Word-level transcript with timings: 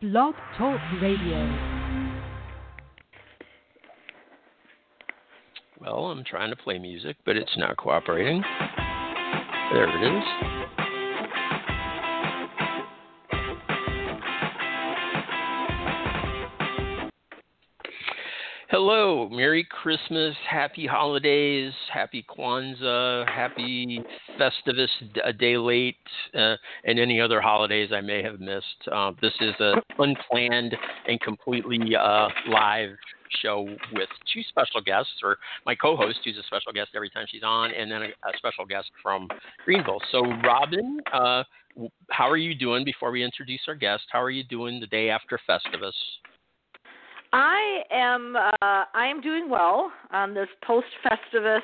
Blog 0.00 0.34
Talk 0.56 0.80
Radio. 1.02 1.44
Well, 5.78 6.06
I'm 6.06 6.24
trying 6.24 6.48
to 6.48 6.56
play 6.56 6.78
music, 6.78 7.18
but 7.26 7.36
it's 7.36 7.54
not 7.58 7.76
cooperating. 7.76 8.42
There 9.74 9.86
it 9.86 10.16
is. 10.16 10.79
Hello, 18.82 19.28
Merry 19.28 19.62
Christmas, 19.62 20.34
Happy 20.48 20.86
Holidays, 20.86 21.70
Happy 21.92 22.24
Kwanzaa, 22.26 23.28
Happy 23.28 24.02
Festivus 24.38 24.88
a 25.22 25.34
day 25.34 25.58
late, 25.58 25.96
uh, 26.34 26.56
and 26.84 26.98
any 26.98 27.20
other 27.20 27.42
holidays 27.42 27.90
I 27.94 28.00
may 28.00 28.22
have 28.22 28.40
missed. 28.40 28.88
Uh, 28.90 29.12
this 29.20 29.34
is 29.42 29.52
an 29.58 29.82
unplanned 29.98 30.74
and 31.06 31.20
completely 31.20 31.94
uh, 31.94 32.28
live 32.48 32.96
show 33.42 33.68
with 33.92 34.08
two 34.32 34.40
special 34.48 34.80
guests, 34.80 35.12
or 35.22 35.36
my 35.66 35.74
co-host, 35.74 36.20
who's 36.24 36.38
a 36.38 36.42
special 36.44 36.72
guest 36.72 36.92
every 36.96 37.10
time 37.10 37.26
she's 37.28 37.42
on, 37.44 37.72
and 37.74 37.92
then 37.92 38.00
a, 38.00 38.06
a 38.06 38.32
special 38.38 38.64
guest 38.64 38.90
from 39.02 39.28
Greenville. 39.66 40.00
So, 40.10 40.22
Robin, 40.42 41.00
uh, 41.12 41.44
how 42.08 42.30
are 42.30 42.38
you 42.38 42.54
doing? 42.54 42.86
Before 42.86 43.10
we 43.10 43.22
introduce 43.22 43.60
our 43.68 43.74
guest, 43.74 44.04
how 44.10 44.22
are 44.22 44.30
you 44.30 44.42
doing 44.42 44.80
the 44.80 44.86
day 44.86 45.10
after 45.10 45.38
Festivus? 45.46 45.92
I 47.32 47.82
am 47.92 48.36
uh, 48.36 48.50
I 48.60 49.06
am 49.06 49.20
doing 49.20 49.48
well 49.48 49.92
on 50.10 50.34
this 50.34 50.48
post 50.64 50.86
Festivus 51.04 51.60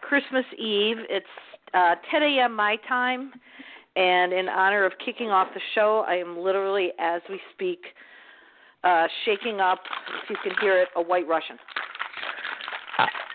Christmas 0.00 0.44
Eve. 0.58 0.98
It's 1.10 1.26
uh, 1.74 1.96
10 2.10 2.22
a.m. 2.22 2.54
my 2.54 2.76
time, 2.88 3.32
and 3.96 4.32
in 4.32 4.48
honor 4.48 4.84
of 4.84 4.92
kicking 5.04 5.30
off 5.30 5.48
the 5.54 5.60
show, 5.74 6.04
I 6.06 6.14
am 6.14 6.38
literally, 6.38 6.90
as 7.00 7.20
we 7.28 7.40
speak, 7.52 7.80
uh, 8.84 9.06
shaking 9.24 9.60
up, 9.60 9.80
if 10.22 10.30
you 10.30 10.36
can 10.42 10.52
hear 10.60 10.80
it, 10.80 10.88
a 10.94 11.02
White 11.02 11.26
Russian. 11.26 11.58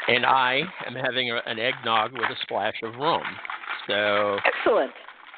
And 0.08 0.25
I 0.25 0.62
am 0.88 0.95
having 0.95 1.31
a, 1.31 1.42
an 1.45 1.59
eggnog 1.59 2.14
with 2.14 2.23
a 2.23 2.36
splash 2.44 2.75
of 2.84 2.95
rum. 2.95 3.23
So 3.88 4.38
excellent. 4.45 4.92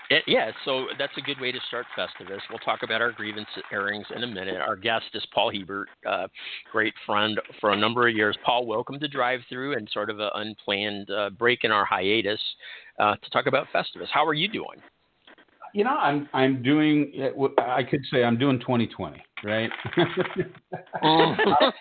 It, 0.09 0.23
yeah, 0.27 0.51
so 0.65 0.87
that's 0.99 1.13
a 1.17 1.21
good 1.21 1.39
way 1.39 1.51
to 1.51 1.59
start 1.67 1.85
Festivus. 1.97 2.39
We'll 2.49 2.59
talk 2.59 2.83
about 2.83 3.01
our 3.01 3.11
grievance 3.11 3.47
airings 3.71 4.05
in 4.15 4.23
a 4.23 4.27
minute. 4.27 4.59
Our 4.59 4.75
guest 4.75 5.05
is 5.13 5.25
Paul 5.33 5.51
Hebert, 5.51 5.87
uh, 6.07 6.27
great 6.71 6.93
friend 7.05 7.39
for 7.61 7.71
a 7.71 7.77
number 7.77 8.07
of 8.07 8.15
years. 8.15 8.37
Paul, 8.45 8.65
welcome 8.65 8.99
to 8.99 9.07
Drive 9.07 9.39
Through 9.49 9.77
and 9.77 9.89
sort 9.93 10.09
of 10.09 10.19
an 10.19 10.29
unplanned 10.35 11.09
uh, 11.09 11.29
break 11.31 11.63
in 11.63 11.71
our 11.71 11.85
hiatus 11.85 12.41
uh, 12.99 13.15
to 13.15 13.29
talk 13.29 13.47
about 13.47 13.67
Festivus. 13.73 14.07
How 14.11 14.25
are 14.25 14.33
you 14.33 14.49
doing? 14.49 14.81
You 15.73 15.85
know, 15.85 15.97
I'm 15.97 16.29
I'm 16.33 16.61
doing. 16.61 17.31
I 17.57 17.81
could 17.81 18.01
say 18.11 18.23
I'm 18.23 18.37
doing 18.37 18.59
2020, 18.59 19.23
right? 19.43 19.71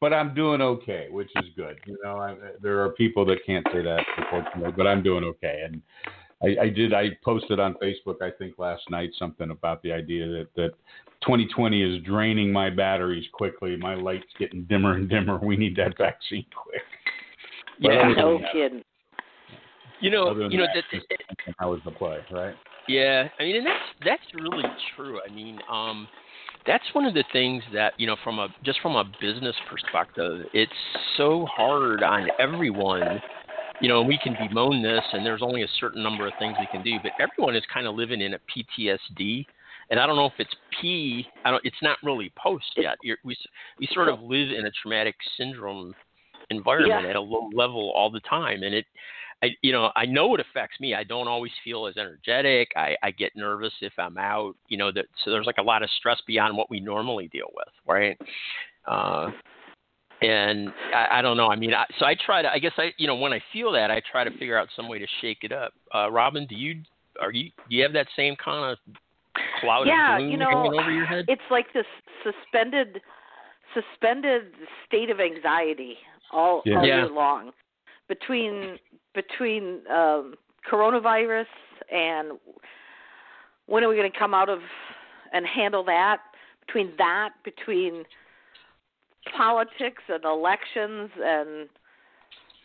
but 0.00 0.12
I'm 0.12 0.34
doing 0.34 0.60
okay, 0.60 1.06
which 1.10 1.30
is 1.36 1.44
good. 1.56 1.78
You 1.86 1.96
know, 2.02 2.16
I, 2.16 2.34
there 2.60 2.82
are 2.82 2.90
people 2.90 3.24
that 3.26 3.38
can't 3.46 3.64
say 3.72 3.82
that, 3.82 4.04
unfortunately, 4.16 4.72
but 4.76 4.88
I'm 4.88 5.02
doing 5.04 5.22
okay, 5.24 5.62
and 5.64 5.80
I, 6.42 6.56
I 6.62 6.68
did. 6.68 6.94
I 6.94 7.10
posted 7.24 7.60
on 7.60 7.74
Facebook, 7.74 8.22
I 8.22 8.30
think 8.30 8.58
last 8.58 8.82
night, 8.90 9.10
something 9.18 9.50
about 9.50 9.82
the 9.82 9.92
idea 9.92 10.26
that 10.26 10.48
that 10.56 10.70
2020 11.22 11.82
is 11.82 12.02
draining 12.02 12.50
my 12.50 12.70
batteries 12.70 13.26
quickly. 13.32 13.76
My 13.76 13.94
light's 13.94 14.24
getting 14.38 14.64
dimmer 14.64 14.94
and 14.94 15.08
dimmer. 15.08 15.38
We 15.38 15.56
need 15.56 15.76
that 15.76 15.96
vaccine 15.98 16.46
quick. 16.54 16.82
yeah, 17.78 18.12
no 18.16 18.40
kidding. 18.52 18.82
You 20.00 20.10
know, 20.10 20.48
you 20.48 20.56
know 20.56 20.66
that, 20.74 20.84
that 20.92 21.54
how 21.58 21.72
was 21.72 21.80
the 21.84 21.90
play, 21.90 22.18
right? 22.32 22.54
Yeah, 22.88 23.28
I 23.38 23.42
mean, 23.42 23.56
and 23.56 23.66
that's 23.66 23.84
that's 24.04 24.42
really 24.42 24.64
true. 24.96 25.20
I 25.28 25.30
mean, 25.30 25.58
um, 25.70 26.08
that's 26.66 26.84
one 26.94 27.04
of 27.04 27.12
the 27.12 27.24
things 27.34 27.62
that 27.74 27.92
you 27.98 28.06
know, 28.06 28.16
from 28.24 28.38
a 28.38 28.48
just 28.64 28.80
from 28.80 28.96
a 28.96 29.04
business 29.20 29.54
perspective, 29.70 30.46
it's 30.54 30.72
so 31.18 31.46
hard 31.54 32.02
on 32.02 32.28
everyone 32.38 33.20
you 33.80 33.88
know, 33.88 34.00
and 34.00 34.08
we 34.08 34.18
can 34.22 34.36
bemoan 34.48 34.82
this, 34.82 35.02
and 35.12 35.24
there's 35.24 35.42
only 35.42 35.62
a 35.62 35.68
certain 35.78 36.02
number 36.02 36.26
of 36.26 36.32
things 36.38 36.56
we 36.58 36.66
can 36.70 36.82
do, 36.82 36.98
but 37.02 37.12
everyone 37.18 37.56
is 37.56 37.62
kind 37.72 37.86
of 37.86 37.94
living 37.94 38.20
in 38.20 38.34
a 38.34 38.38
PTSD. 38.38 39.46
And 39.90 39.98
I 39.98 40.06
don't 40.06 40.16
know 40.16 40.26
if 40.26 40.34
it's 40.38 40.54
P. 40.80 41.26
I 41.44 41.50
don't. 41.50 41.64
It's 41.64 41.82
not 41.82 41.98
really 42.04 42.32
post 42.40 42.66
yet. 42.76 42.96
You're, 43.02 43.16
we 43.24 43.36
we 43.78 43.88
sort 43.92 44.08
of 44.08 44.20
live 44.20 44.50
in 44.50 44.66
a 44.66 44.70
traumatic 44.70 45.16
syndrome 45.36 45.94
environment 46.50 47.02
yeah. 47.04 47.10
at 47.10 47.16
a 47.16 47.20
low 47.20 47.50
level 47.52 47.92
all 47.96 48.10
the 48.10 48.20
time, 48.20 48.62
and 48.62 48.74
it. 48.74 48.86
I, 49.42 49.48
you 49.62 49.72
know, 49.72 49.90
I 49.96 50.04
know 50.04 50.34
it 50.34 50.40
affects 50.40 50.78
me. 50.80 50.94
I 50.94 51.02
don't 51.02 51.26
always 51.26 51.52
feel 51.64 51.86
as 51.86 51.96
energetic. 51.96 52.72
I, 52.76 52.94
I 53.02 53.10
get 53.10 53.34
nervous 53.34 53.72
if 53.80 53.94
I'm 53.98 54.18
out. 54.18 54.54
You 54.68 54.76
know, 54.76 54.92
that 54.92 55.06
so 55.24 55.30
there's 55.30 55.46
like 55.46 55.56
a 55.56 55.62
lot 55.62 55.82
of 55.82 55.88
stress 55.96 56.20
beyond 56.26 56.58
what 56.58 56.68
we 56.68 56.78
normally 56.78 57.28
deal 57.28 57.48
with, 57.56 57.72
right? 57.86 58.18
Uh, 58.86 59.30
and 60.22 60.72
I, 60.94 61.18
I 61.18 61.22
don't 61.22 61.36
know. 61.36 61.48
I 61.48 61.56
mean, 61.56 61.72
I, 61.74 61.84
so 61.98 62.06
I 62.06 62.14
try 62.14 62.42
to. 62.42 62.50
I 62.50 62.58
guess 62.58 62.72
I, 62.76 62.92
you 62.98 63.06
know, 63.06 63.16
when 63.16 63.32
I 63.32 63.40
feel 63.52 63.72
that, 63.72 63.90
I 63.90 64.00
try 64.10 64.24
to 64.24 64.30
figure 64.32 64.58
out 64.58 64.68
some 64.76 64.88
way 64.88 64.98
to 64.98 65.06
shake 65.20 65.38
it 65.42 65.52
up. 65.52 65.72
Uh, 65.94 66.10
Robin, 66.10 66.46
do 66.46 66.54
you 66.54 66.82
are 67.20 67.32
you 67.32 67.50
do 67.68 67.76
you 67.76 67.82
have 67.82 67.92
that 67.92 68.06
same 68.16 68.36
kind 68.36 68.72
of 68.72 68.78
cloud 69.60 69.86
yeah, 69.86 70.16
of 70.16 70.20
gloom 70.20 70.30
you 70.30 70.36
know, 70.36 70.50
hanging 70.50 70.80
over 70.80 70.90
your 70.90 71.06
head? 71.06 71.24
It's 71.28 71.42
like 71.50 71.72
this 71.72 71.86
suspended 72.24 73.00
suspended 73.74 74.52
state 74.86 75.10
of 75.10 75.20
anxiety 75.20 75.96
all, 76.32 76.62
yeah. 76.64 76.78
all 76.78 76.86
yeah. 76.86 76.96
year 76.96 77.10
long 77.10 77.52
between 78.08 78.78
between 79.14 79.80
um, 79.90 80.34
coronavirus 80.70 81.46
and 81.92 82.38
when 83.66 83.84
are 83.84 83.88
we 83.88 83.96
going 83.96 84.10
to 84.10 84.18
come 84.18 84.34
out 84.34 84.48
of 84.48 84.58
and 85.32 85.46
handle 85.46 85.84
that 85.84 86.18
between 86.66 86.92
that 86.98 87.30
between 87.44 88.04
politics 89.36 90.02
and 90.08 90.24
elections 90.24 91.10
and 91.22 91.68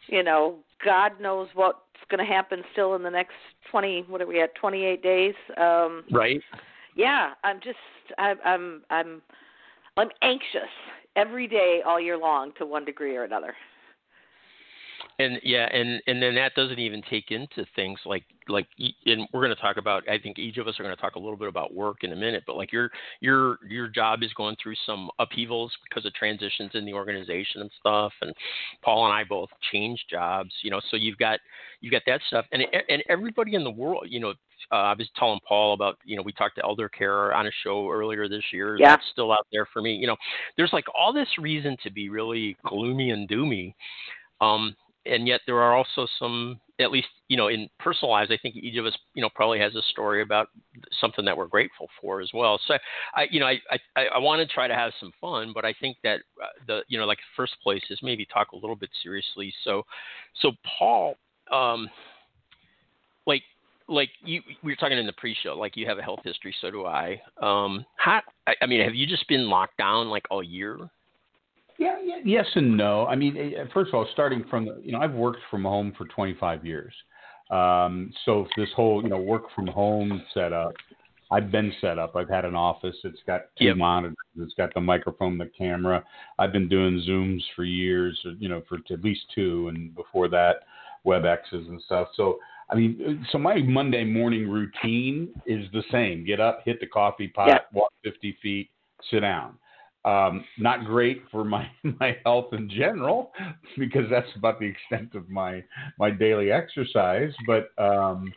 you 0.07 0.23
know 0.23 0.55
god 0.83 1.11
knows 1.19 1.47
what's 1.53 1.79
going 2.09 2.25
to 2.25 2.31
happen 2.31 2.63
still 2.71 2.95
in 2.95 3.03
the 3.03 3.09
next 3.09 3.33
20 3.71 4.05
what 4.07 4.21
are 4.21 4.27
we 4.27 4.41
at 4.41 4.53
28 4.55 5.01
days? 5.01 5.33
Um 5.57 6.03
right. 6.11 6.41
yeah 6.95 7.31
i'm 7.43 7.59
just 7.63 7.77
I, 8.17 8.33
i'm 8.45 8.83
i'm 8.89 9.21
i'm 9.97 10.09
anxious 10.21 10.71
every 11.15 11.47
day 11.47 11.81
all 11.85 11.99
year 11.99 12.17
long 12.17 12.51
to 12.57 12.65
one 12.65 12.85
degree 12.85 13.15
or 13.15 13.23
another 13.23 13.53
and 15.19 15.39
yeah 15.43 15.67
and 15.71 16.01
and 16.07 16.21
then 16.21 16.35
that 16.35 16.53
doesn't 16.55 16.79
even 16.79 17.01
take 17.09 17.31
into 17.31 17.65
things 17.75 17.99
like 18.05 18.23
like 18.47 18.67
and 19.05 19.27
we're 19.33 19.43
going 19.43 19.55
to 19.55 19.61
talk 19.61 19.77
about 19.77 20.07
i 20.09 20.17
think 20.17 20.37
each 20.37 20.57
of 20.57 20.67
us 20.67 20.79
are 20.79 20.83
going 20.83 20.95
to 20.95 21.01
talk 21.01 21.15
a 21.15 21.19
little 21.19 21.37
bit 21.37 21.47
about 21.47 21.73
work 21.73 22.03
in 22.03 22.11
a 22.11 22.15
minute 22.15 22.43
but 22.45 22.57
like 22.57 22.71
your 22.71 22.89
your 23.21 23.57
your 23.67 23.87
job 23.87 24.23
is 24.23 24.33
going 24.33 24.55
through 24.61 24.75
some 24.85 25.09
upheavals 25.19 25.71
because 25.87 26.05
of 26.05 26.13
transitions 26.13 26.71
in 26.73 26.85
the 26.85 26.93
organization 26.93 27.61
and 27.61 27.71
stuff 27.79 28.11
and 28.21 28.33
paul 28.83 29.05
and 29.05 29.13
i 29.13 29.23
both 29.23 29.49
changed 29.71 30.03
jobs 30.09 30.51
you 30.63 30.71
know 30.71 30.81
so 30.91 30.97
you've 30.97 31.17
got 31.17 31.39
you've 31.81 31.91
got 31.91 32.03
that 32.05 32.21
stuff 32.27 32.45
and 32.51 32.63
and 32.89 33.03
everybody 33.09 33.55
in 33.55 33.63
the 33.63 33.71
world 33.71 34.05
you 34.09 34.19
know 34.19 34.33
uh, 34.71 34.75
I 34.75 34.93
was 34.93 35.07
telling 35.15 35.39
Paul 35.47 35.73
about, 35.73 35.99
you 36.05 36.15
know, 36.15 36.23
we 36.23 36.31
talked 36.31 36.55
to 36.55 36.63
elder 36.63 36.89
care 36.89 37.35
on 37.35 37.45
a 37.45 37.51
show 37.63 37.87
earlier 37.87 38.27
this 38.27 38.43
year. 38.51 38.77
Yeah. 38.79 38.91
That's 38.91 39.03
still 39.11 39.31
out 39.31 39.45
there 39.51 39.67
for 39.71 39.79
me. 39.79 39.93
You 39.93 40.07
know, 40.07 40.15
there's 40.57 40.73
like 40.73 40.85
all 40.97 41.13
this 41.13 41.27
reason 41.37 41.77
to 41.83 41.91
be 41.91 42.09
really 42.09 42.57
gloomy 42.65 43.11
and 43.11 43.29
doomy. 43.29 43.75
Um, 44.41 44.75
and 45.05 45.27
yet 45.27 45.41
there 45.45 45.61
are 45.61 45.75
also 45.75 46.07
some 46.19 46.59
at 46.79 46.91
least 46.91 47.07
you 47.29 47.37
know 47.37 47.47
in 47.47 47.69
personal 47.79 48.11
lives 48.11 48.31
i 48.31 48.37
think 48.41 48.55
each 48.55 48.77
of 48.77 48.85
us 48.85 48.97
you 49.13 49.21
know 49.21 49.29
probably 49.33 49.59
has 49.59 49.75
a 49.75 49.81
story 49.91 50.21
about 50.21 50.47
something 50.99 51.23
that 51.25 51.37
we're 51.37 51.47
grateful 51.47 51.87
for 52.01 52.21
as 52.21 52.29
well. 52.33 52.59
So 52.67 52.75
i 53.13 53.27
you 53.29 53.39
know 53.39 53.47
i 53.47 53.59
i, 53.95 54.05
I 54.15 54.17
want 54.17 54.47
to 54.47 54.53
try 54.53 54.67
to 54.67 54.75
have 54.75 54.91
some 54.99 55.11
fun 55.21 55.51
but 55.53 55.65
i 55.65 55.73
think 55.79 55.97
that 56.03 56.21
uh, 56.41 56.47
the 56.67 56.81
you 56.87 56.97
know 56.97 57.05
like 57.05 57.19
first 57.35 57.53
place 57.63 57.83
is 57.89 57.99
maybe 58.03 58.25
talk 58.25 58.51
a 58.51 58.55
little 58.55 58.75
bit 58.75 58.89
seriously. 59.03 59.53
So 59.63 59.83
so 60.41 60.51
paul 60.79 61.15
um 61.51 61.89
like 63.25 63.43
like 63.87 64.09
you 64.23 64.41
we 64.63 64.71
were 64.71 64.75
talking 64.75 64.97
in 64.97 65.05
the 65.05 65.13
pre-show 65.13 65.57
like 65.57 65.77
you 65.77 65.85
have 65.85 65.99
a 65.99 66.03
health 66.03 66.21
history 66.23 66.55
so 66.59 66.71
do 66.71 66.85
i. 66.85 67.21
Um 67.41 67.85
how 67.97 68.21
I, 68.47 68.55
I 68.61 68.65
mean 68.65 68.81
have 68.83 68.95
you 68.95 69.05
just 69.07 69.27
been 69.27 69.49
locked 69.49 69.77
down 69.77 70.09
like 70.09 70.23
all 70.29 70.43
year 70.43 70.89
yeah, 71.77 71.97
yeah, 72.03 72.17
yes 72.23 72.45
and 72.55 72.77
no. 72.77 73.05
I 73.05 73.15
mean, 73.15 73.37
eh, 73.37 73.63
first 73.73 73.89
of 73.89 73.95
all, 73.95 74.07
starting 74.13 74.43
from 74.49 74.69
you 74.81 74.91
know, 74.91 74.99
I've 74.99 75.13
worked 75.13 75.41
from 75.49 75.63
home 75.63 75.93
for 75.97 76.05
25 76.05 76.65
years. 76.65 76.93
Um, 77.49 78.11
so 78.25 78.47
this 78.57 78.69
whole 78.75 79.03
you 79.03 79.09
know 79.09 79.19
work 79.19 79.43
from 79.53 79.67
home 79.67 80.21
setup, 80.33 80.73
I've 81.31 81.51
been 81.51 81.71
set 81.81 81.99
up. 81.99 82.15
I've 82.15 82.29
had 82.29 82.45
an 82.45 82.55
office. 82.55 82.95
It's 83.03 83.21
got 83.27 83.55
two 83.57 83.65
Yep. 83.65 83.77
monitors. 83.77 84.15
It's 84.37 84.53
got 84.55 84.73
the 84.73 84.81
microphone, 84.81 85.37
the 85.37 85.49
camera. 85.57 86.03
I've 86.39 86.51
been 86.51 86.67
doing 86.67 87.01
Zooms 87.07 87.41
for 87.55 87.63
years. 87.63 88.19
You 88.39 88.49
know, 88.49 88.61
for 88.67 88.79
at 88.89 89.03
least 89.03 89.25
two, 89.33 89.67
and 89.67 89.93
before 89.95 90.27
that, 90.29 90.63
WebExes 91.05 91.67
and 91.67 91.81
stuff. 91.81 92.09
So 92.15 92.39
I 92.69 92.75
mean, 92.75 93.25
so 93.31 93.37
my 93.37 93.57
Monday 93.57 94.03
morning 94.03 94.49
routine 94.49 95.29
is 95.45 95.69
the 95.71 95.83
same: 95.91 96.25
get 96.25 96.39
up, 96.39 96.61
hit 96.65 96.79
the 96.79 96.87
coffee 96.87 97.27
pot, 97.27 97.47
Yeah. 97.47 97.59
walk 97.73 97.93
50 98.03 98.37
feet, 98.41 98.69
sit 99.11 99.19
down. 99.19 99.57
Um, 100.05 100.45
not 100.59 100.85
great 100.85 101.23
for 101.31 101.43
my 101.43 101.67
my 101.99 102.17
health 102.23 102.53
in 102.53 102.69
general 102.69 103.31
because 103.77 104.05
that's 104.09 104.27
about 104.35 104.59
the 104.59 104.67
extent 104.67 105.15
of 105.15 105.29
my 105.29 105.63
my 105.99 106.11
daily 106.11 106.51
exercise. 106.51 107.33
But 107.47 107.71
um, 107.83 108.31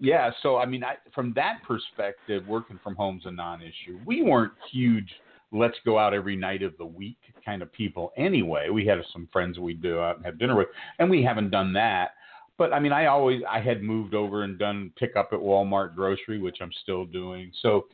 yeah, 0.00 0.30
so 0.42 0.56
I 0.58 0.66
mean, 0.66 0.84
I, 0.84 0.96
from 1.14 1.32
that 1.34 1.60
perspective, 1.66 2.46
working 2.46 2.78
from 2.84 2.94
home's 2.94 3.24
a 3.24 3.30
non-issue. 3.30 3.98
We 4.04 4.22
weren't 4.22 4.52
huge. 4.70 5.10
Let's 5.50 5.76
go 5.84 5.98
out 5.98 6.12
every 6.12 6.36
night 6.36 6.62
of 6.62 6.76
the 6.76 6.84
week 6.84 7.16
kind 7.42 7.62
of 7.62 7.72
people 7.72 8.12
anyway. 8.18 8.68
We 8.68 8.86
had 8.86 8.98
some 9.12 9.28
friends 9.32 9.58
we'd 9.58 9.82
go 9.82 10.02
out 10.02 10.16
and 10.16 10.26
have 10.26 10.38
dinner 10.38 10.56
with, 10.56 10.68
and 10.98 11.08
we 11.08 11.22
haven't 11.22 11.50
done 11.50 11.72
that. 11.72 12.10
But 12.58 12.72
I 12.72 12.80
mean, 12.80 12.92
I 12.92 13.06
always 13.06 13.40
I 13.48 13.60
had 13.60 13.82
moved 13.82 14.14
over 14.14 14.42
and 14.42 14.58
done 14.58 14.92
pickup 14.98 15.30
at 15.32 15.38
Walmart 15.38 15.94
grocery, 15.94 16.38
which 16.38 16.58
I'm 16.60 16.72
still 16.82 17.06
doing. 17.06 17.50
So 17.62 17.86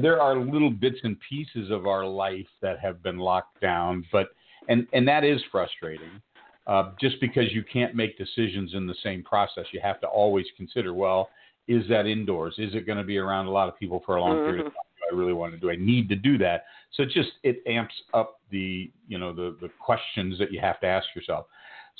there 0.00 0.20
are 0.20 0.36
little 0.36 0.70
bits 0.70 0.98
and 1.02 1.16
pieces 1.28 1.70
of 1.70 1.86
our 1.86 2.04
life 2.06 2.46
that 2.60 2.78
have 2.80 3.02
been 3.02 3.18
locked 3.18 3.60
down, 3.60 4.04
but 4.12 4.28
and 4.68 4.86
and 4.92 5.06
that 5.08 5.24
is 5.24 5.40
frustrating. 5.50 6.20
Uh, 6.66 6.92
just 7.00 7.20
because 7.20 7.52
you 7.52 7.64
can't 7.64 7.94
make 7.94 8.16
decisions 8.16 8.74
in 8.74 8.86
the 8.86 8.94
same 9.02 9.24
process, 9.24 9.64
you 9.72 9.80
have 9.82 10.00
to 10.00 10.06
always 10.06 10.46
consider, 10.56 10.94
well, 10.94 11.30
is 11.66 11.88
that 11.88 12.06
indoors? 12.06 12.54
Is 12.58 12.74
it 12.74 12.86
going 12.86 12.98
to 12.98 13.04
be 13.04 13.16
around 13.16 13.46
a 13.46 13.50
lot 13.50 13.68
of 13.68 13.78
people 13.78 14.02
for 14.04 14.16
a 14.16 14.20
long 14.20 14.36
period 14.38 14.66
of 14.66 14.72
Mm-hmm. 14.72 14.76
time? 14.76 15.10
Do 15.10 15.16
I 15.16 15.18
really 15.18 15.32
want 15.32 15.52
to 15.54 15.58
do? 15.58 15.70
I 15.70 15.76
need 15.76 16.08
to 16.10 16.16
do 16.16 16.38
that. 16.38 16.64
So 16.96 17.04
it 17.04 17.10
just 17.10 17.30
it 17.42 17.62
amps 17.66 17.94
up 18.14 18.40
the 18.50 18.90
you 19.08 19.18
know 19.18 19.32
the 19.32 19.56
the 19.60 19.70
questions 19.84 20.38
that 20.38 20.52
you 20.52 20.60
have 20.60 20.80
to 20.80 20.86
ask 20.86 21.06
yourself. 21.16 21.46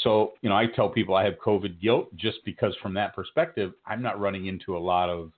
So 0.02 0.34
you 0.42 0.48
know 0.48 0.56
I 0.56 0.66
tell 0.66 0.88
people 0.88 1.14
I 1.14 1.24
have 1.24 1.34
COVID 1.44 1.80
guilt 1.80 2.14
just 2.16 2.38
because 2.44 2.76
from 2.82 2.94
that 2.94 3.14
perspective 3.14 3.72
I'm 3.86 4.02
not 4.02 4.20
running 4.20 4.46
into 4.46 4.76
a 4.76 4.78
lot 4.78 5.08
of 5.08 5.32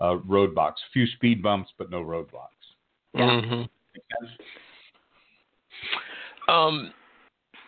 uh, 0.00 0.16
roadblocks, 0.28 0.76
few 0.92 1.06
speed 1.06 1.42
bumps, 1.42 1.70
but 1.78 1.90
no 1.90 2.02
roadblocks. 2.02 2.48
Mhm. 3.14 3.68
Um, 6.48 6.92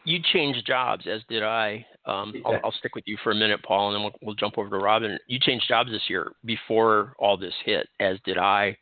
you 0.05 0.21
changed 0.33 0.67
jobs, 0.67 1.07
as 1.07 1.23
did 1.29 1.43
I. 1.43 1.87
Um, 2.07 2.35
I'll, 2.45 2.61
I'll 2.65 2.73
stick 2.73 2.95
with 2.95 3.05
you 3.07 3.17
for 3.23 3.31
a 3.31 3.35
minute, 3.35 3.63
Paul, 3.63 3.89
and 3.89 3.97
then 3.97 4.03
we'll, 4.03 4.15
we'll 4.21 4.35
jump 4.35 4.59
over 4.59 4.69
to 4.69 4.77
Robin. 4.77 5.19
You 5.27 5.39
changed 5.39 5.67
jobs 5.69 5.91
this 5.91 6.03
year 6.09 6.33
before 6.45 7.15
all 7.19 7.37
this 7.37 7.55
hit, 7.65 7.89
as 8.01 8.19
did 8.25 8.37
I. 8.37 8.77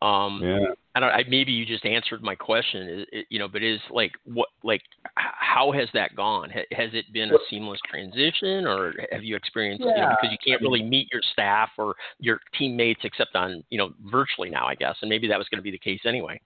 Um, 0.00 0.40
Yeah. 0.42 0.74
I 0.96 1.00
don't. 1.00 1.10
I, 1.10 1.24
maybe 1.28 1.52
you 1.52 1.66
just 1.66 1.84
answered 1.84 2.22
my 2.22 2.34
question. 2.34 3.04
It, 3.12 3.26
you 3.28 3.38
know, 3.38 3.48
but 3.48 3.62
is 3.62 3.78
like 3.90 4.12
what? 4.24 4.48
Like, 4.64 4.80
how 5.14 5.70
has 5.70 5.90
that 5.92 6.16
gone? 6.16 6.48
Ha, 6.48 6.60
has 6.72 6.88
it 6.94 7.04
been 7.12 7.30
a 7.30 7.36
seamless 7.50 7.78
transition, 7.86 8.66
or 8.66 8.94
have 9.12 9.22
you 9.22 9.36
experienced? 9.36 9.84
You 9.84 9.94
know, 9.94 10.16
because 10.18 10.32
you 10.32 10.38
can't 10.42 10.62
really 10.62 10.82
meet 10.82 11.08
your 11.12 11.20
staff 11.34 11.68
or 11.76 11.94
your 12.18 12.40
teammates 12.58 13.02
except 13.04 13.36
on 13.36 13.62
you 13.68 13.76
know 13.76 13.90
virtually 14.10 14.48
now, 14.48 14.66
I 14.66 14.74
guess, 14.74 14.96
and 15.02 15.10
maybe 15.10 15.28
that 15.28 15.36
was 15.36 15.46
going 15.50 15.58
to 15.58 15.62
be 15.62 15.70
the 15.70 15.78
case 15.78 16.00
anyway. 16.06 16.40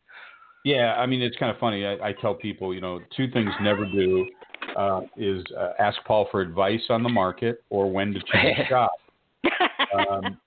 Yeah, 0.65 0.95
I 0.99 1.07
mean 1.07 1.23
it's 1.23 1.37
kind 1.37 1.53
of 1.53 1.59
funny. 1.61 1.87
I, 1.87 2.09
I 2.09 2.13
tell 2.21 2.35
people, 2.35 2.75
you 2.75 2.81
know, 2.81 2.99
two 3.17 3.31
things 3.31 3.51
never 3.63 3.87
do 3.87 4.27
uh, 4.77 5.03
is 5.17 5.45
uh, 5.57 5.75
ask 5.79 5.97
Paul 6.05 6.27
for 6.33 6.41
advice 6.41 6.83
on 6.91 7.05
the 7.05 7.09
market 7.09 7.63
or 7.71 7.89
when 7.89 8.13
to 8.15 8.21
change 8.33 8.59
jobs. 8.69 8.93
Um, 9.97 10.39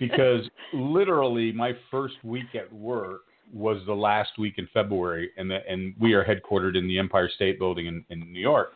because 0.00 0.42
literally 0.72 1.52
my 1.52 1.72
first 1.90 2.16
week 2.24 2.54
at 2.54 2.72
work 2.72 3.22
was 3.52 3.80
the 3.86 3.94
last 3.94 4.32
week 4.38 4.54
in 4.58 4.68
February, 4.72 5.30
and 5.36 5.50
the, 5.50 5.58
and 5.68 5.94
we 5.98 6.14
are 6.14 6.24
headquartered 6.24 6.76
in 6.76 6.86
the 6.86 6.98
Empire 6.98 7.30
State 7.34 7.58
Building 7.58 7.86
in, 7.86 8.04
in 8.10 8.32
New 8.32 8.40
York. 8.40 8.72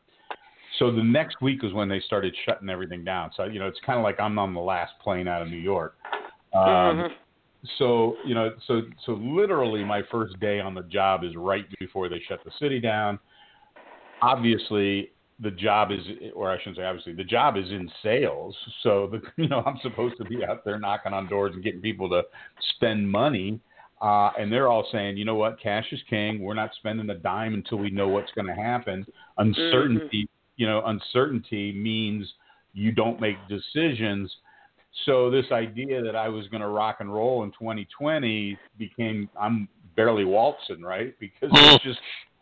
So 0.79 0.91
the 0.91 1.03
next 1.03 1.41
week 1.43 1.63
was 1.63 1.73
when 1.73 1.89
they 1.89 2.01
started 2.01 2.35
shutting 2.47 2.71
everything 2.71 3.05
down. 3.05 3.31
So 3.37 3.45
you 3.45 3.59
know, 3.59 3.67
it's 3.67 3.81
kind 3.85 3.99
of 3.99 4.03
like 4.03 4.19
I'm 4.19 4.39
on 4.39 4.55
the 4.55 4.61
last 4.61 4.93
plane 5.03 5.29
out 5.29 5.43
of 5.43 5.49
New 5.49 5.59
York. 5.59 5.97
Um, 6.55 6.63
Mhm. 6.63 7.11
so 7.79 8.17
you 8.27 8.35
know 8.35 8.53
so 8.67 8.83
so 9.07 9.13
literally 9.13 9.85
my 9.85 10.03
first 10.11 10.39
day 10.41 10.61
on 10.61 10.75
the 10.75 10.83
job 10.83 11.23
is 11.25 11.37
right 11.37 11.65
before 11.79 12.09
they 12.09 12.21
shut 12.29 12.41
the 12.45 12.51
city 12.59 12.81
down 12.81 13.19
obviously 14.21 15.11
the 15.41 15.51
job 15.51 15.91
is 15.93 16.01
or 16.35 16.51
i 16.51 16.59
shouldn't 16.59 16.77
say 16.77 16.85
obviously 16.85 17.13
the 17.13 17.25
job 17.25 17.57
is 17.57 17.71
in 17.71 17.89
sales 18.03 18.57
so 18.83 19.09
the 19.13 19.23
you 19.43 19.49
know 19.49 19.63
i'm 19.65 19.79
supposed 19.83 20.17
to 20.19 20.25
be 20.25 20.45
out 20.45 20.65
there 20.65 20.79
knocking 20.79 21.13
on 21.13 21.29
doors 21.29 21.53
and 21.55 21.63
getting 21.63 21.81
people 21.81 22.09
to 22.09 22.23
spend 22.77 23.09
money 23.09 23.61
uh, 24.03 24.31
and 24.39 24.53
they're 24.53 24.69
all 24.69 24.87
saying 24.93 25.17
you 25.17 25.25
know 25.25 25.35
what 25.35 25.61
cash 25.61 25.87
is 25.93 26.01
king 26.11 26.43
we're 26.43 26.55
not 26.55 26.71
spending 26.77 27.09
a 27.11 27.15
dime 27.15 27.55
until 27.55 27.79
we 27.79 27.91
know 27.91 28.09
what's 28.09 28.33
going 28.33 28.47
to 28.47 28.55
happen 28.55 29.07
uncertainty 29.39 30.29
you 30.57 30.67
know 30.67 30.83
uncertainty 30.87 31.73
means 31.73 32.27
you 32.75 32.93
don't 32.93 33.21
make 33.21 33.37
decisions 33.49 34.31
so 35.07 35.31
this 35.31 35.47
idea 35.51 36.03
that 36.03 36.15
I 36.15 36.29
was 36.29 36.47
going 36.49 36.61
to 36.61 36.69
rock 36.69 36.97
and 37.01 37.13
roll 37.13 37.45
in 37.45 37.51
2020 37.53 38.59
became 38.79 39.29
I'm 39.41 39.69
barely 39.97 40.25
waltzing, 40.25 40.83
right? 40.83 41.15
Because 41.19 41.51
it's 41.53 41.85
just 41.85 41.99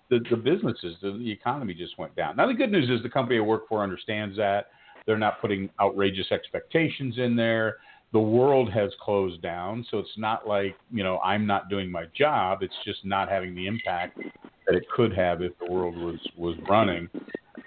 the, 0.09 0.21
the 0.31 0.37
businesses, 0.37 0.97
the, 1.01 1.13
the 1.13 1.31
economy 1.31 1.75
just 1.75 1.99
went 1.99 2.15
down. 2.17 2.37
Now 2.37 2.47
the 2.47 2.55
good 2.55 2.73
news 2.73 2.91
is 2.91 3.03
the 3.03 3.09
company 3.09 3.39
I 3.39 3.43
work 3.43 3.69
for 3.69 3.83
understands 3.83 4.37
that 4.37 4.67
they're 5.07 5.19
not 5.19 5.41
putting 5.41 5.71
outrageous 5.81 6.31
expectations 6.31 7.17
in 7.19 7.37
there. 7.37 7.79
The 8.13 8.21
world 8.21 8.73
has 8.73 8.91
closed 9.01 9.41
down, 9.41 9.87
so 9.91 9.99
it's 9.99 10.19
not 10.19 10.47
like 10.47 10.77
you 10.91 11.05
know 11.05 11.19
I'm 11.21 11.47
not 11.47 11.69
doing 11.69 11.91
my 11.91 12.07
job. 12.17 12.63
It's 12.63 12.75
just 12.85 13.05
not 13.05 13.29
having 13.29 13.55
the 13.55 13.67
impact 13.67 14.19
that 14.67 14.77
it 14.77 14.85
could 14.95 15.13
have 15.17 15.43
if 15.43 15.53
the 15.59 15.67
world 15.67 15.97
was 15.97 16.19
was 16.37 16.57
running. 16.69 17.09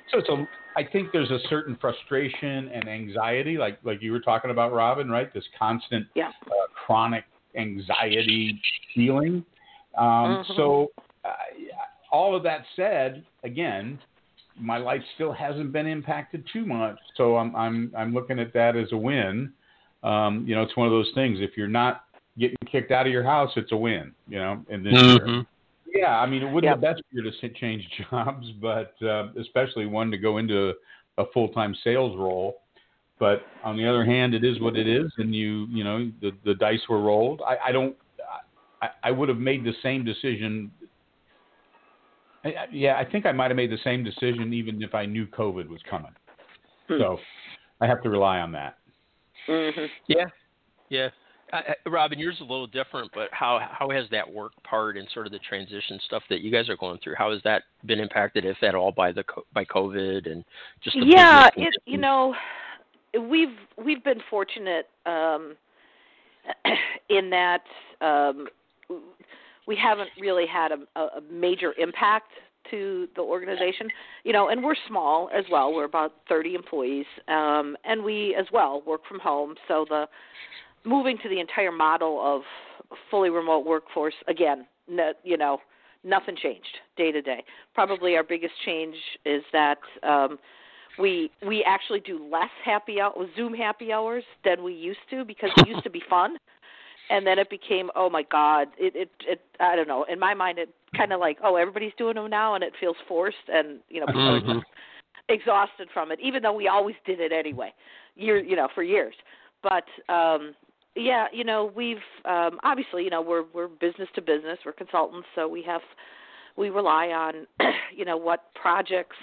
So 0.10 0.19
it's 0.19 0.30
a 0.30 0.45
I 0.75 0.84
think 0.84 1.12
there's 1.12 1.31
a 1.31 1.40
certain 1.50 1.78
frustration 1.80 2.69
and 2.74 2.90
anxiety, 2.90 3.57
like 3.57 3.80
like 3.84 4.01
you 4.01 4.12
were 4.12 4.19
talking 4.19 4.51
about, 4.51 4.74
Robin, 4.74 5.10
right? 5.10 5.34
This 5.34 5.45
constant 5.57 6.07
Yeah. 6.16 6.30
uh, 6.30 6.68
chronic 6.74 7.25
anxiety 7.56 8.60
feeling. 8.94 9.45
Um, 9.95 10.38
Mhm. 10.38 10.56
So, 10.56 10.92
uh, 11.24 11.36
all 12.12 12.36
of 12.36 12.44
that 12.44 12.66
said, 12.75 13.25
again, 13.44 14.00
my 14.56 14.78
life 14.78 15.04
still 15.16 15.31
hasn't 15.31 15.72
been 15.72 15.88
impacted 15.88 16.45
too 16.48 16.66
much, 16.66 17.00
so 17.16 17.38
I'm 17.38 17.56
I'm 17.56 17.92
I'm 17.95 18.13
looking 18.13 18.40
at 18.40 18.54
that 18.54 18.75
as 18.75 18.92
a 18.92 18.98
win. 18.98 19.54
Um, 20.03 20.45
you 20.47 20.53
know, 20.55 20.61
it's 20.63 20.75
one 20.75 20.88
of 20.88 20.91
those 20.91 21.11
things. 21.15 21.39
If 21.41 21.55
you're 21.57 21.67
not 21.67 22.05
getting 22.38 22.57
kicked 22.69 22.91
out 22.91 23.05
of 23.07 23.13
your 23.13 23.23
house, 23.23 23.51
it's 23.55 23.71
a 23.71 23.77
win. 23.77 24.13
You 24.27 24.39
know, 24.39 24.65
in 24.69 24.83
this 24.83 24.94
year. 24.94 25.19
Mhm. 25.19 25.47
Yeah, 25.95 26.19
I 26.19 26.25
mean, 26.25 26.41
it 26.41 26.45
wouldn't 26.51 26.63
Yep. 26.63 26.71
have 26.73 26.81
been 26.81 26.91
best 26.94 27.03
year 27.11 27.23
to 27.23 27.50
change 27.59 27.88
jobs, 28.09 28.51
but 28.61 28.94
uh, 29.03 29.27
especially 29.39 29.85
one 29.85 30.09
to 30.11 30.17
go 30.17 30.38
into 30.39 30.73
a 31.17 31.25
full 31.33 31.50
time 31.50 31.75
sales 31.83 32.17
role. 32.17 32.59
But 33.19 33.44
on 33.63 33.77
the 33.77 33.88
other 33.88 34.03
hand, 34.03 34.33
it 34.33 34.44
is 34.44 34.59
what 34.59 34.75
it 34.75 34.88
is, 34.88 35.11
and 35.17 35.33
you 35.33 35.67
you 35.69 35.83
know 35.83 36.11
the 36.21 36.31
the 36.44 36.56
dice 36.56 36.81
were 36.89 36.99
rolled. 37.01 37.41
I, 37.47 37.69
I 37.69 37.71
don't. 37.71 37.95
I, 38.81 38.89
I 39.03 39.11
would 39.11 39.29
have 39.29 39.38
made 39.38 39.63
the 39.63 39.73
same 39.81 40.03
decision. 40.03 40.71
I, 42.44 42.49
I- 42.49 42.67
yeah, 42.71 42.97
I 42.97 43.06
think 43.06 43.25
I 43.25 43.31
might 43.31 43.49
have 43.51 43.56
made 43.56 43.71
the 43.71 43.77
same 43.83 44.03
decision 44.03 44.53
even 44.53 44.81
if 44.81 44.94
I 44.94 45.06
knew 45.06 45.25
COVID 45.27 45.69
was 45.69 45.79
coming. 45.89 46.11
Hmm. 46.89 46.97
So 46.99 47.19
I 47.79 47.88
have 47.88 48.01
to 48.03 48.09
rely 48.09 48.39
on 48.39 48.51
that. 48.53 48.77
Mhm. 49.48 49.90
Yeah, 50.07 50.25
yeah. 50.90 51.10
I, 51.51 51.57
I- 51.86 51.90
Robin, 51.90 52.18
yours 52.18 52.36
is 52.36 52.42
a 52.42 52.44
little 52.44 52.68
different, 52.68 53.12
but 53.13 53.30
how 53.31 53.60
how 53.72 53.90
has 53.90 54.06
that 54.12 54.31
work 54.31 54.51
part 54.63 54.98
and 54.98 55.07
sort 55.13 55.25
of 55.25 55.31
the 55.31 55.40
transition 55.40 56.00
stuff 56.06 56.23
that 56.30 56.42
you 56.42 56.52
guys 56.52 56.69
are 56.69 56.78
going 56.78 57.00
through? 57.04 57.16
How 57.18 57.31
has 57.31 57.42
that 57.44 57.64
been 57.85 58.00
impacted, 58.00 58.45
if 58.45 58.62
at 58.64 58.76
all, 58.76 58.92
by 58.92 59.12
the 59.12 59.23
by 59.54 59.66
COVID 59.66 60.31
and 60.31 60.44
just 60.83 60.97
yeah 61.00 61.50
it 61.56 61.73
you 61.85 61.97
know 61.97 62.35
we've 63.30 63.57
we've 63.83 64.04
been 64.04 64.21
fortunate 64.30 64.90
um 65.06 65.56
in 67.09 67.30
that 67.30 67.64
um 68.02 68.47
we 69.68 69.76
haven't 69.76 70.09
really 70.19 70.45
had 70.45 70.71
a, 70.71 71.00
a 71.00 71.21
major 71.31 71.73
impact 71.78 72.31
to 72.71 73.07
the 73.15 73.21
organization. 73.21 73.87
You 74.23 74.33
know 74.33 74.49
and 74.49 74.63
we're 74.63 74.75
small 74.87 75.29
as 75.35 75.45
well. 75.51 75.73
We're 75.73 75.85
about 75.85 76.13
30 76.29 76.55
employees 76.55 77.05
um 77.27 77.77
and 77.83 78.03
we 78.03 78.35
as 78.39 78.45
well 78.51 78.83
work 78.85 79.01
from 79.07 79.19
home. 79.19 79.55
So 79.67 79.85
the 79.87 80.07
moving 80.85 81.17
to 81.23 81.29
the 81.29 81.39
entire 81.39 81.71
model 81.71 82.21
of 82.23 82.41
fully 83.09 83.29
remote 83.29 83.65
workforce 83.65 84.15
again 84.27 84.65
no, 84.87 85.13
you 85.23 85.37
know 85.37 85.59
nothing 86.03 86.35
changed 86.35 86.77
day 86.97 87.11
to 87.11 87.21
day. 87.21 87.43
Probably 87.73 88.15
our 88.15 88.23
biggest 88.23 88.53
change 88.65 88.95
is 89.25 89.43
that 89.53 89.79
um 90.03 90.37
we 90.99 91.31
we 91.47 91.63
actually 91.63 91.99
do 92.01 92.27
less 92.31 92.49
happy 92.63 92.99
hour 92.99 93.13
Zoom 93.35 93.53
happy 93.53 93.91
hours 93.91 94.23
than 94.45 94.63
we 94.63 94.73
used 94.73 94.99
to 95.09 95.25
because 95.25 95.49
it 95.57 95.67
used 95.67 95.83
to 95.83 95.89
be 95.89 96.01
fun, 96.09 96.37
and 97.10 97.26
then 97.26 97.40
it 97.40 97.50
became 97.50 97.90
oh 97.95 98.10
my 98.10 98.24
god 98.24 98.68
it 98.78 98.95
it, 98.95 99.12
it 99.28 99.42
I 99.60 99.76
don't 99.76 99.88
know 99.88 100.06
in 100.12 100.19
my 100.19 100.33
mind 100.33 100.60
it 100.60 100.69
kind 100.95 101.12
of 101.12 101.19
like 101.19 101.38
oh 101.44 101.56
everybody's 101.56 101.94
doing 101.98 102.16
them 102.16 102.30
now 102.30 102.56
and 102.56 102.64
it 102.64 102.74
feels 102.80 102.98
forced 103.07 103.38
and 103.48 103.80
you 103.90 104.00
know 104.00 104.07
people 104.07 104.33
are 104.33 104.42
Mhm. 104.42 104.56
just 104.56 104.66
exhausted 105.30 105.90
from 105.94 106.12
it 106.12 106.19
even 106.22 106.44
though 106.44 106.54
we 106.54 106.68
always 106.68 106.95
did 107.06 107.19
it 107.19 107.31
anyway 107.31 107.74
year 108.16 108.38
you 108.38 108.56
know 108.56 108.68
for 108.76 108.83
years 108.83 109.16
but 109.62 109.86
um 110.10 110.54
yeah 110.95 111.28
you 111.31 111.44
know 111.44 111.72
we've 111.76 112.04
um 112.26 112.60
obviously 112.64 113.04
you 113.04 113.10
know 113.10 113.22
we're 113.22 113.45
we're 113.54 113.68
business 113.68 114.10
to 114.16 114.22
business 114.22 114.60
we're 114.66 114.74
consultants 114.74 115.28
so 115.36 115.48
we 115.48 115.64
have 115.64 115.81
we 116.57 116.69
rely 116.69 117.07
on 117.07 117.48
you 117.95 118.06
know 118.06 118.18
what 118.18 118.54
projects 118.54 119.18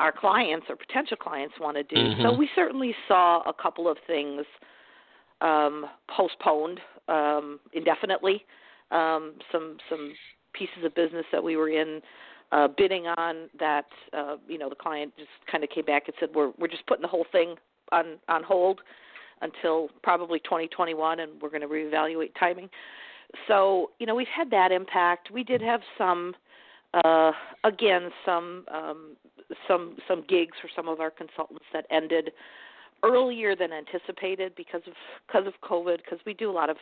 our 0.00 0.12
clients 0.12 0.66
or 0.68 0.76
potential 0.76 1.16
clients 1.16 1.54
want 1.60 1.76
to 1.76 1.82
do. 1.82 2.10
So 2.22 2.32
Mhm. 2.32 2.38
we 2.38 2.48
certainly 2.54 2.94
saw 3.06 3.42
a 3.42 3.52
couple 3.52 3.88
of 3.88 3.96
things 4.06 4.44
um, 5.40 5.86
postponed 6.08 6.80
um, 7.08 7.60
indefinitely. 7.72 8.44
Um, 8.90 9.34
some 9.50 9.78
some 9.88 10.12
pieces 10.52 10.84
of 10.84 10.94
business 10.94 11.24
that 11.32 11.42
we 11.42 11.56
were 11.56 11.70
in 11.70 12.00
uh, 12.52 12.68
bidding 12.76 13.06
on 13.06 13.48
that 13.58 13.86
uh, 14.12 14.36
you 14.46 14.58
know 14.58 14.68
the 14.68 14.74
client 14.74 15.12
just 15.16 15.30
kind 15.50 15.64
of 15.64 15.70
came 15.70 15.84
back 15.84 16.04
and 16.06 16.14
said 16.20 16.28
we're 16.34 16.52
we're 16.58 16.68
just 16.68 16.86
putting 16.86 17.02
the 17.02 17.08
whole 17.08 17.26
thing 17.32 17.56
on 17.92 18.18
on 18.28 18.42
hold 18.42 18.80
until 19.42 19.88
probably 20.02 20.38
2021, 20.40 21.20
and 21.20 21.40
we're 21.40 21.50
going 21.50 21.60
to 21.60 21.68
reevaluate 21.68 22.30
timing. 22.38 22.68
So, 23.48 23.90
you 23.98 24.06
know, 24.06 24.14
we've 24.14 24.26
had 24.34 24.50
that 24.50 24.72
impact. 24.72 25.30
We 25.30 25.44
did 25.44 25.60
have 25.60 25.80
some, 25.98 26.34
uh, 26.94 27.32
again, 27.64 28.10
some 28.24 28.64
um, 28.72 29.16
some 29.68 29.96
some 30.08 30.24
gigs 30.28 30.56
for 30.60 30.68
some 30.74 30.88
of 30.88 31.00
our 31.00 31.10
consultants 31.10 31.64
that 31.72 31.86
ended 31.90 32.30
earlier 33.04 33.54
than 33.54 33.70
anticipated 33.72 34.52
because 34.56 34.82
of 34.86 34.94
because 35.26 35.46
of 35.46 35.54
COVID. 35.68 35.98
Because 35.98 36.18
we 36.26 36.34
do 36.34 36.50
a 36.50 36.52
lot 36.52 36.70
of 36.70 36.76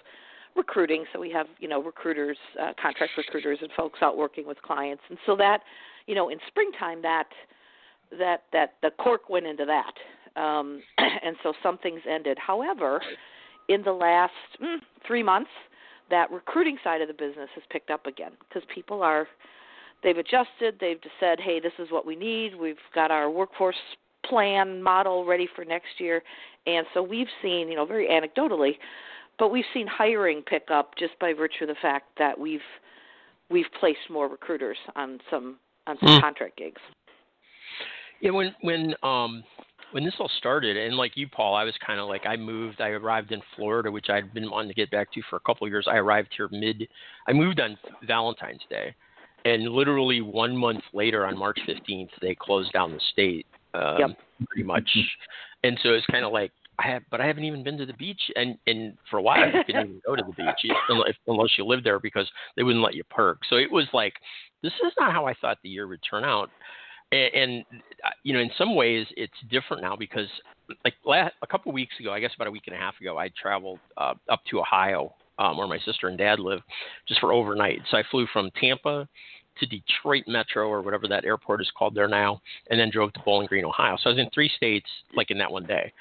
recruiting, 0.57 1.05
so 1.13 1.21
we 1.21 1.31
have 1.31 1.47
you 1.59 1.69
know 1.69 1.83
recruiters, 1.83 2.39
uh, 2.61 2.73
contract 2.81 3.13
recruiters, 3.17 3.59
and 3.61 3.71
folks 3.77 4.01
out 4.03 4.17
working 4.17 4.47
with 4.47 4.61
clients, 4.63 5.03
and 5.09 5.19
so 5.27 5.37
that 5.37 5.61
you 6.07 6.15
know 6.15 6.29
in 6.29 6.39
springtime 6.49 7.03
that 7.03 7.29
that 8.19 8.45
that 8.53 8.75
the 8.83 8.91
cork 8.99 9.29
went 9.29 9.47
into 9.47 9.65
that, 9.65 10.41
um, 10.41 10.83
and 10.99 11.37
so 11.43 11.53
some 11.63 11.79
things 11.79 12.01
ended. 12.09 12.39
However, 12.39 13.03
in 13.69 13.83
the 13.83 13.93
last 13.93 14.33
mm, 14.63 14.79
three 15.07 15.23
months, 15.23 15.51
that 16.11 16.31
recruiting 16.31 16.79
side 16.85 17.01
of 17.01 17.09
the 17.09 17.15
business 17.15 17.49
has 17.55 17.65
picked 17.71 17.91
up 17.91 18.07
again 18.07 18.33
because 18.49 18.63
people 18.75 19.03
are 19.03 19.27
they've 20.03 20.19
adjusted. 20.19 20.77
They've 20.81 21.01
just 21.01 21.15
said, 21.21 21.39
hey, 21.41 21.61
this 21.61 21.73
is 21.79 21.91
what 21.91 22.07
we 22.07 22.17
need. 22.17 22.55
We've 22.55 22.77
got 22.95 23.11
our 23.11 23.31
workforce 23.31 23.77
plan 24.27 24.83
model 24.83 25.25
ready 25.25 25.49
for 25.55 25.65
next 25.65 25.99
year, 25.99 26.23
and 26.67 26.87
so 26.95 27.03
we've 27.03 27.29
seen 27.43 27.69
you 27.69 27.77
know 27.77 27.87
very 27.87 28.09
anecdotally 28.09 28.75
but 29.39 29.51
we've 29.51 29.65
seen 29.75 29.87
hiring 29.87 30.43
pick 30.43 30.69
up 30.71 30.95
just 30.97 31.19
by 31.19 31.33
virtue 31.33 31.65
of 31.65 31.69
the 31.69 31.75
fact 31.81 32.07
that 32.19 32.39
we've 32.39 32.61
we've 33.51 33.67
placed 33.81 33.99
more 34.11 34.29
recruiters 34.29 34.77
on 34.95 35.19
some 35.31 35.57
on 35.87 35.97
some 36.01 36.09
mm. 36.09 36.21
contract 36.21 36.57
gigs. 36.57 36.81
Yeah, 38.21 38.31
when 38.31 38.55
when 38.61 38.95
um 39.03 39.43
when 39.93 40.05
this 40.05 40.15
all 40.19 40.31
started, 40.39 40.77
and 40.77 40.97
like 40.97 41.17
you, 41.17 41.29
Paul, 41.29 41.55
I 41.55 41.65
was 41.65 41.75
kind 41.85 42.01
of 42.01 42.09
like 42.09 42.25
I 42.25 42.37
moved. 42.37 42.81
I 42.81 42.89
arrived 42.89 43.33
in 43.33 43.43
Florida, 43.57 43.91
which 43.91 44.09
I'd 44.09 44.33
been 44.33 44.51
wanting 44.51 44.69
to 44.69 44.75
get 44.75 44.91
back 44.91 45.13
to 45.13 45.23
for 45.29 45.37
a 45.37 45.41
couple 45.41 45.67
of 45.67 45.73
years. 45.73 45.87
I 45.91 45.97
arrived 45.97 46.29
here 46.37 46.49
mid. 46.51 46.89
I 47.27 47.33
moved 47.33 47.61
on 47.61 47.77
Valentine's 48.07 48.63
Day, 48.71 48.95
and 49.45 49.65
literally 49.65 50.21
one 50.21 50.57
month 50.57 50.85
later, 50.93 51.27
on 51.27 51.37
March 51.37 51.59
15th, 51.69 52.11
they 52.21 52.35
closed 52.35 52.73
down 52.73 52.93
the 52.93 53.01
state. 53.13 53.47
Um, 53.75 53.97
yep. 53.99 54.11
Pretty 54.49 54.65
much, 54.65 54.89
and 55.65 55.79
so 55.83 55.91
it's 55.91 56.07
kind 56.07 56.25
of 56.25 56.33
like 56.33 56.51
I 56.79 56.89
have, 56.89 57.03
but 57.11 57.21
I 57.21 57.27
haven't 57.27 57.45
even 57.45 57.63
been 57.63 57.79
to 57.79 57.87
the 57.87 57.95
beach, 57.95 58.21
and 58.35 58.59
and 58.67 58.97
for 59.11 59.19
a 59.19 59.23
while 59.23 59.47
you 59.47 59.65
couldn't 59.65 59.87
even 59.89 60.03
go 60.05 60.17
to 60.17 60.23
the 60.23 60.33
beach 60.33 60.75
unless 61.27 61.51
you 61.57 61.65
lived 61.65 61.85
there 61.85 62.01
because 62.01 62.29
they 62.57 62.63
wouldn't 62.63 62.85
let 62.85 62.95
you 62.95 63.05
perk. 63.05 63.39
So 63.49 63.57
it 63.57 63.71
was 63.71 63.87
like, 63.93 64.15
this 64.63 64.73
is 64.85 64.93
not 64.99 65.13
how 65.13 65.27
I 65.27 65.35
thought 65.41 65.59
the 65.63 65.69
year 65.69 65.87
would 65.87 66.01
turn 66.09 66.25
out, 66.25 66.51
and, 67.13 67.35
and 67.35 67.65
uh, 68.05 68.11
you 68.25 68.35
know, 68.35 68.41
in 68.41 68.51
some 68.59 68.75
ways 68.75 69.07
it's 69.17 69.33
different 69.51 69.83
now 69.83 69.97
because 69.97 70.29
like 70.85 70.95
last, 71.05 71.35
a 71.43 71.47
couple 71.47 71.71
of 71.71 71.75
weeks 71.75 71.95
ago, 72.01 72.13
I 72.13 72.21
guess 72.21 72.33
about 72.35 72.49
a 72.49 72.51
week 72.51 72.65
and 72.67 72.75
a 72.75 72.79
half 72.79 73.01
ago, 73.01 73.19
I 73.19 73.31
traveled 73.41 73.79
uh, 73.97 74.15
up 74.29 74.41
to 74.51 74.61
Ohio, 74.61 75.15
um, 75.39 75.57
where 75.57 75.67
my 75.67 75.79
sister 75.85 76.09
and 76.09 76.19
dad 76.19 76.41
live, 76.41 76.61
just 77.07 77.21
for 77.21 77.33
overnight. 77.33 77.81
So 77.91 77.97
I 77.97 78.03
flew 78.11 78.27
from 78.33 78.51
Tampa 78.61 79.09
to 79.61 79.67
Detroit 79.67 80.25
Metro 80.27 80.69
or 80.69 80.83
whatever 80.83 81.09
that 81.09 81.25
airport 81.25 81.61
is 81.61 81.71
called 81.77 81.95
there 81.95 82.09
now, 82.09 82.41
and 82.71 82.79
then 82.79 82.91
drove 82.91 83.13
to 83.15 83.21
Bowling 83.25 83.47
Green, 83.47 83.65
Ohio. 83.65 83.97
So 83.97 84.11
I 84.11 84.13
was 84.13 84.19
in 84.19 84.31
three 84.31 84.51
states 84.57 84.89
like 85.15 85.31
in 85.31 85.39
that 85.39 85.51
one 85.51 85.65
day. 85.65 85.93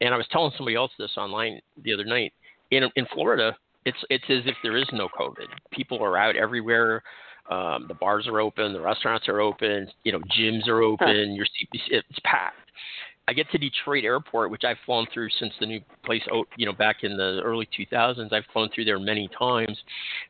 And 0.00 0.12
I 0.12 0.16
was 0.16 0.26
telling 0.30 0.52
somebody 0.56 0.76
else 0.76 0.92
this 0.98 1.16
online 1.16 1.60
the 1.82 1.92
other 1.92 2.04
night. 2.04 2.32
In 2.70 2.84
in 2.96 3.06
Florida, 3.14 3.56
it's 3.84 3.98
it's 4.10 4.24
as 4.28 4.42
if 4.44 4.56
there 4.62 4.76
is 4.76 4.88
no 4.92 5.08
COVID. 5.18 5.46
People 5.70 6.02
are 6.02 6.18
out 6.18 6.36
everywhere. 6.36 7.02
Um, 7.50 7.84
the 7.86 7.94
bars 7.94 8.26
are 8.26 8.40
open, 8.40 8.72
the 8.72 8.80
restaurants 8.80 9.28
are 9.28 9.40
open, 9.40 9.86
you 10.02 10.10
know, 10.10 10.18
gyms 10.36 10.66
are 10.66 10.82
open. 10.82 11.32
Your 11.34 11.46
it's 11.72 12.18
packed. 12.24 12.56
I 13.28 13.32
get 13.32 13.50
to 13.50 13.58
Detroit 13.58 14.04
Airport, 14.04 14.52
which 14.52 14.62
I've 14.62 14.76
flown 14.86 15.06
through 15.12 15.30
since 15.40 15.52
the 15.58 15.66
new 15.66 15.80
place, 16.04 16.22
you 16.56 16.64
know, 16.64 16.72
back 16.72 17.02
in 17.02 17.16
the 17.16 17.40
early 17.42 17.68
2000s. 17.76 18.32
I've 18.32 18.44
flown 18.52 18.68
through 18.72 18.84
there 18.84 19.00
many 19.00 19.28
times, 19.36 19.76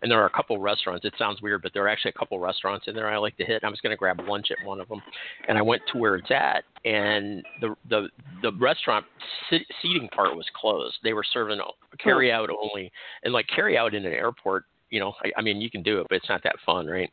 and 0.01 0.11
there 0.11 0.21
are 0.23 0.27
a 0.27 0.31
couple 0.31 0.59
restaurants. 0.59 1.05
It 1.05 1.13
sounds 1.19 1.43
weird, 1.43 1.61
but 1.61 1.75
there 1.75 1.85
are 1.85 1.89
actually 1.89 2.13
a 2.15 2.19
couple 2.19 2.39
restaurants 2.39 2.89
in 2.89 2.95
there 2.95 3.09
I 3.09 3.19
like 3.19 3.37
to 3.37 3.45
hit. 3.45 3.65
I 3.65 3.69
was 3.69 3.81
going 3.81 3.91
to 3.91 3.99
grab 3.99 4.21
lunch 4.27 4.51
at 4.51 4.67
one 4.67 4.81
of 4.81 4.89
them, 4.89 5.03
and 5.47 5.59
I 5.59 5.63
went 5.63 5.83
to 5.93 5.99
where 5.99 6.17
it's 6.17 6.31
at, 6.31 6.65
and 6.87 7.45
the 7.61 7.75
the 7.91 8.09
the 8.43 8.53
restaurant 8.53 9.05
seating 9.83 10.09
part 10.09 10.35
was 10.35 10.47
closed. 10.55 10.97
They 11.03 11.13
were 11.13 11.25
serving 11.25 11.61
carry 11.99 12.33
out 12.33 12.49
only, 12.51 12.91
and 13.25 13.33
like 13.33 13.47
carry 13.55 13.77
out 13.77 13.95
in 13.95 14.07
an 14.07 14.13
airport 14.13 14.65
you 14.89 15.01
know, 15.01 15.15
I, 15.25 15.33
I 15.39 15.43
mean, 15.43 15.61
you 15.61 15.69
can 15.69 15.83
do 15.83 16.01
it, 16.01 16.07
but 16.09 16.15
it's 16.15 16.29
not 16.29 16.45
that 16.45 16.55
fun, 16.65 16.87
right? 16.87 17.11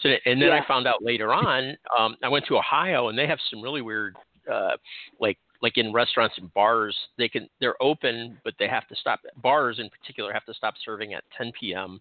So, 0.00 0.08
and 0.08 0.40
then 0.40 0.50
yeah. 0.50 0.60
I 0.62 0.68
found 0.68 0.86
out 0.86 1.02
later 1.02 1.32
on, 1.32 1.76
um, 1.98 2.16
I 2.22 2.28
went 2.28 2.46
to 2.46 2.56
Ohio, 2.56 3.08
and 3.08 3.18
they 3.18 3.26
have 3.26 3.40
some 3.50 3.60
really 3.60 3.82
weird 3.82 4.14
uh, 4.52 4.76
like 5.20 5.38
like 5.62 5.78
in 5.78 5.92
restaurants 5.92 6.36
and 6.38 6.52
bars, 6.54 6.96
they 7.18 7.28
can 7.28 7.48
they're 7.60 7.80
open, 7.82 8.38
but 8.44 8.54
they 8.58 8.68
have 8.68 8.86
to 8.88 8.96
stop. 8.96 9.20
Bars 9.42 9.78
in 9.78 9.88
particular 9.90 10.32
have 10.32 10.44
to 10.44 10.54
stop 10.54 10.74
serving 10.84 11.14
at 11.14 11.24
10 11.36 11.52
p.m. 11.58 12.00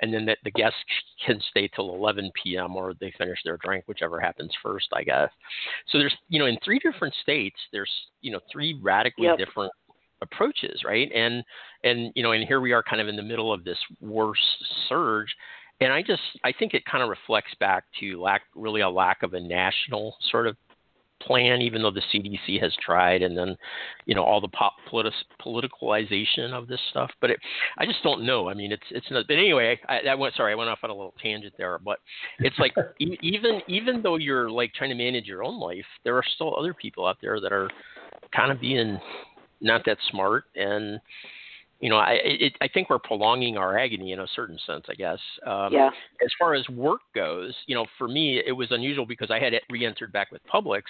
And 0.00 0.14
then 0.14 0.26
the, 0.26 0.36
the 0.44 0.50
guests 0.52 0.78
can 1.26 1.40
stay 1.50 1.68
till 1.74 1.94
11 1.94 2.30
p.m. 2.42 2.76
or 2.76 2.94
they 3.00 3.12
finish 3.18 3.38
their 3.44 3.58
drink, 3.64 3.84
whichever 3.86 4.20
happens 4.20 4.52
first, 4.62 4.86
I 4.92 5.02
guess. 5.02 5.30
So 5.88 5.98
there's, 5.98 6.14
you 6.28 6.38
know, 6.38 6.46
in 6.46 6.56
three 6.64 6.78
different 6.78 7.14
states, 7.22 7.56
there's, 7.72 7.90
you 8.20 8.30
know, 8.30 8.38
three 8.52 8.78
radically 8.80 9.24
yep. 9.24 9.38
different 9.38 9.72
approaches, 10.22 10.82
right? 10.84 11.10
And 11.12 11.42
and 11.84 12.12
you 12.14 12.22
know, 12.22 12.32
and 12.32 12.46
here 12.46 12.60
we 12.60 12.72
are, 12.72 12.82
kind 12.82 13.00
of 13.00 13.08
in 13.08 13.16
the 13.16 13.22
middle 13.22 13.52
of 13.52 13.64
this 13.64 13.78
worse 14.00 14.38
surge. 14.88 15.34
And 15.80 15.92
I 15.92 16.02
just, 16.02 16.22
I 16.44 16.52
think 16.52 16.74
it 16.74 16.84
kind 16.86 17.04
of 17.04 17.08
reflects 17.08 17.54
back 17.60 17.84
to 18.00 18.20
lack, 18.20 18.42
really 18.56 18.80
a 18.80 18.90
lack 18.90 19.22
of 19.22 19.34
a 19.34 19.40
national 19.40 20.16
sort 20.28 20.48
of 20.48 20.56
plan, 21.20 21.60
even 21.62 21.82
though 21.82 21.90
the 21.90 22.02
CDC 22.12 22.60
has 22.60 22.74
tried, 22.84 23.22
and 23.22 23.36
then, 23.36 23.56
you 24.06 24.14
know, 24.14 24.22
all 24.22 24.40
the 24.40 24.48
pop 24.48 24.74
politi- 24.90 25.12
politicalization 25.44 26.52
of 26.52 26.68
this 26.68 26.80
stuff. 26.90 27.10
But 27.20 27.30
it, 27.30 27.40
I 27.78 27.86
just 27.86 28.02
don't 28.02 28.24
know. 28.24 28.48
I 28.48 28.54
mean, 28.54 28.72
it's 28.72 28.82
it's 28.90 29.10
not. 29.10 29.26
But 29.26 29.36
anyway, 29.36 29.78
I, 29.88 30.00
I 30.10 30.14
went. 30.14 30.34
Sorry, 30.34 30.52
I 30.52 30.56
went 30.56 30.70
off 30.70 30.80
on 30.82 30.90
a 30.90 30.94
little 30.94 31.14
tangent 31.22 31.54
there. 31.58 31.78
But 31.78 31.98
it's 32.38 32.58
like 32.58 32.74
even 33.00 33.60
even 33.68 34.02
though 34.02 34.16
you're 34.16 34.50
like 34.50 34.72
trying 34.74 34.90
to 34.90 34.96
manage 34.96 35.26
your 35.26 35.44
own 35.44 35.58
life, 35.58 35.86
there 36.04 36.16
are 36.16 36.24
still 36.34 36.56
other 36.56 36.74
people 36.74 37.06
out 37.06 37.18
there 37.20 37.40
that 37.40 37.52
are 37.52 37.70
kind 38.34 38.52
of 38.52 38.60
being 38.60 38.98
not 39.60 39.82
that 39.86 39.98
smart 40.10 40.44
and 40.54 41.00
you 41.80 41.90
know, 41.90 41.96
I 41.96 42.18
it, 42.22 42.54
I 42.60 42.68
think 42.68 42.90
we're 42.90 42.98
prolonging 42.98 43.56
our 43.56 43.78
agony 43.78 44.12
in 44.12 44.20
a 44.20 44.26
certain 44.34 44.58
sense, 44.66 44.84
I 44.88 44.94
guess. 44.94 45.18
Um, 45.46 45.72
yeah. 45.72 45.90
As 46.24 46.30
far 46.38 46.54
as 46.54 46.68
work 46.68 47.00
goes, 47.14 47.54
you 47.66 47.74
know, 47.74 47.86
for 47.96 48.08
me 48.08 48.42
it 48.44 48.52
was 48.52 48.68
unusual 48.70 49.06
because 49.06 49.30
I 49.30 49.38
had 49.38 49.52
re-entered 49.70 50.12
back 50.12 50.32
with 50.32 50.42
Publix, 50.52 50.82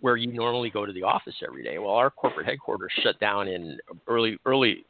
where 0.00 0.16
you 0.16 0.32
normally 0.32 0.70
go 0.70 0.86
to 0.86 0.92
the 0.92 1.02
office 1.02 1.34
every 1.46 1.64
day. 1.64 1.78
Well, 1.78 1.94
our 1.94 2.10
corporate 2.10 2.46
headquarters 2.46 2.92
shut 3.02 3.18
down 3.18 3.48
in 3.48 3.78
early 4.06 4.38
early 4.46 4.84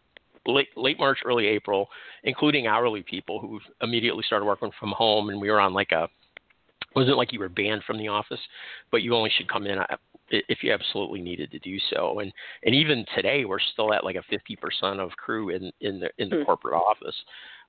late 0.47 0.69
late 0.77 0.99
March, 0.99 1.19
early 1.25 1.47
April, 1.47 1.89
including 2.25 2.67
hourly 2.67 3.03
people 3.03 3.41
who 3.41 3.61
immediately 3.83 4.23
started 4.27 4.45
working 4.45 4.71
from 4.79 4.93
home, 4.93 5.31
and 5.31 5.41
we 5.41 5.51
were 5.51 5.61
on 5.61 5.73
like 5.73 5.93
a 5.93 6.09
wasn't 6.95 7.17
like 7.17 7.33
you 7.33 7.41
were 7.41 7.49
banned 7.49 7.83
from 7.85 7.99
the 7.99 8.09
office, 8.09 8.41
but 8.91 9.03
you 9.03 9.15
only 9.15 9.31
should 9.37 9.49
come 9.49 9.67
in 9.67 9.79
if 10.31 10.63
you 10.63 10.73
absolutely 10.73 11.21
needed 11.21 11.51
to 11.51 11.59
do 11.59 11.79
so. 11.93 12.21
And 12.21 12.33
and 12.65 12.75
even 12.75 13.05
today, 13.15 13.45
we're 13.45 13.61
still 13.73 13.93
at 13.93 14.05
like 14.05 14.17
a 14.17 14.35
50% 14.83 14.99
of 14.99 15.11
crew 15.13 15.51
in 15.51 15.71
in 15.81 16.01
the 16.01 16.11
in 16.19 16.29
the 16.29 16.37
mm. 16.37 16.47
corporate 16.47 16.75
office. 16.75 17.17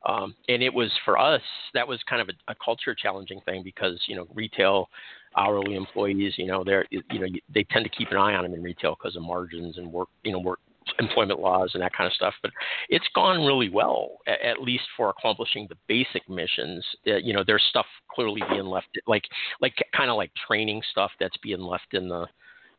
Um, 0.04 0.34
and 0.50 0.64
it 0.64 0.74
was 0.74 0.92
for 1.06 1.20
us 1.20 1.42
that 1.76 1.88
was 1.88 2.00
kind 2.10 2.22
of 2.22 2.30
a, 2.30 2.52
a 2.52 2.56
culture 2.64 2.96
challenging 2.96 3.40
thing 3.42 3.62
because 3.64 4.02
you 4.08 4.16
know 4.16 4.28
retail 4.34 4.90
hourly 5.38 5.76
employees 5.76 6.34
you 6.38 6.48
know 6.48 6.64
they're 6.64 6.86
you 6.90 7.20
know 7.20 7.28
they 7.54 7.64
tend 7.66 7.86
to 7.86 7.90
keep 7.90 8.10
an 8.10 8.18
eye 8.18 8.34
on 8.34 8.44
them 8.44 8.56
in 8.56 8.64
retail 8.64 8.96
because 8.96 9.16
of 9.16 9.22
margins 9.22 9.78
and 9.78 9.92
work 9.94 10.10
you 10.24 10.32
know 10.32 10.40
work 10.40 10.60
employment 11.00 11.40
laws 11.40 11.72
and 11.74 11.84
that 11.84 11.94
kind 11.94 12.08
of 12.08 12.14
stuff. 12.14 12.34
But 12.42 12.52
it's 12.90 13.08
gone 13.16 13.46
really 13.46 13.70
well, 13.70 14.18
at 14.28 14.62
least 14.62 14.84
for 14.96 15.10
accomplishing 15.10 15.68
the 15.70 15.78
basic 15.88 16.28
missions. 16.30 16.86
Uh, 17.08 17.16
you 17.18 17.34
know, 17.34 17.44
there's 17.46 17.64
stuff 17.70 17.86
clearly 18.10 18.42
being 18.50 18.66
left, 18.66 18.88
like 19.08 19.24
like 19.62 19.74
kind 19.96 20.10
of 20.10 20.18
like 20.18 20.32
training 20.48 20.82
stuff 20.92 21.12
that's 21.20 21.38
being 21.38 21.62
left 21.62 21.94
in 21.94 22.08
the 22.08 22.28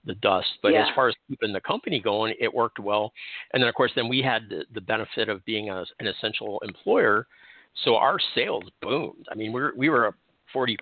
the 0.05 0.15
dust. 0.17 0.49
But 0.63 0.73
yeah. 0.73 0.83
as 0.83 0.95
far 0.95 1.09
as 1.09 1.15
keeping 1.29 1.53
the 1.53 1.61
company 1.61 2.01
going, 2.01 2.35
it 2.41 2.53
worked 2.53 2.79
well. 2.79 3.13
And 3.53 3.63
then 3.63 3.69
of 3.69 3.75
course, 3.75 3.93
then 3.95 4.09
we 4.09 4.21
had 4.21 4.49
the, 4.49 4.65
the 4.75 4.81
benefit 4.81 5.29
of 5.29 5.45
being 5.45 5.71
a, 5.71 5.85
an 6.01 6.07
essential 6.07 6.61
employer. 6.65 7.27
So 7.85 7.97
our 7.97 8.19
sales 8.35 8.65
boomed. 8.81 9.27
I 9.31 9.35
mean, 9.35 9.53
we 9.53 9.61
were, 9.61 9.73
we 9.77 9.89
were 9.89 10.15
40% 10.55 10.77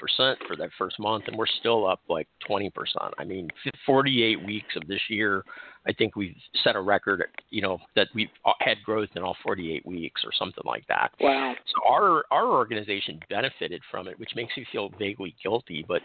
for 0.46 0.56
that 0.56 0.70
first 0.78 0.98
month, 0.98 1.24
and 1.26 1.36
we're 1.36 1.46
still 1.46 1.86
up 1.86 2.00
like 2.08 2.28
20%. 2.48 2.70
I 3.18 3.24
mean, 3.24 3.48
48 3.86 4.44
weeks 4.44 4.74
of 4.76 4.86
this 4.86 5.00
year, 5.08 5.44
I 5.86 5.92
think 5.92 6.14
we've 6.14 6.36
set 6.62 6.76
a 6.76 6.80
record, 6.80 7.24
you 7.50 7.62
know, 7.62 7.78
that 7.96 8.08
we've 8.14 8.28
uh, 8.44 8.52
had 8.60 8.76
growth 8.84 9.08
in 9.16 9.22
all 9.22 9.36
48 9.42 9.84
weeks 9.86 10.22
or 10.24 10.30
something 10.38 10.64
like 10.66 10.86
that. 10.88 11.10
Wow. 11.20 11.54
So 11.66 11.90
our, 11.90 12.24
our 12.30 12.46
organization 12.46 13.18
benefited 13.30 13.80
from 13.90 14.06
it, 14.06 14.18
which 14.18 14.30
makes 14.36 14.56
me 14.56 14.66
feel 14.70 14.90
vaguely 14.98 15.34
guilty, 15.42 15.84
but 15.86 16.02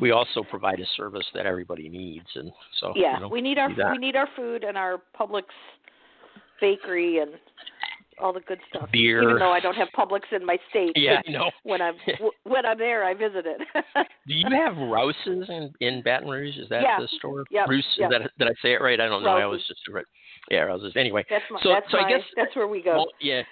we 0.00 0.12
also 0.12 0.42
provide 0.42 0.80
a 0.80 0.86
service 0.96 1.26
that 1.34 1.44
everybody 1.44 1.88
needs. 1.88 2.26
And 2.34 2.50
so, 2.80 2.92
yeah, 2.96 3.14
you 3.14 3.20
know, 3.20 3.28
we 3.28 3.42
need 3.42 3.58
our, 3.58 3.68
we 3.68 3.98
need 3.98 4.16
our 4.16 4.28
food 4.34 4.64
and 4.64 4.78
our 4.78 5.02
Publix 5.18 5.44
bakery 6.60 7.18
and 7.18 7.32
all 8.20 8.32
the 8.32 8.40
good 8.40 8.58
stuff. 8.68 8.88
Beer. 8.92 9.22
Even 9.22 9.38
though 9.38 9.52
I 9.52 9.60
don't 9.60 9.74
have 9.74 9.88
Publix 9.96 10.22
in 10.32 10.44
my 10.44 10.56
state. 10.70 10.92
Yeah, 10.96 11.20
no. 11.28 11.50
When 11.62 11.80
I'm 11.80 11.94
when 12.44 12.66
I'm 12.66 12.78
there, 12.78 13.04
I 13.04 13.14
visit 13.14 13.46
it. 13.46 13.60
Do 14.26 14.34
you 14.34 14.46
have 14.50 14.76
Rouse's 14.76 15.48
in 15.48 15.72
in 15.80 16.02
Baton 16.02 16.28
Rouge? 16.28 16.56
Is 16.56 16.68
that 16.70 16.82
yeah. 16.82 16.98
the 17.00 17.08
store? 17.18 17.44
Yeah. 17.50 17.64
Rouse. 17.68 17.84
Yep. 17.96 18.10
That, 18.10 18.30
did 18.38 18.48
I 18.48 18.54
say 18.62 18.72
it 18.72 18.80
right? 18.80 19.00
I 19.00 19.06
don't 19.06 19.22
know. 19.22 19.36
Rouse's. 19.36 19.42
I 19.42 19.46
was 19.46 19.64
just 19.68 19.80
right. 19.90 20.04
Yeah, 20.50 20.60
roses. 20.60 20.92
Anyway, 20.96 21.24
That's 21.28 21.44
my, 21.50 21.60
so 21.62 21.68
that's 21.70 21.90
so 21.90 21.98
my, 21.98 22.06
I 22.06 22.10
guess 22.10 22.22
that's 22.36 22.56
where 22.56 22.68
we 22.68 22.82
go. 22.82 22.96
Well, 22.96 23.08
yeah, 23.20 23.42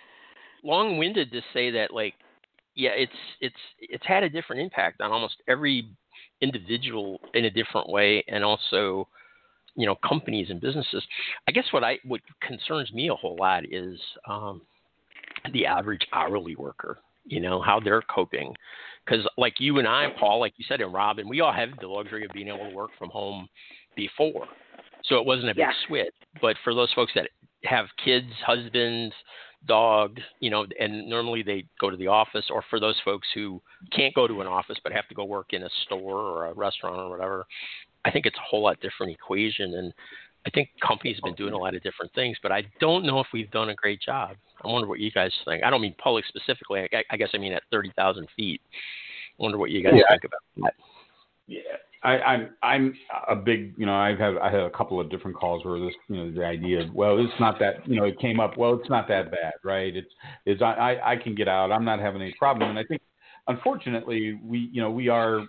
long-winded 0.65 1.31
to 1.31 1.41
say 1.53 1.71
that 1.71 1.93
like 1.93 2.15
yeah, 2.75 2.91
it's 2.91 3.13
it's 3.41 3.57
it's 3.81 4.07
had 4.07 4.23
a 4.23 4.29
different 4.29 4.63
impact 4.63 5.01
on 5.01 5.11
almost 5.11 5.37
every 5.49 5.91
individual 6.41 7.21
in 7.35 7.47
a 7.47 7.51
different 7.51 7.89
way, 7.89 8.25
and 8.29 8.45
also 8.45 9.09
you 9.77 9.87
know 9.87 9.97
companies 10.07 10.51
and 10.51 10.61
businesses. 10.61 11.05
I 11.49 11.53
guess 11.53 11.65
what 11.71 11.85
I 11.85 11.99
what 12.05 12.21
concerns 12.41 12.93
me 12.93 13.09
a 13.09 13.15
whole 13.15 13.37
lot 13.39 13.65
is 13.71 13.99
um, 14.29 14.63
the 15.53 15.67
average 15.67 16.07
hourly 16.13 16.57
worker. 16.57 16.99
You 17.25 17.41
know 17.41 17.61
how 17.61 17.81
they're 17.81 18.03
coping, 18.03 18.55
because 19.05 19.27
like 19.37 19.55
you 19.59 19.79
and 19.79 19.89
I, 19.89 20.09
Paul, 20.19 20.39
like 20.41 20.55
you 20.57 20.65
said, 20.69 20.81
and 20.81 20.93
Robin, 20.93 21.29
we 21.29 21.41
all 21.41 21.53
have 21.53 21.71
the 21.81 21.89
luxury 21.89 22.25
of 22.25 22.31
being 22.33 22.49
able 22.49 22.69
to 22.71 22.75
work 22.75 22.91
from 22.99 23.11
home 23.11 23.49
before, 23.97 24.47
so 25.05 25.17
it 25.17 25.27
wasn't 25.27 25.51
a 25.51 25.55
big 25.55 25.59
Yeah. 25.59 25.73
switch. 25.87 26.15
But 26.41 26.57
for 26.63 26.75
those 26.75 26.93
folks 26.93 27.13
that 27.15 27.29
have 27.65 27.87
kids, 28.05 28.33
husbands, 28.45 29.13
dog, 29.67 30.21
you 30.39 30.51
know, 30.51 30.67
and 30.79 31.09
normally 31.09 31.43
they 31.43 31.65
go 31.81 31.91
to 31.91 31.97
the 31.97 32.07
office, 32.07 32.45
or 32.51 32.63
for 32.71 32.79
those 32.79 32.95
folks 33.05 33.27
who 33.35 33.61
can't 33.91 34.15
go 34.15 34.29
to 34.29 34.41
an 34.41 34.47
office 34.47 34.79
but 34.85 34.93
have 34.93 35.09
to 35.09 35.15
go 35.15 35.25
work 35.25 35.53
in 35.53 35.65
a 35.65 35.71
store 35.85 36.21
or 36.21 36.47
a 36.47 36.53
restaurant 36.53 36.97
or 36.97 37.11
whatever, 37.11 37.45
I 38.07 38.11
think 38.11 38.25
it's 38.25 38.37
a 38.37 38.49
whole 38.49 38.63
lot 38.63 38.81
different 38.81 39.13
equation. 39.13 39.75
And 39.75 39.93
I 40.47 40.51
think 40.51 40.71
companies 40.87 41.17
have 41.17 41.25
been 41.25 41.35
doing 41.35 41.53
a 41.53 41.59
lot 41.59 41.75
of 41.75 41.83
different 41.83 42.15
things, 42.15 42.37
but 42.41 42.53
I 42.53 42.63
don't 42.81 43.05
know 43.05 43.19
if 43.19 43.27
we've 43.35 43.51
done 43.51 43.71
a 43.71 43.75
great 43.75 44.01
job. 44.01 44.37
I 44.65 44.69
wonder 44.69 44.87
what 44.87 45.01
you 45.01 45.11
guys 45.11 45.33
think. 45.45 45.65
I 45.65 45.71
don't 45.71 45.83
mean 45.83 45.95
Publix 46.05 46.23
specifically. 46.29 46.89
I, 46.93 47.03
I 47.11 47.17
guess 47.17 47.31
I 47.35 47.39
mean 47.39 47.53
at 47.53 47.65
30,000 47.73 48.29
feet. 48.37 48.61
I 49.39 49.43
wonder 49.43 49.59
what 49.59 49.71
you 49.71 49.83
guys 49.83 49.95
Yeah. 49.97 50.09
think 50.09 50.25
about 50.25 50.41
that. 50.59 50.75
Yeah, 51.49 51.61
I, 52.03 52.19
I'm 52.19 52.51
I'm 52.63 52.95
a 53.29 53.37
big 53.37 53.75
you 53.77 53.87
know 53.87 53.95
I've 53.95 54.19
had 54.19 54.37
I 54.39 54.51
had 54.51 54.61
a 54.61 54.71
couple 54.71 55.01
of 55.01 55.11
different 55.11 55.37
calls 55.37 55.65
where 55.65 55.79
this 55.79 55.95
you 56.09 56.17
know 56.17 56.31
the 56.33 56.45
idea 56.45 56.81
of 56.83 56.93
well 56.93 57.19
it's 57.19 57.39
not 57.39 57.59
that 57.61 57.87
you 57.89 57.97
know 57.97 58.05
it 58.05 58.19
came 58.19 58.41
up 58.41 58.57
well 58.57 58.75
it's 58.75 58.91
not 58.91 59.07
that 59.09 59.31
bad 59.31 59.55
right 59.63 59.95
it's 59.95 60.11
it's 60.45 60.61
I 60.61 60.73
I, 60.73 61.13
I 61.13 61.17
can 61.17 61.37
get 61.37 61.47
out 61.47 61.71
I'm 61.71 61.85
not 61.85 62.01
having 62.01 62.21
any 62.21 62.35
problem 62.37 62.71
and 62.71 62.79
I 62.79 62.83
think 62.83 63.01
unfortunately 63.47 64.41
we 64.43 64.71
you 64.73 64.81
know 64.83 64.91
we 64.91 65.09
are 65.09 65.47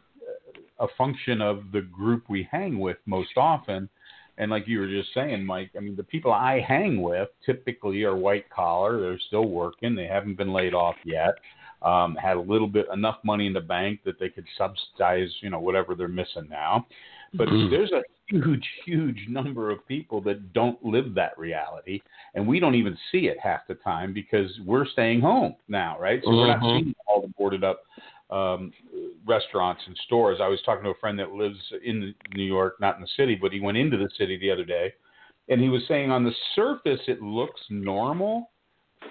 a 0.80 0.88
function 0.98 1.42
of 1.42 1.72
the 1.72 1.82
group 1.82 2.24
we 2.30 2.48
hang 2.52 2.80
with 2.80 2.98
most 3.06 3.38
often 3.38 3.90
and 4.38 4.52
like 4.52 4.68
you 4.68 4.80
were 4.80 4.88
just 4.88 5.14
saying 5.14 5.46
Mike 5.46 5.72
I 5.76 5.80
mean 5.80 5.96
the 5.96 6.04
people 6.04 6.32
I 6.32 6.60
hang 6.60 7.02
with 7.02 7.30
typically 7.46 8.04
are 8.04 8.16
white 8.16 8.50
collar 8.50 9.00
they're 9.00 9.20
still 9.28 9.48
working 9.50 9.96
they 9.96 10.08
haven't 10.08 10.38
been 10.38 10.54
laid 10.54 10.74
off 10.74 10.96
yet 11.04 11.36
um, 11.82 12.16
had 12.16 12.38
a 12.38 12.42
little 12.42 12.68
bit 12.68 12.88
enough 12.92 13.18
money 13.24 13.48
in 13.48 13.54
the 13.54 13.62
bank 13.62 14.00
that 14.06 14.20
they 14.20 14.30
could 14.30 14.46
subsidize, 14.58 15.30
you 15.42 15.50
know, 15.50 15.60
whatever 15.60 15.96
they're 15.96 16.08
missing 16.08 16.48
now. 16.50 16.88
But 17.34 17.50
Mhm. 17.50 17.70
there's 17.70 17.92
a 17.92 18.04
huge, 18.28 18.68
huge 18.84 19.28
number 19.28 19.70
of 19.70 19.86
people 19.88 20.22
that 20.22 20.54
don't 20.54 20.84
live 20.84 21.14
that 21.14 21.38
reality, 21.38 22.02
and 22.34 22.48
we 22.48 22.60
don't 22.60 22.76
even 22.76 22.98
see 23.12 23.28
it 23.28 23.40
half 23.40 23.68
the 23.68 23.76
time 23.76 24.14
because 24.14 24.60
we're 24.62 24.86
staying 24.86 25.22
home 25.22 25.56
now, 25.68 25.98
right? 26.00 26.24
So 26.24 26.32
we're 26.32 26.48
not 26.48 26.62
Mhm. 26.62 26.72
seeing 26.74 26.96
all 27.06 27.22
the 27.22 27.28
boarded 27.28 27.64
up 27.64 27.84
um, 28.30 28.72
restaurants 29.26 29.82
and 29.88 29.96
stores. 30.06 30.40
I 30.42 30.48
was 30.48 30.60
talking 30.66 30.84
to 30.84 30.90
a 30.90 31.00
friend 31.00 31.18
that 31.20 31.32
lives 31.32 31.60
in 31.84 32.14
New 32.36 32.44
York, 32.44 32.76
not 32.80 32.96
in 32.96 33.02
the 33.02 33.08
city, 33.16 33.36
but 33.36 33.52
he 33.52 33.60
went 33.60 33.78
into 33.78 33.98
the 33.98 34.10
city 34.18 34.38
the 34.38 34.52
other 34.52 34.66
day, 34.66 34.94
and 35.50 35.62
he 35.62 35.70
was 35.70 35.82
saying 35.88 36.12
on 36.12 36.24
the 36.24 36.34
surface 36.56 37.00
it 37.08 37.22
looks 37.22 37.62
normal, 37.70 38.52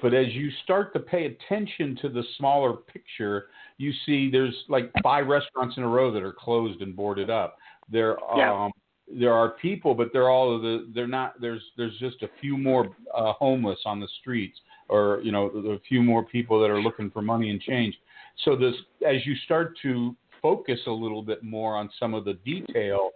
but 0.03 0.13
as 0.13 0.27
you 0.33 0.51
start 0.65 0.93
to 0.93 1.01
pay 1.01 1.27
attention 1.27 1.97
to 2.03 2.09
the 2.09 2.23
smaller 2.37 2.75
picture, 2.75 3.47
you 3.79 3.93
see 4.05 4.31
there's 4.31 4.55
like 4.69 4.91
five 5.03 5.27
restaurants 5.27 5.77
in 5.77 5.83
a 5.83 5.89
row 5.89 6.11
that 6.13 6.23
are 6.23 6.33
closed 6.33 6.83
and 6.83 6.95
boarded 6.95 7.31
up. 7.31 7.57
There 7.91 8.19
Yeah. 8.37 8.53
um 8.53 8.73
there 9.09 9.33
are 9.33 9.51
people, 9.51 9.95
but 9.95 10.13
they're 10.13 10.31
all 10.31 10.55
of 10.55 10.63
the 10.63 10.91
they're 10.95 11.07
not 11.07 11.41
there's 11.41 11.63
there's 11.77 11.97
just 11.99 12.23
a 12.23 12.29
few 12.41 12.59
more 12.59 12.89
uh, 13.15 13.33
homeless 13.35 13.79
on 13.87 14.01
the 14.01 14.09
streets 14.21 14.59
or 14.89 15.21
you 15.23 15.31
know 15.31 15.47
a 15.47 15.79
few 15.89 16.03
more 16.03 16.25
people 16.25 16.61
that 16.61 16.71
are 16.71 16.81
looking 16.81 17.11
for 17.11 17.23
money 17.23 17.51
and 17.51 17.61
change. 17.61 17.95
So 18.45 18.57
this 18.57 18.75
as 19.07 19.25
you 19.27 19.35
start 19.45 19.77
to 19.83 20.15
focus 20.43 20.79
a 20.87 20.91
little 20.91 21.23
bit 21.23 21.43
more 21.43 21.77
on 21.77 21.91
some 21.99 22.15
of 22.15 22.25
the 22.25 22.35
detail, 22.45 23.11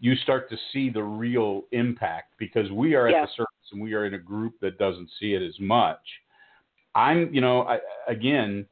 you 0.00 0.14
start 0.16 0.50
to 0.50 0.56
see 0.72 0.90
the 0.90 1.02
real 1.02 1.62
impact 1.72 2.34
because 2.38 2.70
we 2.70 2.94
are 2.94 3.06
at 3.06 3.12
Yeah. 3.12 3.26
the 3.26 3.32
surface 3.32 3.72
and 3.72 3.80
we 3.80 3.94
are 3.94 4.04
in 4.04 4.14
a 4.14 4.18
group 4.18 4.58
that 4.60 4.78
doesn't 4.78 5.08
see 5.18 5.34
it 5.34 5.42
as 5.42 5.58
much. 5.60 6.00
I'm, 6.94 7.32
you 7.32 7.40
know, 7.40 7.62
I, 7.62 7.80
again, 8.06 8.66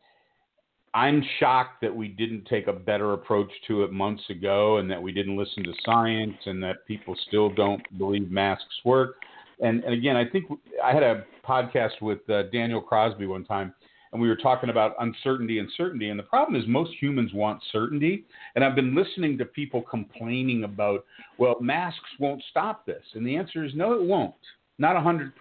I'm 0.95 1.23
shocked 1.41 1.81
that 1.81 1.95
we 1.95 2.09
didn't 2.09 2.45
take 2.47 2.67
a 2.67 2.73
better 2.73 3.15
approach 3.15 3.51
to 3.69 3.83
it 3.85 3.93
months 3.93 4.29
ago 4.29 4.77
and 4.77 4.91
that 4.91 5.03
we 5.03 5.11
didn't 5.11 5.37
listen 5.37 5.65
to 5.65 5.73
science 5.85 6.37
and 6.45 6.63
that 6.63 6.87
people 6.87 7.17
still 7.29 7.49
don't 7.49 7.83
believe 7.99 8.31
masks 8.31 8.81
work. 8.85 9.17
And, 9.61 9.83
and 9.85 9.95
again, 9.95 10.17
I 10.17 10.29
think 10.29 10.47
I 10.85 10.93
had 10.93 11.03
a 11.03 11.25
podcast 11.47 12.03
with 12.03 12.29
uh, 12.29 12.45
Daniel 12.53 12.81
Crosby 12.81 13.27
one 13.27 13.45
time 13.45 13.73
and 14.13 14.21
we 14.21 14.29
were 14.29 14.37
talking 14.37 14.71
about 14.71 14.95
uncertainty 15.01 15.59
and 15.59 15.69
certainty. 15.77 16.11
And 16.11 16.19
the 16.19 16.25
problem 16.25 16.61
is 16.61 16.69
most 16.69 16.93
humans 17.01 17.33
want 17.33 17.63
certainty. 17.73 18.25
And 18.55 18.65
I've 18.65 18.75
been 18.75 18.95
listening 18.95 19.39
to 19.39 19.45
people 19.45 19.83
complaining 19.83 20.65
about, 20.65 21.05
well, 21.39 21.57
masks 21.61 21.99
won't 22.21 22.43
stop 22.51 22.85
this. 22.85 23.03
And 23.15 23.27
the 23.27 23.37
answer 23.37 23.65
is 23.65 23.73
no, 23.75 23.95
it 23.95 24.03
won't. 24.03 24.35
Not 24.79 24.97
100%. 24.97 25.33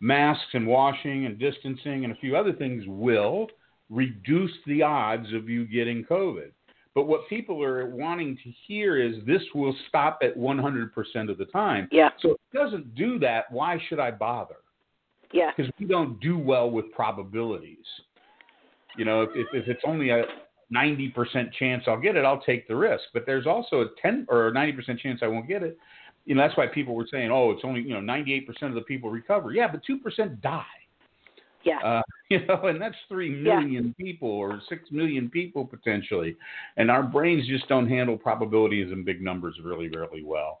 Masks 0.00 0.46
and 0.54 0.66
washing 0.66 1.26
and 1.26 1.38
distancing 1.38 2.04
and 2.04 2.12
a 2.12 2.16
few 2.16 2.36
other 2.36 2.52
things 2.52 2.84
will 2.86 3.48
reduce 3.90 4.52
the 4.66 4.82
odds 4.82 5.32
of 5.34 5.48
you 5.48 5.66
getting 5.66 6.04
COVID. 6.04 6.50
But 6.94 7.06
what 7.06 7.28
people 7.28 7.62
are 7.62 7.86
wanting 7.86 8.38
to 8.44 8.52
hear 8.66 9.02
is 9.02 9.16
this 9.26 9.42
will 9.54 9.74
stop 9.88 10.20
at 10.22 10.36
100% 10.36 11.30
of 11.30 11.38
the 11.38 11.44
time. 11.46 11.88
Yeah. 11.90 12.10
So 12.20 12.30
if 12.30 12.36
it 12.52 12.56
doesn't 12.56 12.94
do 12.94 13.18
that, 13.18 13.50
why 13.50 13.78
should 13.88 13.98
I 13.98 14.12
bother? 14.12 14.56
Yeah. 15.34 15.50
because 15.56 15.70
we 15.80 15.86
don't 15.86 16.20
do 16.20 16.38
well 16.38 16.70
with 16.70 16.92
probabilities. 16.92 17.84
You 18.96 19.04
know, 19.04 19.22
if, 19.22 19.30
if, 19.34 19.46
if 19.52 19.68
it's 19.68 19.82
only 19.84 20.10
a 20.10 20.22
90% 20.72 21.52
chance 21.58 21.84
I'll 21.88 22.00
get 22.00 22.16
it, 22.16 22.24
I'll 22.24 22.40
take 22.40 22.68
the 22.68 22.76
risk. 22.76 23.02
But 23.12 23.24
there's 23.26 23.46
also 23.46 23.80
a 23.80 23.86
10 24.00 24.26
or 24.28 24.48
a 24.48 24.52
90% 24.52 24.98
chance 25.00 25.20
I 25.22 25.26
won't 25.26 25.48
get 25.48 25.62
it. 25.64 25.76
You 26.24 26.36
know, 26.36 26.42
that's 26.42 26.56
why 26.56 26.68
people 26.68 26.94
were 26.94 27.06
saying, 27.10 27.30
oh, 27.32 27.50
it's 27.50 27.62
only, 27.64 27.80
you 27.80 28.00
know, 28.00 28.00
98% 28.00 28.46
of 28.62 28.74
the 28.74 28.80
people 28.82 29.10
recover. 29.10 29.52
Yeah, 29.52 29.66
but 29.70 29.82
2% 29.84 30.40
die. 30.40 30.62
Yeah. 31.64 31.78
Uh, 31.78 32.02
you 32.30 32.44
know, 32.46 32.66
and 32.66 32.80
that's 32.80 32.96
3 33.08 33.30
million 33.30 33.94
Yeah. 33.98 34.04
people 34.04 34.28
or 34.30 34.60
6 34.68 34.90
million 34.90 35.28
people 35.28 35.64
potentially. 35.64 36.36
And 36.76 36.90
our 36.90 37.02
brains 37.02 37.46
just 37.46 37.68
don't 37.68 37.88
handle 37.88 38.16
probabilities 38.16 38.92
in 38.92 39.04
big 39.04 39.20
numbers 39.22 39.56
really, 39.62 39.88
really 39.88 40.22
well. 40.24 40.58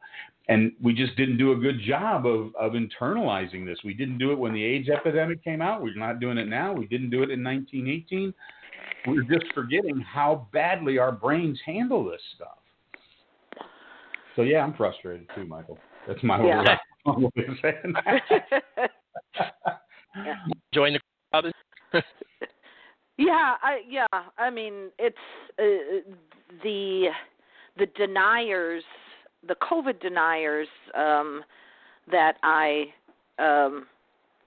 And 0.48 0.72
we 0.82 0.92
just 0.92 1.16
didn't 1.16 1.38
do 1.38 1.52
a 1.52 1.56
good 1.56 1.80
job 1.80 2.26
of, 2.26 2.54
of 2.56 2.72
internalizing 2.72 3.64
this. 3.64 3.78
We 3.82 3.94
didn't 3.94 4.18
do 4.18 4.30
it 4.32 4.38
when 4.38 4.52
the 4.52 4.62
AIDS 4.62 4.90
epidemic 4.90 5.42
came 5.42 5.62
out. 5.62 5.82
We're 5.82 5.94
not 5.96 6.20
doing 6.20 6.36
it 6.36 6.48
now. 6.48 6.72
We 6.72 6.86
didn't 6.86 7.08
do 7.10 7.22
it 7.22 7.30
in 7.30 7.42
1918. 7.42 8.34
We're 9.06 9.22
just 9.22 9.52
forgetting 9.54 10.00
how 10.00 10.46
badly 10.52 10.98
our 10.98 11.12
brains 11.12 11.58
handle 11.64 12.04
this 12.04 12.20
stuff. 12.36 12.58
So, 14.36 14.42
yeah, 14.42 14.62
I'm 14.62 14.74
frustrated 14.74 15.26
too, 15.34 15.46
Michael. 15.46 15.78
That's 16.06 16.22
my 16.22 16.44
Yeah. 16.44 16.76
overall 17.06 17.30
way 17.36 17.44
of 17.46 17.56
saying 17.62 17.94
that. 18.04 18.90
Join 20.74 20.94
the 20.94 21.00
club. 21.30 21.52
Yeah, 23.16 23.54
I 23.62 23.78
yeah, 23.88 24.06
I 24.38 24.50
mean 24.50 24.90
it's 24.98 25.16
uh, 25.58 26.10
the 26.64 27.06
the 27.78 27.86
deniers, 27.96 28.82
the 29.46 29.54
COVID 29.54 30.00
deniers 30.00 30.66
um, 30.96 31.44
that 32.10 32.36
I 32.42 32.86
um, 33.38 33.86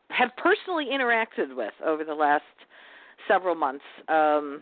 have 0.10 0.32
personally 0.36 0.88
interacted 0.92 1.56
with 1.56 1.74
over 1.86 2.04
the 2.04 2.14
last 2.14 2.44
several 3.26 3.56
months 3.56 3.86
um, 4.10 4.62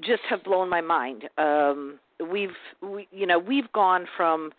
just 0.00 0.22
have 0.28 0.44
blown 0.44 0.68
my 0.68 0.82
mind. 0.82 1.24
Um, 1.38 1.98
we've 2.30 2.50
we, 2.82 3.08
you 3.10 3.26
know 3.26 3.38
we've 3.38 3.72
gone 3.72 4.06
from 4.16 4.52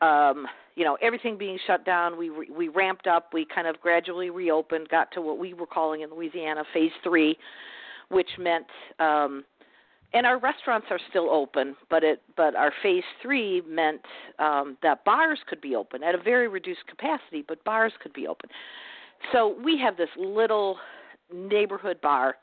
um, 0.00 0.46
you 0.74 0.84
know 0.84 0.96
everything 1.02 1.36
being 1.36 1.58
shut 1.66 1.84
down. 1.84 2.16
We 2.16 2.28
re- 2.28 2.50
we 2.56 2.68
ramped 2.68 3.06
up. 3.06 3.32
We 3.32 3.44
kind 3.44 3.66
of 3.66 3.80
gradually 3.80 4.30
reopened. 4.30 4.88
Got 4.88 5.10
to 5.12 5.20
what 5.20 5.38
we 5.38 5.54
were 5.54 5.66
calling 5.66 6.02
in 6.02 6.10
Louisiana 6.10 6.64
phase 6.72 6.92
three 7.02 7.36
which 8.08 8.28
meant 8.38 8.66
um 8.98 9.44
and 10.14 10.24
our 10.24 10.38
restaurants 10.38 10.86
are 10.90 11.00
still 11.10 11.30
open 11.30 11.76
but 11.90 12.02
it 12.02 12.22
but 12.36 12.54
our 12.54 12.72
phase 12.82 13.04
3 13.22 13.62
meant 13.68 14.00
um 14.38 14.76
that 14.82 15.04
bars 15.04 15.38
could 15.48 15.60
be 15.60 15.74
open 15.76 16.02
at 16.02 16.14
a 16.14 16.18
very 16.18 16.48
reduced 16.48 16.86
capacity 16.88 17.44
but 17.46 17.62
bars 17.64 17.92
could 18.02 18.12
be 18.12 18.26
open 18.26 18.48
so 19.32 19.56
we 19.62 19.78
have 19.78 19.96
this 19.96 20.08
little 20.16 20.76
neighborhood 21.32 22.00
bar 22.00 22.36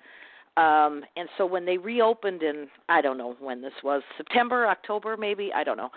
um 0.58 1.04
and 1.18 1.28
so 1.38 1.46
when 1.46 1.66
they 1.66 1.78
reopened 1.78 2.44
in 2.44 2.68
I 2.88 3.02
don't 3.02 3.18
know 3.18 3.36
when 3.40 3.62
this 3.62 3.74
was 3.84 4.04
September 4.18 4.68
October 4.68 5.18
maybe 5.18 5.52
I 5.54 5.64
don't 5.64 5.78
know 5.78 5.90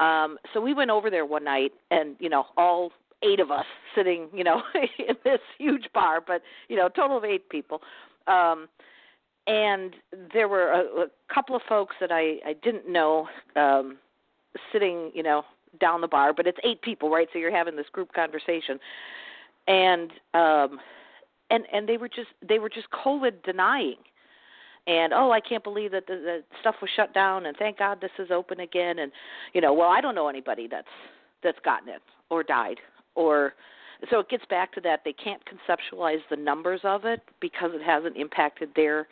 um 0.00 0.38
so 0.52 0.60
we 0.60 0.74
went 0.74 0.90
over 0.90 1.10
there 1.10 1.26
one 1.26 1.44
night 1.44 1.72
and 1.90 2.16
you 2.18 2.28
know 2.28 2.46
all 2.56 2.92
eight 3.22 3.40
of 3.40 3.50
us 3.50 3.66
sitting 3.94 4.28
you 4.34 4.44
know 4.44 4.62
in 4.98 5.16
this 5.24 5.40
huge 5.58 5.86
bar 5.94 6.20
but 6.24 6.42
you 6.68 6.76
know 6.76 6.88
total 6.88 7.16
of 7.16 7.24
eight 7.24 7.48
people 7.48 7.80
um 8.26 8.68
and 9.46 9.94
there 10.32 10.48
were 10.48 10.70
a, 10.70 10.80
a 11.02 11.06
couple 11.32 11.54
of 11.54 11.62
folks 11.68 11.96
that 12.00 12.10
I 12.10 12.38
I 12.46 12.54
didn't 12.62 12.88
know 12.90 13.28
um 13.56 13.98
sitting, 14.72 15.10
you 15.14 15.22
know, 15.22 15.42
down 15.80 16.00
the 16.00 16.08
bar, 16.08 16.32
but 16.32 16.46
it's 16.46 16.58
eight 16.64 16.82
people, 16.82 17.10
right? 17.10 17.28
So 17.32 17.38
you're 17.38 17.54
having 17.54 17.76
this 17.76 17.86
group 17.92 18.12
conversation. 18.12 18.78
and 19.66 20.10
um, 20.34 20.80
and 21.50 21.64
and 21.72 21.88
they 21.88 21.96
were 21.96 22.08
just 22.08 22.28
they 22.46 22.58
were 22.58 22.68
just 22.68 22.88
COVID 22.90 23.42
denying. 23.44 23.96
And 24.86 25.14
oh, 25.14 25.30
I 25.30 25.40
can't 25.40 25.64
believe 25.64 25.92
that 25.92 26.06
the, 26.06 26.14
the 26.14 26.44
stuff 26.60 26.74
was 26.82 26.90
shut 26.94 27.14
down, 27.14 27.46
and 27.46 27.56
thank 27.56 27.78
God 27.78 28.00
this 28.02 28.10
is 28.18 28.30
open 28.30 28.60
again. 28.60 28.98
And 28.98 29.10
you 29.54 29.60
know, 29.60 29.72
well, 29.72 29.88
I 29.88 30.00
don't 30.00 30.14
know 30.14 30.28
anybody 30.28 30.68
that's 30.70 30.86
that's 31.42 31.58
gotten 31.64 31.88
it 31.88 32.02
or 32.30 32.42
died 32.42 32.78
or 33.14 33.54
so 34.10 34.18
it 34.18 34.28
gets 34.28 34.44
back 34.46 34.72
to 34.72 34.80
that 34.82 35.00
they 35.04 35.12
can't 35.12 35.42
conceptualize 35.46 36.20
the 36.30 36.36
numbers 36.36 36.80
of 36.84 37.04
it 37.04 37.20
because 37.40 37.70
it 37.74 37.82
hasn't 37.82 38.16
impacted 38.16 38.70
their 38.74 39.06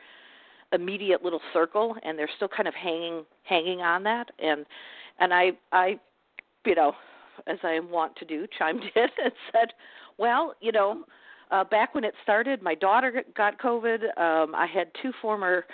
immediate 0.73 1.23
little 1.23 1.41
circle 1.53 1.97
and 2.03 2.19
they're 2.19 2.31
still 2.37 2.49
kind 2.49 2.67
of 2.67 2.75
hanging 2.75 3.25
hanging 3.45 3.81
on 3.81 4.03
that 4.03 4.31
and 4.39 4.65
and 5.19 5.33
I 5.33 5.53
I 5.71 5.99
you 6.65 6.75
know 6.75 6.95
as 7.47 7.59
I 7.63 7.81
want 7.81 8.17
to 8.17 8.25
do 8.25 8.47
chimed 8.59 8.83
in 8.97 9.09
and 9.23 9.33
said 9.53 9.73
well 10.19 10.55
you 10.61 10.73
know 10.73 11.05
uh 11.53 11.65
back 11.65 11.95
when 11.95 12.05
it 12.05 12.15
started 12.23 12.63
my 12.63 12.75
daughter 12.75 13.23
got 13.37 13.61
covid 13.61 14.05
um 14.19 14.55
I 14.55 14.67
had 14.67 14.89
two 15.01 15.13
former 15.23 15.65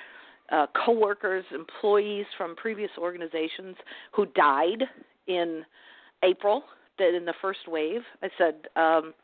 uh 0.51 0.67
coworkers 0.85 1.45
employees 1.55 2.27
from 2.37 2.55
previous 2.57 2.91
organizations 2.99 3.77
who 4.13 4.27
died 4.27 4.85
in 5.27 5.65
April 6.23 6.65
in 7.01 7.25
the 7.25 7.35
first 7.41 7.61
wave. 7.69 8.01
I 8.23 8.29
said, 8.37 8.55
um, 8.77 9.15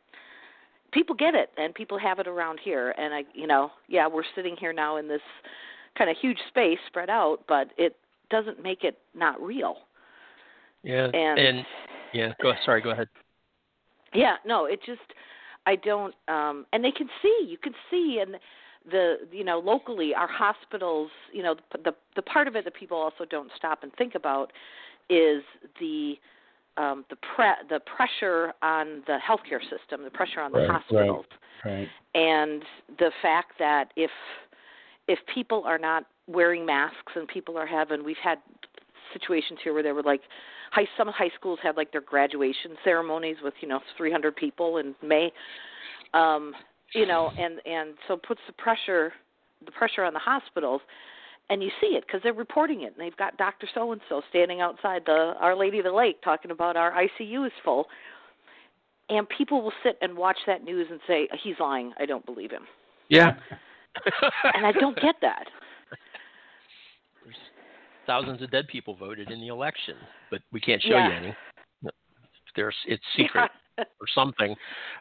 people 0.93 1.14
get 1.14 1.35
it 1.35 1.51
and 1.57 1.75
people 1.75 1.99
have 1.99 2.19
it 2.21 2.29
around 2.29 2.61
here 2.62 2.95
and 2.97 3.12
I 3.12 3.23
you 3.35 3.47
know, 3.47 3.71
yeah, 3.88 4.07
we're 4.07 4.23
sitting 4.37 4.57
here 4.59 4.73
now 4.73 4.97
in 4.97 5.09
this 5.09 5.21
kind 5.99 6.11
of 6.11 6.17
huge 6.21 6.38
space 6.49 6.79
spread 6.87 7.11
out, 7.11 7.40
but 7.49 7.69
it 7.77 7.97
doesn't 8.31 8.62
make 8.62 8.85
it 8.85 8.99
not 9.14 9.40
real. 9.43 9.77
Yeah. 10.83 11.07
And, 11.12 11.38
and 11.38 11.67
yeah, 12.12 12.33
go 12.40 12.53
sorry, 12.64 12.81
go 12.81 12.90
ahead. 12.90 13.09
Yeah, 14.12 14.37
no, 14.47 14.67
it 14.67 14.81
just 14.87 15.01
I 15.66 15.77
don't 15.77 16.14
um 16.29 16.66
and 16.72 16.85
they 16.85 16.90
can 16.90 17.09
see, 17.22 17.46
you 17.46 17.59
can 17.59 17.74
see 17.90 18.20
and 18.20 18.37
the 18.90 19.16
you 19.33 19.44
know 19.44 19.59
locally 19.59 20.14
our 20.14 20.29
hospitals 20.29 21.11
you 21.33 21.42
know 21.42 21.55
the 21.72 21.79
the, 21.85 21.94
the 22.16 22.22
part 22.22 22.46
of 22.46 22.55
it 22.55 22.64
that 22.64 22.74
people 22.74 22.98
also 22.98 23.24
don't 23.24 23.50
stop 23.57 23.83
and 23.83 23.92
think 23.94 24.14
about 24.14 24.53
is 25.09 25.42
the 25.81 26.16
um, 26.77 27.05
the 27.09 27.16
pre- 27.16 27.68
the 27.68 27.81
pressure 27.81 28.53
on 28.62 29.03
the 29.07 29.18
healthcare 29.27 29.61
system, 29.62 30.03
the 30.03 30.11
pressure 30.11 30.40
on 30.40 30.53
the 30.53 30.59
Right, 30.59 30.70
hospitals, 30.70 31.27
Right. 31.64 31.88
and 32.14 32.64
the 32.98 33.11
fact 33.22 33.53
that 33.59 33.92
if 33.96 34.11
if 35.07 35.18
people 35.33 35.62
are 35.64 35.79
not 35.79 36.05
wearing 36.27 36.64
masks 36.66 37.12
and 37.14 37.29
people 37.29 37.57
are 37.57 37.66
having, 37.66 38.03
we've 38.03 38.16
had 38.16 38.38
situations 39.12 39.61
here 39.62 39.72
where 39.72 39.83
there 39.83 39.94
were 39.94 40.03
like 40.03 40.22
high 40.74 40.87
some 40.96 41.08
high 41.08 41.30
schools 41.38 41.58
had 41.62 41.76
like 41.76 41.92
their 41.92 42.00
graduation 42.00 42.72
ceremonies 42.82 43.37
with 43.42 43.54
you 43.60 43.68
know 43.68 43.80
300 43.96 44.34
people 44.34 44.78
in 44.78 44.94
May, 45.02 45.32
um, 46.12 46.52
you 46.94 47.06
know, 47.06 47.30
and 47.38 47.60
and 47.66 47.94
so 48.08 48.16
puts 48.16 48.40
the 48.46 48.52
pressure 48.54 49.12
the 49.64 49.72
pressure 49.72 50.04
on 50.04 50.12
the 50.12 50.18
hospitals 50.18 50.82
and 51.50 51.62
you 51.62 51.70
see 51.80 51.88
it 51.88 52.04
because 52.06 52.20
they're 52.22 52.34
reporting 52.34 52.82
it 52.82 52.92
and 52.96 52.96
they've 52.98 53.16
got 53.16 53.34
dr 53.38 53.66
so 53.74 53.92
and 53.92 54.00
so 54.10 54.20
standing 54.28 54.60
outside 54.60 55.00
the 55.06 55.32
our 55.40 55.56
lady 55.56 55.78
of 55.78 55.84
the 55.84 55.92
lake 55.92 56.20
talking 56.22 56.50
about 56.50 56.76
our 56.76 56.92
icu 56.92 57.46
is 57.46 57.52
full 57.64 57.87
and 59.08 59.26
people 59.28 59.62
will 59.62 59.72
sit 59.82 59.96
and 60.00 60.16
watch 60.16 60.38
that 60.46 60.64
news 60.64 60.87
and 60.90 61.00
say 61.06 61.28
he's 61.42 61.56
lying. 61.60 61.92
I 61.98 62.06
don't 62.06 62.24
believe 62.24 62.50
him. 62.50 62.62
Yeah. 63.08 63.34
and 64.54 64.66
i 64.66 64.72
don't 64.72 64.96
get 65.00 65.14
that 65.20 65.44
thousands 68.07 68.43
of 68.43 68.51
dead 68.51 68.67
people 68.69 68.95
voted 68.95 69.31
in 69.31 69.40
the 69.40 69.49
election, 69.49 69.97
but 70.31 70.40
we 70.53 70.61
can't 70.61 70.83
show 70.83 70.97
Yeah. 70.97 71.09
you 71.09 71.14
any. 71.14 71.35
There's 72.57 72.77
it's 72.87 73.03
secret 73.17 73.51
or 73.79 74.07
something. 74.14 74.55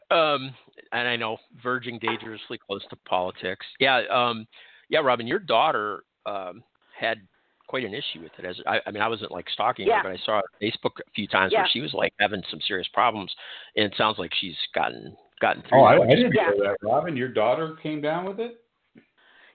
Um, 0.10 0.56
and 0.92 1.08
I 1.08 1.16
know 1.16 1.38
verging 1.62 2.00
dangerously 2.00 2.58
close 2.58 2.84
to 2.90 2.96
politics. 3.08 3.66
Yeah, 3.80 4.02
um, 4.10 4.48
yeah, 4.90 5.00
Robin, 5.00 5.28
your 5.28 5.40
daughter 5.40 6.04
um, 6.26 6.64
had 6.98 7.20
quite 7.68 7.86
an 7.86 7.94
issue 7.94 8.22
with 8.22 8.32
it. 8.40 8.46
As 8.46 8.60
I, 8.66 8.80
I 8.86 8.92
mean, 8.92 9.02
I 9.02 9.08
wasn't 9.08 9.32
like 9.32 9.50
stalking 9.50 9.88
Yeah. 9.88 9.98
her, 9.98 10.04
but 10.04 10.12
I 10.12 10.18
saw 10.26 10.32
her 10.34 10.38
on 10.38 10.44
Facebook 10.62 11.00
a 11.00 11.12
few 11.16 11.28
times 11.28 11.54
Yeah. 11.54 11.60
where 11.60 11.70
she 11.72 11.82
was 11.82 11.94
like 11.94 12.14
having 12.20 12.44
some 12.50 12.60
serious 12.68 12.88
problems, 12.94 13.34
and 13.76 13.86
it 13.86 13.94
sounds 13.98 14.18
like 14.18 14.32
she's 14.36 14.58
gotten 14.74 15.16
gotten 15.40 15.62
through. 15.64 15.80
Oh, 15.80 15.84
I, 15.84 16.02
I 16.02 16.08
didn't 16.08 16.34
Yeah. 16.34 16.50
know 16.50 16.64
that. 16.64 16.78
Robin, 16.82 17.16
your 17.16 17.30
daughter 17.30 17.76
came 17.82 18.02
down 18.02 18.26
with 18.26 18.40
it. 18.40 18.60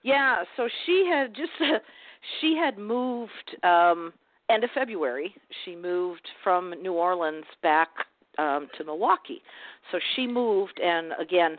Yeah, 0.02 0.44
so 0.56 0.68
she 0.86 1.06
had 1.10 1.34
just 1.34 1.52
she 2.40 2.56
had 2.56 2.78
moved 2.78 3.56
um 3.62 4.12
end 4.50 4.64
of 4.64 4.70
February. 4.74 5.34
She 5.64 5.76
moved 5.76 6.26
from 6.42 6.74
New 6.82 6.94
Orleans 6.94 7.44
back 7.62 7.88
um 8.38 8.68
to 8.78 8.84
Milwaukee. 8.84 9.42
So 9.92 9.98
she 10.14 10.26
moved 10.26 10.80
and 10.82 11.12
again, 11.20 11.56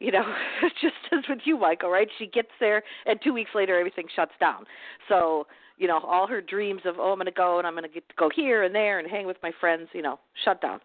you 0.00 0.12
know, 0.12 0.24
just 0.80 0.94
as 1.12 1.24
with 1.28 1.40
you, 1.44 1.58
Michael, 1.58 1.90
right? 1.90 2.08
She 2.18 2.26
gets 2.26 2.50
there 2.60 2.82
and 3.06 3.18
2 3.22 3.32
weeks 3.32 3.50
later 3.54 3.78
everything 3.78 4.06
shuts 4.14 4.32
down. 4.40 4.64
So, 5.08 5.46
you 5.76 5.86
know, 5.86 6.00
all 6.00 6.26
her 6.26 6.40
dreams 6.40 6.82
of 6.84 6.96
oh, 6.98 7.12
I'm 7.12 7.18
going 7.18 7.26
to 7.26 7.32
go 7.32 7.58
and 7.58 7.66
I'm 7.66 7.74
going 7.74 7.90
to 7.90 8.00
go 8.16 8.30
here 8.34 8.64
and 8.64 8.74
there 8.74 8.98
and 8.98 9.08
hang 9.08 9.26
with 9.26 9.38
my 9.42 9.52
friends, 9.60 9.88
you 9.92 10.02
know, 10.02 10.18
shut 10.44 10.60
down 10.60 10.80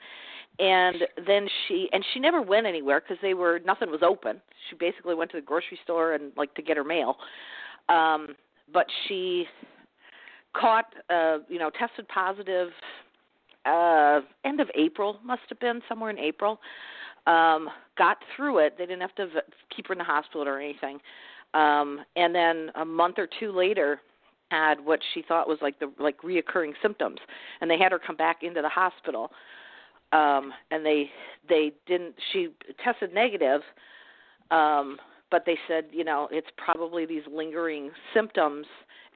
and 0.60 0.97
then 1.26 1.47
she 1.67 1.89
and 1.93 2.06
she 2.13 2.19
never 2.19 2.41
went 2.41 2.67
anywhere 2.67 3.02
because 3.02 3.17
they 3.21 3.34
were 3.34 3.60
nothing 3.65 3.89
was 3.89 4.02
open 4.04 4.39
she 4.69 4.76
basically 4.76 5.15
went 5.15 5.32
to 5.32 5.38
the 5.38 5.45
grocery 5.45 5.80
store 5.84 6.13
and 6.13 6.32
like 6.38 6.54
to 6.54 6.62
get 6.62 6.78
her 6.78 6.84
mail 6.84 7.17
um 7.89 8.28
but 8.71 8.88
she 9.08 9.45
caught 10.56 10.86
uh 11.10 11.39
you 11.49 11.58
know 11.58 11.71
tested 11.71 12.08
positive 12.08 12.69
uh 13.65 14.21
end 14.45 14.60
of 14.60 14.69
april 14.76 15.19
must 15.23 15.41
have 15.49 15.60
been 15.60 15.82
somewhere 15.89 16.10
in 16.12 16.19
april 16.19 16.60
um 17.28 17.69
got 17.97 18.17
through 18.36 18.60
it. 18.60 18.76
They 18.78 18.86
didn't 18.86 19.02
have 19.02 19.15
to 19.15 19.28
v- 19.28 19.54
keep 19.76 19.88
her 19.88 19.93
in 19.93 19.97
the 19.97 20.04
hospital 20.04 20.47
or 20.47 20.60
anything. 20.60 20.99
Um 21.54 22.02
and 22.15 22.34
then 22.34 22.69
a 22.76 22.86
month 22.86 23.15
or 23.17 23.28
two 23.39 23.52
later 23.52 24.02
had 24.52 24.84
what 24.84 24.99
she 25.13 25.23
thought 25.28 25.47
was 25.47 25.58
like 25.62 25.80
the 25.80 25.91
like 25.99 26.17
reoccurring 26.21 26.73
symptoms. 26.82 27.19
And 27.62 27.69
they 27.69 27.78
had 27.78 27.91
her 27.91 27.99
come 27.99 28.15
back 28.15 28.43
into 28.43 28.62
the 28.62 28.69
hospital. 28.69 29.32
Um 30.12 30.52
and 30.71 30.86
they 30.86 31.10
they 31.47 31.73
didn't 31.88 32.15
she 32.32 32.49
tested 32.84 33.13
negative 33.13 33.62
um 34.52 34.97
but 35.34 35.46
they 35.48 35.58
said 35.67 35.86
you 35.91 36.04
know 36.04 36.28
it's 36.32 36.48
probably 36.58 37.08
these 37.08 37.24
lingering 37.28 37.89
symptoms 38.13 38.67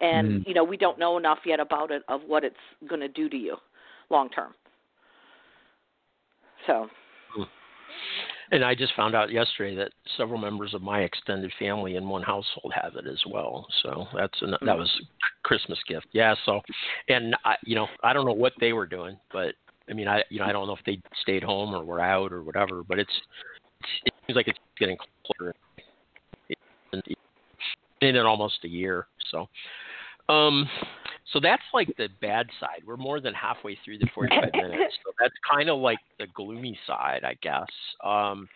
and 0.02 0.28
Mm. 0.28 0.48
you 0.48 0.54
know 0.56 0.64
we 0.64 0.76
don't 0.76 0.98
know 0.98 1.16
enough 1.16 1.38
yet 1.46 1.60
about 1.60 1.92
it 1.92 2.02
of 2.08 2.22
what 2.26 2.44
it's 2.44 2.66
going 2.90 3.02
to 3.02 3.08
do 3.08 3.30
to 3.30 3.38
you 3.38 3.56
long 4.10 4.28
term 4.32 4.56
so 6.66 6.90
And 8.50 8.64
I 8.64 8.74
just 8.74 8.96
found 8.96 9.14
out 9.14 9.30
yesterday 9.30 9.76
that 9.76 9.92
several 10.16 10.40
members 10.40 10.74
of 10.74 10.82
my 10.82 11.02
extended 11.02 11.52
family 11.60 11.98
in 11.98 12.08
one 12.08 12.24
household 12.24 12.74
have 12.82 12.96
it 12.96 13.06
as 13.06 13.22
well. 13.30 13.68
So 13.84 14.08
that's 14.16 14.42
an, 14.42 14.52
that 14.52 14.62
Mm. 14.62 14.78
was 14.78 15.02
a 15.02 15.48
Christmas 15.48 15.78
gift. 15.88 16.08
Yeah. 16.14 16.34
So, 16.46 16.62
and 17.10 17.36
I, 17.44 17.56
you 17.66 17.76
know, 17.76 17.88
I 18.04 18.14
don't 18.14 18.26
know 18.26 18.32
what 18.46 18.54
they 18.62 18.72
were 18.72 18.88
doing, 18.88 19.20
but 19.34 19.54
I 19.90 19.94
mean, 19.94 20.08
I, 20.08 20.24
you 20.30 20.40
know, 20.40 20.46
I 20.46 20.54
don't 20.54 20.66
know 20.66 20.78
if 20.82 20.86
they 20.86 21.00
stayed 21.22 21.44
home 21.44 21.76
or 21.76 21.84
were 21.84 22.00
out 22.00 22.32
or 22.32 22.42
whatever. 22.42 22.84
But 22.84 23.00
it's, 23.00 23.12
it's 23.82 23.90
it 24.06 24.14
seems 24.26 24.38
like 24.38 24.48
it's 24.48 24.60
getting 24.80 24.98
closer. 25.26 25.54
In 28.02 28.16
almost 28.18 28.60
a 28.64 28.68
year. 28.68 29.08
So, 29.32 29.48
um, 30.30 30.70
so 31.34 31.42
that's 31.42 31.64
like 31.74 31.90
the 31.98 32.08
bad 32.22 32.48
side. 32.60 32.84
We're 32.86 32.96
more 32.96 33.20
than 33.20 33.34
halfway 33.34 33.78
through 33.84 33.98
the 33.98 34.08
45 34.16 34.50
minutes. 34.54 34.96
So 35.04 35.12
that's 35.20 35.34
kind 35.50 35.70
of 35.70 35.80
like 35.80 35.98
the 36.20 36.28
gloomy 36.34 36.78
side, 36.88 37.24
I 37.26 37.36
guess. 37.42 37.68
Um, 38.04 38.48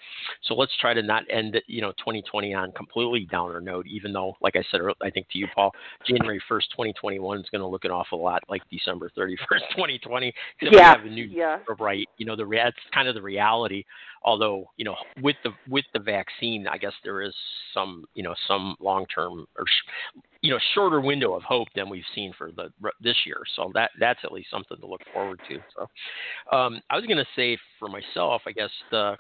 so 0.44 0.54
let's 0.54 0.72
try 0.80 0.94
to 0.94 1.02
not 1.02 1.24
end 1.30 1.56
it, 1.56 1.64
you 1.68 1.82
know, 1.82 1.92
2020 1.94 2.54
on 2.54 2.72
completely 2.72 3.28
downer 3.30 3.60
note, 3.60 3.88
even 3.88 4.14
though, 4.14 4.36
like 4.42 4.56
I 4.56 4.64
said, 4.72 4.80
I 5.02 5.10
think 5.10 5.28
to 5.30 5.38
you, 5.38 5.48
Paul, 5.54 5.72
January 6.08 6.42
1st, 6.50 6.70
2021 6.72 7.40
is 7.40 7.46
going 7.52 7.62
to 7.62 7.68
look 7.68 7.84
an 7.84 7.92
awful 7.92 8.24
lot 8.24 8.42
like 8.48 8.62
December 8.72 9.12
31st, 9.18 9.70
2020. 9.72 10.34
Except 10.62 10.74
yeah 10.74 10.96
we 10.96 11.02
have 11.02 11.06
a 11.06 11.10
new 11.10 11.26
yeah 11.26 11.58
right 11.80 12.08
you 12.18 12.26
know 12.26 12.36
the 12.36 12.46
that's 12.46 12.76
kind 12.94 13.08
of 13.08 13.16
the 13.16 13.22
reality 13.22 13.84
although 14.24 14.70
you 14.78 14.86
know 14.86 14.96
with 15.22 15.36
the 15.44 15.52
with 15.70 15.86
the 15.94 16.00
vaccine 16.00 16.68
i 16.68 16.78
guess 16.78 16.94
there 17.04 17.22
is 17.22 17.34
some 17.74 18.06
you 18.14 18.24
know 18.24 18.36
some 18.48 18.76
long 18.80 19.06
term 19.08 19.46
or 19.58 19.66
sh- 19.66 20.22
you 20.42 20.52
know 20.52 20.60
shorter 20.74 21.00
window 21.00 21.34
of 21.34 21.44
hope 21.44 21.68
than 21.76 21.90
we've 21.90 22.04
seen 22.16 22.34
for 22.38 22.52
the 22.52 22.72
this 23.00 23.16
year. 23.26 23.42
So 23.56 23.72
that 23.74 23.92
that's 24.00 24.20
at 24.24 24.32
least 24.32 24.50
something 24.50 24.78
to 24.78 24.86
look 24.86 25.02
forward 25.14 25.40
to. 25.48 25.60
So 25.76 26.56
um 26.56 26.82
i 26.90 26.96
was 26.96 27.06
going 27.06 27.18
to 27.18 27.26
say 27.36 27.58
for 27.80 27.88
myself 27.88 28.42
i 28.48 28.52
guess 28.52 28.70
the 28.90 29.16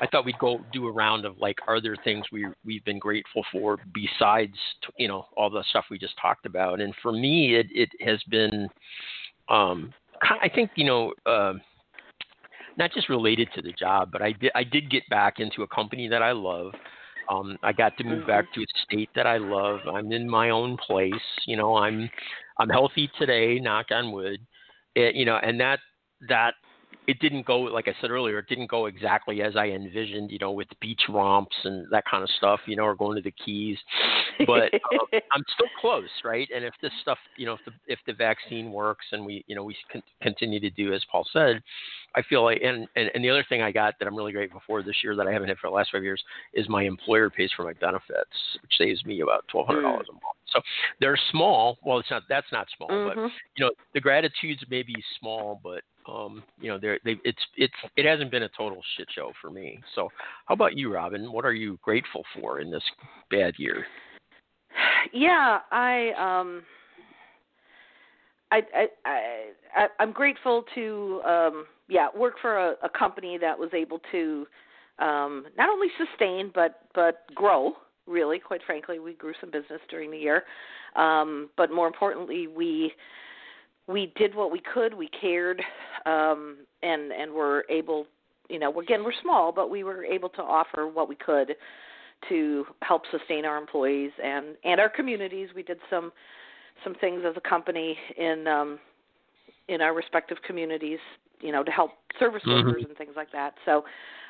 i 0.00 0.06
thought 0.06 0.24
we'd 0.24 0.38
go 0.38 0.60
do 0.72 0.86
a 0.86 0.92
round 0.92 1.24
of 1.24 1.38
like 1.38 1.56
are 1.66 1.80
there 1.80 1.96
things 2.04 2.24
we 2.30 2.46
we've 2.64 2.84
been 2.84 2.98
grateful 2.98 3.44
for 3.50 3.78
besides 3.92 4.56
you 4.96 5.08
know 5.08 5.26
all 5.36 5.50
the 5.50 5.64
stuff 5.70 5.84
we 5.90 5.98
just 5.98 6.14
talked 6.20 6.46
about? 6.46 6.80
And 6.80 6.94
for 7.02 7.12
me 7.12 7.56
it 7.56 7.66
it 7.70 7.90
has 8.00 8.22
been 8.30 8.68
um 9.48 9.92
I 10.22 10.50
think 10.54 10.70
you 10.74 10.84
know, 10.84 11.14
uh, 11.24 11.54
not 12.80 12.92
just 12.92 13.08
related 13.08 13.48
to 13.54 13.62
the 13.62 13.72
job, 13.72 14.10
but 14.10 14.22
I 14.22 14.32
did 14.32 14.50
I 14.54 14.64
did 14.64 14.90
get 14.90 15.08
back 15.08 15.38
into 15.38 15.62
a 15.62 15.68
company 15.68 16.08
that 16.08 16.22
I 16.22 16.32
love. 16.32 16.72
Um, 17.28 17.56
I 17.62 17.72
got 17.72 17.96
to 17.98 18.04
move 18.04 18.26
back 18.26 18.52
to 18.54 18.62
a 18.62 18.66
state 18.84 19.10
that 19.14 19.26
I 19.26 19.36
love. 19.36 19.80
I'm 19.86 20.10
in 20.10 20.28
my 20.28 20.50
own 20.50 20.76
place. 20.84 21.12
You 21.46 21.56
know, 21.56 21.76
I'm 21.76 22.10
I'm 22.58 22.70
healthy 22.70 23.08
today, 23.18 23.60
knock 23.60 23.86
on 23.92 24.10
wood. 24.10 24.40
It, 24.96 25.14
you 25.14 25.26
know, 25.26 25.36
and 25.36 25.60
that 25.60 25.78
that 26.28 26.54
it 27.06 27.18
didn't 27.18 27.46
go 27.46 27.60
like 27.60 27.88
I 27.88 27.94
said 28.00 28.10
earlier. 28.10 28.38
It 28.38 28.48
didn't 28.48 28.70
go 28.70 28.86
exactly 28.86 29.42
as 29.42 29.56
I 29.56 29.66
envisioned. 29.66 30.30
You 30.30 30.38
know, 30.38 30.52
with 30.52 30.68
beach 30.80 31.02
romps 31.08 31.56
and 31.64 31.86
that 31.90 32.04
kind 32.10 32.22
of 32.22 32.30
stuff. 32.38 32.60
You 32.66 32.76
know, 32.76 32.84
or 32.84 32.94
going 32.94 33.16
to 33.16 33.22
the 33.22 33.32
Keys. 33.32 33.78
But 34.46 34.74
um, 34.74 35.06
I'm 35.32 35.44
still 35.54 35.68
close, 35.80 36.08
right? 36.24 36.48
And 36.54 36.64
if 36.64 36.74
this 36.82 36.92
stuff, 37.02 37.18
you 37.36 37.46
know, 37.46 37.54
if 37.54 37.60
the 37.64 37.72
if 37.86 37.98
the 38.06 38.12
vaccine 38.12 38.72
works 38.72 39.06
and 39.12 39.24
we, 39.24 39.44
you 39.46 39.54
know, 39.54 39.64
we 39.64 39.76
con- 39.90 40.02
continue 40.22 40.60
to 40.60 40.70
do 40.70 40.92
as 40.92 41.02
Paul 41.10 41.26
said, 41.32 41.62
I 42.14 42.22
feel 42.22 42.44
like, 42.44 42.60
and, 42.62 42.86
and 42.96 43.10
and 43.14 43.24
the 43.24 43.30
other 43.30 43.44
thing 43.48 43.62
I 43.62 43.72
got 43.72 43.94
that 43.98 44.08
I'm 44.08 44.16
really 44.16 44.32
grateful 44.32 44.62
for 44.66 44.82
this 44.82 44.96
year 45.02 45.16
that 45.16 45.26
I 45.26 45.32
haven't 45.32 45.48
had 45.48 45.58
for 45.58 45.68
the 45.68 45.74
last 45.74 45.90
five 45.92 46.02
years 46.02 46.22
is 46.54 46.68
my 46.68 46.82
employer 46.82 47.30
pays 47.30 47.50
for 47.56 47.64
my 47.64 47.74
benefits, 47.74 48.30
which 48.62 48.72
saves 48.78 49.04
me 49.04 49.20
about 49.20 49.44
twelve 49.48 49.66
hundred 49.66 49.82
dollars 49.82 50.06
mm. 50.06 50.10
a 50.10 50.12
month. 50.14 50.40
So 50.52 50.60
they're 51.00 51.18
small. 51.30 51.78
Well, 51.84 51.98
it's 51.98 52.10
not. 52.10 52.24
That's 52.28 52.50
not 52.52 52.66
small, 52.76 52.88
mm-hmm. 52.88 53.20
but 53.20 53.30
you 53.56 53.64
know, 53.64 53.70
the 53.94 54.00
gratitudes 54.00 54.62
may 54.68 54.82
be 54.82 54.96
small, 55.18 55.60
but 55.62 55.82
um, 56.10 56.42
you 56.60 56.68
know, 56.68 56.78
they're, 56.78 56.98
they, 57.04 57.16
it's 57.24 57.38
it's 57.56 57.74
it 57.96 58.06
hasn't 58.06 58.30
been 58.30 58.44
a 58.44 58.48
total 58.56 58.80
shit 58.96 59.08
show 59.14 59.32
for 59.40 59.50
me. 59.50 59.80
So, 59.94 60.08
how 60.46 60.54
about 60.54 60.76
you, 60.76 60.92
Robin? 60.92 61.32
What 61.32 61.44
are 61.44 61.52
you 61.52 61.78
grateful 61.82 62.24
for 62.34 62.60
in 62.60 62.70
this 62.70 62.82
bad 63.30 63.54
year? 63.58 63.86
Yeah, 65.12 65.60
I 65.70 66.10
um, 66.18 66.62
I 68.50 68.62
I, 68.74 68.86
I 69.76 69.86
I'm 69.98 70.12
grateful 70.12 70.64
to 70.74 71.20
um, 71.26 71.66
yeah 71.88 72.08
work 72.16 72.34
for 72.40 72.56
a, 72.56 72.74
a 72.82 72.88
company 72.88 73.38
that 73.40 73.58
was 73.58 73.70
able 73.74 74.00
to 74.12 74.46
um, 74.98 75.46
not 75.56 75.68
only 75.70 75.88
sustain 75.98 76.50
but 76.54 76.82
but 76.94 77.24
grow 77.34 77.74
really, 78.06 78.38
quite 78.38 78.60
frankly. 78.66 78.98
We 78.98 79.14
grew 79.14 79.32
some 79.40 79.50
business 79.50 79.80
during 79.88 80.10
the 80.10 80.18
year, 80.18 80.42
um, 80.96 81.48
but 81.56 81.70
more 81.70 81.86
importantly, 81.86 82.46
we 82.48 82.92
we 83.90 84.12
did 84.16 84.34
what 84.34 84.52
we 84.52 84.60
could. 84.60 84.94
We 84.94 85.08
cared, 85.08 85.62
um, 86.06 86.58
and 86.82 87.12
and 87.12 87.32
were 87.32 87.64
able. 87.68 88.06
You 88.48 88.58
know, 88.58 88.80
again, 88.80 89.04
we're 89.04 89.12
small, 89.22 89.52
but 89.52 89.70
we 89.70 89.84
were 89.84 90.04
able 90.04 90.28
to 90.30 90.42
offer 90.42 90.88
what 90.88 91.08
we 91.08 91.14
could 91.14 91.54
to 92.28 92.64
help 92.82 93.02
sustain 93.10 93.44
our 93.44 93.56
employees 93.56 94.10
and 94.22 94.56
and 94.64 94.80
our 94.80 94.88
communities. 94.88 95.50
We 95.54 95.62
did 95.62 95.78
some 95.88 96.12
some 96.84 96.94
things 96.94 97.22
as 97.26 97.34
a 97.36 97.48
company 97.48 97.96
in 98.16 98.46
um, 98.46 98.78
in 99.68 99.80
our 99.80 99.94
respective 99.94 100.38
communities, 100.46 100.98
you 101.40 101.52
know, 101.52 101.62
to 101.62 101.70
help 101.70 101.92
service 102.18 102.42
mm-hmm. 102.46 102.66
workers 102.66 102.84
and 102.88 102.96
things 102.96 103.12
like 103.16 103.30
that. 103.32 103.54
So, 103.64 103.84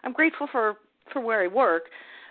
I'm 0.05 0.13
grateful 0.13 0.49
for 0.51 0.77
for 1.13 1.21
where 1.21 1.43
I 1.43 1.47
work. 1.47 1.85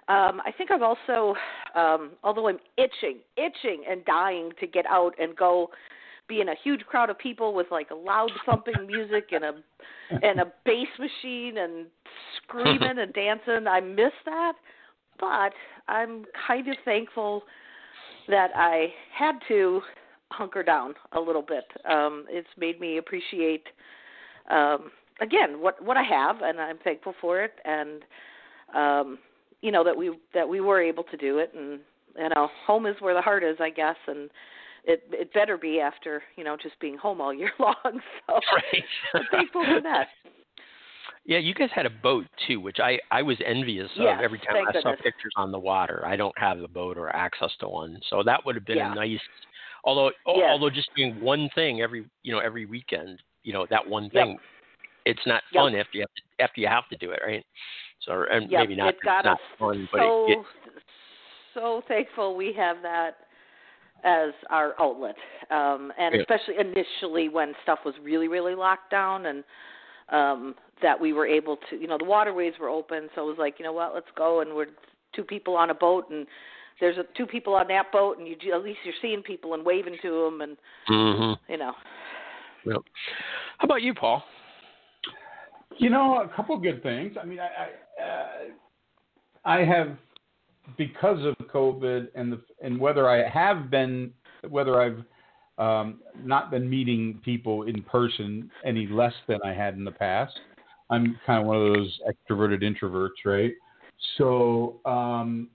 Um, 0.07 0.41
I 0.43 0.51
think 0.57 0.71
I've 0.71 0.81
also, 0.81 1.35
um, 1.75 2.11
although 2.23 2.47
I'm 2.47 2.57
itching, 2.77 3.19
itching 3.37 3.83
and 3.87 4.03
dying 4.05 4.49
to 4.59 4.65
get 4.65 4.87
out 4.87 5.13
and 5.19 5.35
go 5.35 5.69
be 6.29 6.41
in 6.41 6.49
a 6.49 6.55
huge 6.63 6.81
crowd 6.81 7.09
of 7.09 7.17
people 7.17 7.53
with 7.53 7.67
like 7.71 7.89
loud 7.91 8.31
thumping 8.45 8.87
music 8.87 9.29
and 9.31 9.43
a 9.43 9.51
and 10.11 10.39
a 10.39 10.53
bass 10.65 10.87
machine 10.97 11.57
and 11.57 11.87
screaming 12.37 12.99
and 12.99 13.13
dancing. 13.13 13.67
I 13.67 13.81
miss 13.81 14.13
that, 14.25 14.53
but 15.19 15.51
I'm 15.87 16.25
kind 16.47 16.67
of 16.67 16.75
thankful 16.85 17.43
that 18.27 18.51
I 18.55 18.93
had 19.13 19.35
to 19.49 19.81
hunker 20.31 20.63
down 20.63 20.93
a 21.13 21.19
little 21.19 21.41
bit. 21.41 21.65
Um, 21.89 22.25
it's 22.29 22.47
made 22.57 22.79
me 22.79 22.97
appreciate 22.97 23.63
um, 24.49 24.91
again 25.19 25.59
what 25.59 25.83
what 25.83 25.97
I 25.97 26.03
have, 26.03 26.37
and 26.41 26.59
I'm 26.61 26.77
thankful 26.77 27.15
for 27.19 27.41
it. 27.41 27.53
And 27.65 28.03
um, 28.73 29.17
you 29.61 29.71
know 29.71 29.83
that 29.83 29.95
we 29.95 30.11
that 30.33 30.47
we 30.47 30.61
were 30.61 30.81
able 30.81 31.03
to 31.03 31.17
do 31.17 31.39
it 31.39 31.51
and 31.55 31.79
you 32.17 32.29
know 32.29 32.49
home 32.65 32.85
is 32.85 32.95
where 32.99 33.13
the 33.13 33.21
heart 33.21 33.43
is 33.43 33.57
i 33.59 33.69
guess 33.69 33.95
and 34.07 34.29
it 34.83 35.03
it 35.11 35.33
better 35.33 35.57
be 35.57 35.79
after 35.79 36.21
you 36.35 36.43
know 36.43 36.57
just 36.61 36.79
being 36.79 36.97
home 36.97 37.21
all 37.21 37.33
year 37.33 37.51
long 37.59 37.75
so 37.83 38.33
right. 38.33 38.83
i'm 39.13 39.23
thankful 39.31 39.63
for 39.65 39.81
that 39.81 40.07
yeah 41.25 41.37
you 41.37 41.53
guys 41.53 41.69
had 41.73 41.85
a 41.85 41.89
boat 41.89 42.25
too 42.47 42.59
which 42.59 42.79
i 42.79 42.97
i 43.11 43.21
was 43.21 43.37
envious 43.45 43.89
yes, 43.95 44.15
of 44.17 44.23
every 44.23 44.39
time 44.39 44.55
i 44.55 44.65
goodness. 44.65 44.83
saw 44.83 44.95
pictures 45.03 45.33
on 45.35 45.51
the 45.51 45.59
water 45.59 46.03
i 46.05 46.15
don't 46.15 46.37
have 46.37 46.59
a 46.59 46.67
boat 46.67 46.97
or 46.97 47.15
access 47.15 47.51
to 47.59 47.67
one 47.67 47.99
so 48.09 48.23
that 48.23 48.43
would 48.45 48.55
have 48.55 48.65
been 48.65 48.77
yeah. 48.77 48.91
a 48.91 48.95
nice 48.95 49.19
although 49.83 50.11
yes. 50.27 50.49
although 50.49 50.69
just 50.69 50.89
doing 50.95 51.19
one 51.21 51.49
thing 51.55 51.81
every 51.81 52.05
you 52.23 52.31
know 52.31 52.39
every 52.39 52.65
weekend 52.65 53.21
you 53.43 53.53
know 53.53 53.65
that 53.69 53.87
one 53.87 54.09
thing 54.09 54.29
yep. 54.29 54.39
it's 55.05 55.27
not 55.27 55.43
yep. 55.53 55.61
fun 55.61 55.75
after 55.75 55.97
you 55.97 56.01
have 56.01 56.15
to 56.15 56.43
after 56.43 56.61
you 56.61 56.67
have 56.67 56.87
to 56.89 56.97
do 56.97 57.11
it 57.11 57.19
right 57.25 57.45
so 58.05 58.25
and 58.31 58.49
yep, 58.49 58.61
maybe 58.61 58.75
not, 58.75 58.89
it 58.89 58.95
got 59.03 59.25
not 59.25 59.33
us 59.33 59.39
fun, 59.57 59.87
but 59.91 59.99
so 59.99 60.25
it, 60.27 60.31
it, 60.31 60.45
so 61.53 61.81
thankful 61.87 62.35
we 62.35 62.53
have 62.53 62.77
that 62.81 63.17
as 64.03 64.31
our 64.49 64.73
outlet, 64.79 65.15
um, 65.51 65.91
and 65.99 66.15
yeah. 66.15 66.21
especially 66.21 66.55
initially 66.59 67.29
when 67.29 67.53
stuff 67.63 67.79
was 67.85 67.95
really 68.03 68.27
really 68.27 68.55
locked 68.55 68.91
down 68.91 69.25
and 69.27 69.43
um, 70.09 70.55
that 70.81 70.99
we 70.99 71.13
were 71.13 71.27
able 71.27 71.57
to, 71.69 71.75
you 71.75 71.87
know, 71.87 71.97
the 71.97 72.05
waterways 72.05 72.53
were 72.59 72.69
open, 72.69 73.09
so 73.13 73.21
it 73.21 73.25
was 73.25 73.37
like, 73.37 73.55
you 73.59 73.65
know 73.65 73.73
what, 73.73 73.93
let's 73.93 74.07
go, 74.17 74.41
and 74.41 74.55
we're 74.55 74.67
two 75.15 75.23
people 75.23 75.55
on 75.55 75.69
a 75.69 75.73
boat 75.73 76.09
and 76.09 76.25
there's 76.79 76.97
a, 76.97 77.03
two 77.17 77.25
people 77.25 77.53
on 77.53 77.67
that 77.67 77.91
boat, 77.91 78.17
and 78.17 78.27
you 78.27 78.35
at 78.53 78.63
least 78.63 78.79
you're 78.83 78.93
seeing 79.01 79.21
people 79.21 79.53
and 79.53 79.65
waving 79.65 79.97
to 80.01 80.25
them, 80.25 80.41
and 80.41 80.57
mm-hmm. 80.89 81.51
you 81.51 81.57
know. 81.57 81.73
Yep. 82.65 82.81
How 83.57 83.65
about 83.65 83.81
you, 83.81 83.93
Paul? 83.93 84.23
You 85.77 85.89
know, 85.89 86.21
a 86.21 86.35
couple 86.35 86.57
good 86.57 86.81
things. 86.83 87.15
I 87.21 87.25
mean, 87.25 87.39
I 87.39 87.47
I, 87.47 88.05
uh, 88.05 89.61
I 89.61 89.65
have 89.65 89.97
because 90.77 91.25
of 91.25 91.35
COVID 91.47 92.07
and 92.15 92.31
the 92.31 92.41
and 92.61 92.79
whether 92.79 93.09
I 93.09 93.27
have 93.27 93.69
been 93.69 94.11
whether 94.47 94.81
I've 94.81 95.03
um, 95.57 95.99
not 96.23 96.51
been 96.51 96.69
meeting 96.69 97.19
people 97.23 97.63
in 97.63 97.83
person 97.83 98.49
any 98.65 98.87
less 98.87 99.13
than 99.27 99.39
I 99.43 99.53
had 99.53 99.75
in 99.75 99.83
the 99.83 99.91
past. 99.91 100.39
I'm 100.89 101.19
kind 101.25 101.41
of 101.41 101.45
one 101.45 101.57
of 101.57 101.73
those 101.73 101.99
extroverted 102.07 102.63
introverts, 102.63 103.25
right? 103.25 103.51
So, 104.17 104.79
um, 104.85 105.49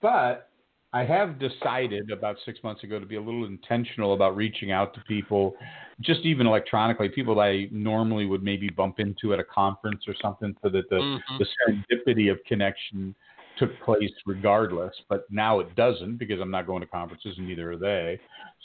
but 0.00 0.50
I 0.92 1.04
have 1.04 1.38
decided 1.38 2.10
about 2.10 2.36
six 2.44 2.62
months 2.62 2.84
ago 2.84 3.00
to 3.00 3.06
be 3.06 3.16
a 3.16 3.20
little 3.20 3.46
intentional 3.46 4.14
about 4.14 4.36
reaching 4.36 4.70
out 4.70 4.94
to 4.94 5.00
people, 5.08 5.56
just 6.00 6.20
even 6.20 6.46
electronically, 6.46 7.08
people 7.08 7.34
that 7.36 7.40
I 7.40 7.68
normally 7.72 8.26
would 8.26 8.42
maybe 8.42 8.68
bump 8.68 9.00
into 9.00 9.32
at 9.32 9.40
a 9.40 9.44
conference 9.44 10.04
or 10.06 10.14
something, 10.22 10.54
so 10.62 10.68
that 10.68 10.88
the, 10.88 10.96
mm-hmm. 10.96 11.38
the 11.38 11.46
serendipity 11.46 12.30
of 12.30 12.38
connection 12.46 13.14
took 13.56 13.70
place 13.84 14.10
regardless. 14.26 14.94
But 15.08 15.26
now 15.30 15.60
it 15.60 15.74
doesn't 15.76 16.18
because 16.18 16.40
I'm 16.40 16.50
not 16.50 16.66
going 16.66 16.80
to 16.80 16.86
conferences 16.86 17.34
and 17.38 17.46
neither 17.46 17.72
are 17.72 17.76
they. 17.76 18.20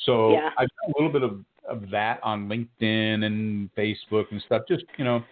So 0.06 0.32
yeah. 0.32 0.50
I've 0.58 0.68
done 0.68 0.94
a 0.96 1.02
little 1.02 1.12
bit 1.12 1.24
of, 1.24 1.46
of 1.70 1.90
that 1.92 2.20
on 2.24 2.48
LinkedIn 2.48 3.24
and 3.26 3.70
Facebook 3.76 4.26
and 4.32 4.42
stuff, 4.46 4.64
just 4.68 4.84
you 4.98 5.06
know 5.06 5.24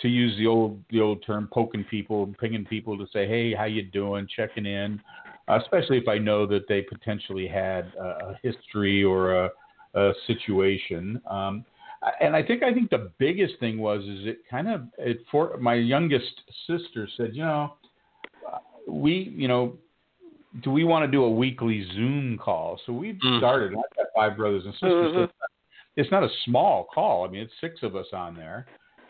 to 0.00 0.08
use 0.08 0.36
the 0.36 0.46
old 0.46 0.82
the 0.90 1.00
old 1.00 1.24
term, 1.24 1.48
poking 1.52 1.84
people, 1.84 2.32
pinging 2.38 2.64
people 2.64 2.98
to 2.98 3.06
say, 3.12 3.26
"Hey, 3.26 3.54
how 3.54 3.64
you 3.64 3.82
doing?" 3.82 4.26
Checking 4.34 4.66
in 4.66 5.00
especially 5.48 5.98
if 5.98 6.08
I 6.08 6.18
know 6.18 6.46
that 6.46 6.66
they 6.68 6.82
potentially 6.82 7.46
had 7.46 7.92
a, 8.00 8.38
history 8.42 9.04
or 9.04 9.44
a, 9.44 9.50
a 9.94 10.12
situation. 10.26 11.20
Um, 11.30 11.64
and 12.20 12.36
I 12.36 12.42
think 12.42 12.62
I 12.62 12.72
think 12.72 12.90
the 12.90 13.10
biggest 13.18 13.54
thing 13.58 13.78
was 13.78 14.02
is 14.02 14.26
it 14.26 14.38
kind 14.50 14.68
of 14.68 14.82
it 14.98 15.18
for 15.30 15.56
my 15.58 15.74
youngest 15.74 16.42
sister 16.66 17.08
said, 17.16 17.30
you 17.32 17.42
know, 17.42 17.74
we 18.86 19.32
you 19.36 19.48
know, 19.48 19.74
do 20.62 20.70
we 20.70 20.84
want 20.84 21.04
to 21.04 21.10
do 21.10 21.24
a 21.24 21.30
weekly 21.30 21.86
Zoom 21.94 22.38
call? 22.38 22.80
So 22.86 22.92
we've 22.92 23.16
mm. 23.16 23.38
started. 23.38 23.72
I've 23.72 23.96
got 23.96 24.06
five 24.14 24.36
brothers 24.36 24.64
and 24.64 24.74
sisters. 24.74 25.12
Mm-hmm. 25.12 25.24
So 25.24 25.30
it's 25.96 26.10
not 26.10 26.22
a 26.22 26.28
small 26.44 26.88
call. 26.92 27.26
I 27.26 27.30
mean, 27.30 27.42
it's 27.42 27.52
six 27.60 27.82
of 27.82 27.96
us 27.96 28.06
on 28.12 28.36
there, 28.36 28.66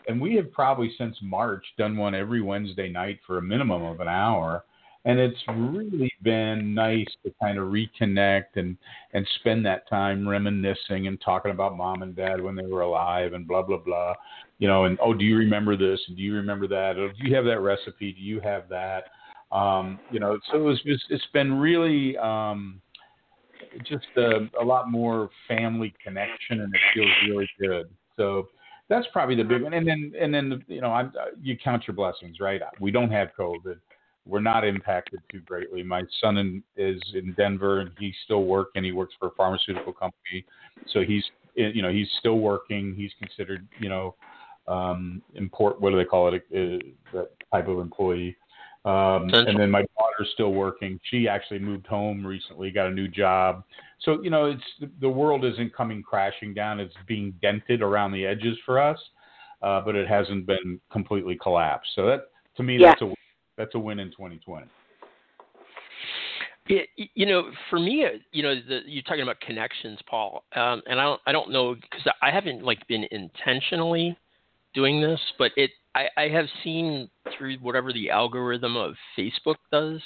and 0.07 0.19
we 0.19 0.35
have 0.35 0.51
probably 0.51 0.91
since 0.97 1.15
March 1.21 1.65
done 1.77 1.97
one 1.97 2.15
every 2.15 2.41
Wednesday 2.41 2.89
night 2.89 3.19
for 3.25 3.37
a 3.37 3.41
minimum 3.41 3.83
of 3.83 3.99
an 3.99 4.07
hour 4.07 4.63
and 5.07 5.19
it's 5.19 5.39
really 5.55 6.11
been 6.21 6.73
nice 6.73 7.07
to 7.23 7.33
kind 7.41 7.57
of 7.57 7.69
reconnect 7.69 8.55
and 8.55 8.77
and 9.13 9.27
spend 9.39 9.65
that 9.65 9.87
time 9.89 10.27
reminiscing 10.27 11.07
and 11.07 11.19
talking 11.21 11.51
about 11.51 11.77
mom 11.77 12.01
and 12.01 12.15
dad 12.15 12.41
when 12.41 12.55
they 12.55 12.65
were 12.65 12.81
alive 12.81 13.33
and 13.33 13.47
blah 13.47 13.61
blah 13.61 13.77
blah 13.77 14.13
you 14.59 14.67
know 14.67 14.83
and 14.83 14.99
oh 15.01 15.13
do 15.13 15.23
you 15.23 15.37
remember 15.37 15.77
this 15.77 15.99
and 16.07 16.17
do 16.17 16.23
you 16.23 16.35
remember 16.35 16.67
that 16.67 16.97
or 16.97 17.09
do 17.13 17.27
you 17.27 17.33
have 17.33 17.45
that 17.45 17.61
recipe 17.61 18.11
do 18.11 18.21
you 18.21 18.39
have 18.41 18.67
that 18.69 19.05
um 19.51 19.99
you 20.11 20.19
know 20.19 20.37
so 20.51 20.67
it's 20.69 20.81
it's, 20.85 21.03
it's 21.09 21.27
been 21.33 21.53
really 21.53 22.17
um 22.17 22.81
just 23.83 24.05
a, 24.17 24.47
a 24.61 24.63
lot 24.63 24.89
more 24.89 25.29
family 25.47 25.93
connection 26.03 26.61
and 26.61 26.73
it 26.73 26.81
feels 26.93 27.09
really 27.27 27.49
good 27.59 27.89
so 28.15 28.47
that's 28.89 29.05
probably 29.11 29.35
the 29.35 29.43
big 29.43 29.61
one 29.61 29.73
and 29.73 29.87
then 29.87 30.11
and 30.19 30.33
then 30.33 30.63
you 30.67 30.81
know 30.81 30.91
I'm, 30.91 31.11
you 31.41 31.57
count 31.57 31.83
your 31.87 31.95
blessings 31.95 32.39
right 32.39 32.61
we 32.79 32.91
don't 32.91 33.11
have 33.11 33.29
covid 33.37 33.77
we're 34.27 34.41
not 34.41 34.65
impacted 34.65 35.21
too 35.31 35.39
greatly. 35.39 35.83
My 35.83 36.03
son 36.21 36.37
in, 36.37 36.63
is 36.75 37.01
in 37.13 37.33
Denver 37.33 37.79
and 37.79 37.91
he's 37.97 38.13
still 38.25 38.43
working. 38.43 38.83
He 38.83 38.91
works 38.91 39.15
for 39.19 39.29
a 39.29 39.31
pharmaceutical 39.31 39.93
company, 39.93 40.45
so 40.91 41.01
he's 41.01 41.23
you 41.55 41.81
know 41.81 41.91
he's 41.91 42.07
still 42.19 42.39
working. 42.39 42.93
He's 42.95 43.11
considered 43.19 43.67
you 43.79 43.89
know 43.89 44.15
um, 44.67 45.21
import. 45.35 45.79
What 45.81 45.91
do 45.91 45.97
they 45.97 46.05
call 46.05 46.33
it? 46.33 46.43
Uh, 46.51 46.85
that 47.13 47.29
type 47.51 47.67
of 47.67 47.79
employee. 47.79 48.35
Um, 48.87 49.29
and 49.33 49.59
then 49.59 49.69
my 49.69 49.83
daughter's 49.99 50.31
still 50.33 50.53
working. 50.53 50.99
She 51.09 51.27
actually 51.27 51.59
moved 51.59 51.87
home 51.87 52.25
recently, 52.25 52.71
got 52.71 52.87
a 52.87 52.91
new 52.91 53.07
job. 53.07 53.63
So 53.99 54.21
you 54.23 54.29
know, 54.29 54.45
it's 54.45 54.91
the 55.01 55.09
world 55.09 55.43
isn't 55.43 55.75
coming 55.75 56.01
crashing 56.01 56.53
down. 56.53 56.79
It's 56.79 56.93
being 57.07 57.33
dented 57.41 57.81
around 57.81 58.13
the 58.13 58.25
edges 58.25 58.57
for 58.65 58.79
us. 58.79 58.99
uh, 59.61 59.81
but 59.81 59.95
it 59.95 60.07
hasn't 60.07 60.45
been 60.45 60.79
completely 60.91 61.35
collapsed. 61.41 61.89
So 61.95 62.05
that 62.05 62.29
to 62.57 62.63
me, 62.63 62.77
Yeah. 62.77 62.89
that's 62.91 63.01
a 63.01 63.13
that's 63.57 63.75
a 63.75 63.79
win 63.79 63.99
in 63.99 64.11
2020. 64.11 64.67
It, 66.69 66.89
you 67.15 67.25
know, 67.25 67.51
for 67.69 67.79
me, 67.79 68.05
uh, 68.05 68.19
you 68.31 68.43
know, 68.43 68.53
the, 68.55 68.81
you're 68.85 69.01
talking 69.03 69.23
about 69.23 69.39
connections, 69.39 69.99
Paul, 70.07 70.43
um, 70.55 70.81
and 70.85 70.99
I 70.99 71.03
don't, 71.05 71.21
I 71.25 71.31
don't 71.31 71.49
know 71.49 71.75
because 71.75 72.05
I 72.21 72.29
haven't 72.29 72.63
like 72.63 72.85
been 72.87 73.05
intentionally 73.09 74.17
doing 74.77 75.01
this, 75.01 75.19
but 75.39 75.51
it, 75.57 75.71
I, 75.95 76.05
I 76.15 76.27
have 76.29 76.45
seen 76.63 77.09
through 77.35 77.57
whatever 77.57 77.91
the 77.91 78.11
algorithm 78.11 78.77
of 78.77 78.93
Facebook 79.17 79.55
does, 79.71 79.99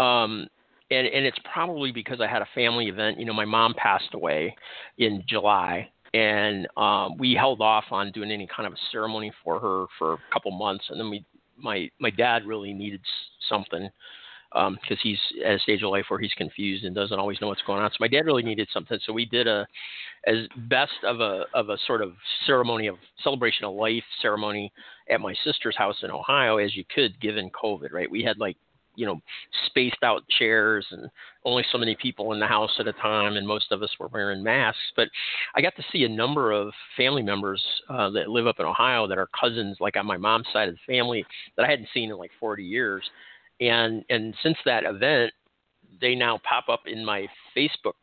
um, 0.00 0.48
and 0.90 1.06
and 1.06 1.24
it's 1.24 1.38
probably 1.50 1.92
because 1.92 2.20
I 2.20 2.26
had 2.26 2.42
a 2.42 2.48
family 2.56 2.88
event. 2.88 3.20
You 3.20 3.24
know, 3.24 3.32
my 3.32 3.44
mom 3.44 3.72
passed 3.74 4.12
away 4.12 4.54
in 4.98 5.22
July, 5.28 5.88
and 6.12 6.66
um, 6.76 7.16
we 7.18 7.34
held 7.34 7.60
off 7.60 7.84
on 7.92 8.10
doing 8.10 8.32
any 8.32 8.48
kind 8.48 8.66
of 8.66 8.72
a 8.72 8.82
ceremony 8.90 9.32
for 9.44 9.60
her 9.60 9.86
for 9.96 10.14
a 10.14 10.18
couple 10.32 10.50
months, 10.50 10.84
and 10.90 10.98
then 10.98 11.08
we, 11.08 11.24
my 11.56 11.88
my 12.00 12.10
dad 12.10 12.44
really 12.44 12.72
needed 12.72 13.00
something 13.48 13.88
because 14.54 14.92
um, 14.92 14.98
he's 15.02 15.18
at 15.44 15.56
a 15.56 15.58
stage 15.58 15.82
of 15.82 15.90
life 15.90 16.04
where 16.08 16.20
he's 16.20 16.32
confused 16.34 16.84
and 16.84 16.94
doesn't 16.94 17.18
always 17.18 17.40
know 17.40 17.48
what's 17.48 17.62
going 17.62 17.82
on. 17.82 17.90
So 17.90 17.96
my 17.98 18.06
dad 18.06 18.24
really 18.24 18.44
needed 18.44 18.68
something. 18.72 18.98
So 19.04 19.12
we 19.12 19.26
did 19.26 19.48
a 19.48 19.66
as 20.26 20.46
best 20.68 20.92
of 21.02 21.20
a 21.20 21.44
of 21.54 21.70
a 21.70 21.76
sort 21.86 22.02
of 22.02 22.12
ceremony 22.46 22.86
of 22.86 22.96
celebration 23.22 23.64
of 23.64 23.74
life 23.74 24.04
ceremony 24.22 24.72
at 25.10 25.20
my 25.20 25.34
sister's 25.44 25.76
house 25.76 25.96
in 26.02 26.10
Ohio 26.10 26.58
as 26.58 26.76
you 26.76 26.84
could 26.94 27.20
given 27.20 27.50
COVID. 27.50 27.92
Right, 27.92 28.10
we 28.10 28.22
had 28.22 28.38
like 28.38 28.56
you 28.94 29.06
know 29.06 29.20
spaced 29.66 30.04
out 30.04 30.22
chairs 30.38 30.86
and 30.92 31.10
only 31.44 31.64
so 31.72 31.78
many 31.78 31.96
people 32.00 32.32
in 32.32 32.38
the 32.38 32.46
house 32.46 32.70
at 32.78 32.86
a 32.86 32.92
time, 32.92 33.36
and 33.36 33.48
most 33.48 33.72
of 33.72 33.82
us 33.82 33.90
were 33.98 34.06
wearing 34.06 34.44
masks. 34.44 34.92
But 34.94 35.08
I 35.56 35.62
got 35.62 35.74
to 35.76 35.84
see 35.90 36.04
a 36.04 36.08
number 36.08 36.52
of 36.52 36.72
family 36.96 37.22
members 37.22 37.60
uh, 37.88 38.10
that 38.10 38.30
live 38.30 38.46
up 38.46 38.60
in 38.60 38.66
Ohio 38.66 39.08
that 39.08 39.18
are 39.18 39.28
cousins, 39.38 39.78
like 39.80 39.96
on 39.96 40.06
my 40.06 40.16
mom's 40.16 40.46
side 40.52 40.68
of 40.68 40.76
the 40.76 40.92
family, 40.92 41.26
that 41.56 41.64
I 41.64 41.70
hadn't 41.70 41.88
seen 41.92 42.10
in 42.10 42.18
like 42.18 42.30
40 42.38 42.62
years 42.62 43.02
and 43.60 44.04
and 44.10 44.34
since 44.42 44.58
that 44.64 44.84
event, 44.84 45.32
they 46.00 46.14
now 46.14 46.40
pop 46.48 46.68
up 46.68 46.82
in 46.86 47.04
my 47.04 47.28
Facebook 47.56 47.94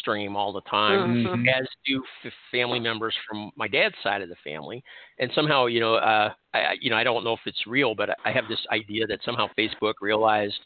stream 0.00 0.34
all 0.34 0.50
the 0.50 0.62
time, 0.62 1.26
Mhm. 1.26 1.46
as 1.46 1.68
do 1.84 2.02
f- 2.24 2.32
family 2.50 2.80
members 2.80 3.14
from 3.28 3.52
my 3.54 3.68
dad's 3.68 3.94
side 4.02 4.22
of 4.22 4.30
the 4.30 4.36
family. 4.36 4.82
And 5.18 5.30
somehow, 5.34 5.66
you 5.66 5.78
know, 5.78 5.96
uh, 5.96 6.32
I 6.54 6.58
I- 6.58 6.76
you 6.80 6.88
know 6.88 6.96
I 6.96 7.04
don't 7.04 7.22
know 7.22 7.34
if 7.34 7.46
it's 7.46 7.66
real, 7.66 7.94
but 7.94 8.16
I 8.24 8.32
have 8.32 8.48
this 8.48 8.66
idea 8.70 9.06
that 9.06 9.22
somehow 9.24 9.48
Facebook 9.58 9.94
realized, 10.00 10.58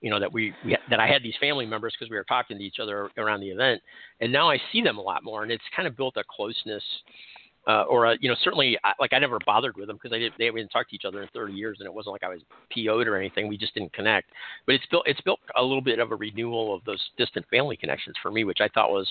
you 0.00 0.08
know, 0.08 0.18
that 0.18 0.32
we, 0.32 0.54
we 0.64 0.74
that 0.88 1.00
I 1.00 1.06
had 1.06 1.22
these 1.22 1.36
family 1.36 1.66
members 1.66 1.92
because 1.92 2.10
we 2.10 2.16
were 2.16 2.24
talking 2.24 2.56
to 2.56 2.64
each 2.64 2.80
other 2.80 3.10
around 3.18 3.40
the 3.40 3.50
event, 3.50 3.82
and 4.20 4.32
now 4.32 4.48
I 4.48 4.58
see 4.72 4.80
them 4.80 4.96
a 4.96 5.02
lot 5.02 5.22
more, 5.22 5.42
and 5.42 5.52
it's 5.52 5.68
kind 5.76 5.86
of 5.86 5.94
built 5.94 6.16
a 6.16 6.24
closeness 6.24 6.82
uh, 7.68 7.82
or 7.82 8.06
uh, 8.06 8.16
you 8.20 8.28
know 8.28 8.36
certainly 8.42 8.78
I, 8.82 8.92
like 8.98 9.12
I 9.12 9.18
never 9.18 9.38
bothered 9.46 9.76
with 9.76 9.86
them 9.86 9.96
because 9.96 10.12
I 10.14 10.18
didn't 10.18 10.34
they 10.38 10.46
hadn't 10.46 10.68
talked 10.68 10.90
to 10.90 10.96
each 10.96 11.04
other 11.04 11.22
in 11.22 11.28
30 11.32 11.52
years 11.52 11.78
and 11.78 11.86
it 11.86 11.94
wasn't 11.94 12.12
like 12.12 12.24
I 12.24 12.28
was 12.28 12.40
PO'd 12.70 13.06
or 13.06 13.16
anything 13.16 13.46
we 13.48 13.56
just 13.56 13.74
didn't 13.74 13.92
connect 13.92 14.30
but 14.66 14.74
it's 14.74 14.86
built 14.86 15.04
it's 15.06 15.20
built 15.20 15.40
a 15.56 15.62
little 15.62 15.80
bit 15.80 15.98
of 15.98 16.10
a 16.10 16.16
renewal 16.16 16.74
of 16.74 16.84
those 16.84 17.00
distant 17.16 17.46
family 17.50 17.76
connections 17.76 18.16
for 18.20 18.30
me 18.30 18.44
which 18.44 18.60
I 18.60 18.68
thought 18.68 18.90
was 18.90 19.08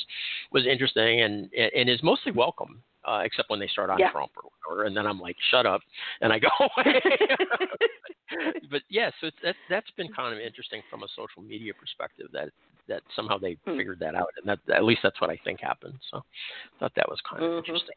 was 0.51 0.65
interesting 0.67 1.21
and 1.21 1.49
and 1.53 1.89
is 1.89 2.03
mostly 2.03 2.31
welcome 2.33 2.81
uh, 3.03 3.21
except 3.23 3.49
when 3.49 3.59
they 3.59 3.67
start 3.67 3.89
on 3.89 3.97
Yeah. 3.99 4.11
Trump 4.11 4.31
or 4.35 4.43
whatever 4.67 4.85
and 4.85 4.95
then 4.95 5.07
I'm 5.07 5.19
like 5.19 5.37
shut 5.49 5.65
up 5.65 5.81
and 6.21 6.33
I 6.33 6.39
go 6.39 6.49
away 6.59 7.01
but 8.69 8.81
yeah 8.89 9.11
so 9.19 9.27
it's, 9.27 9.37
that's 9.43 9.57
that's 9.69 9.91
been 9.91 10.11
kind 10.13 10.33
of 10.33 10.39
interesting 10.39 10.81
from 10.89 11.03
a 11.03 11.07
social 11.15 11.41
media 11.41 11.73
perspective 11.73 12.27
that 12.33 12.49
that 12.87 13.01
somehow 13.15 13.37
they 13.37 13.57
Hmm. 13.65 13.77
figured 13.77 13.99
that 13.99 14.15
out 14.15 14.27
and 14.37 14.47
that 14.47 14.59
at 14.75 14.83
least 14.83 15.01
that's 15.03 15.21
what 15.21 15.29
I 15.29 15.37
think 15.43 15.61
happened 15.61 15.95
so 16.09 16.17
I 16.17 16.79
thought 16.79 16.93
that 16.95 17.07
was 17.09 17.19
kind 17.29 17.43
of 17.43 17.51
Mhm. 17.51 17.57
interesting 17.59 17.95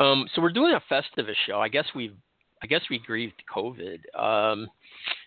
um, 0.00 0.26
so 0.34 0.42
we're 0.42 0.52
doing 0.52 0.74
a 0.74 0.92
Festivus 0.92 1.34
show. 1.46 1.60
I 1.60 1.68
guess 1.68 1.86
we've, 1.94 2.14
I 2.62 2.66
guess 2.66 2.82
we 2.90 2.98
grieved 2.98 3.42
COVID. 3.54 3.98
Um, 4.18 4.68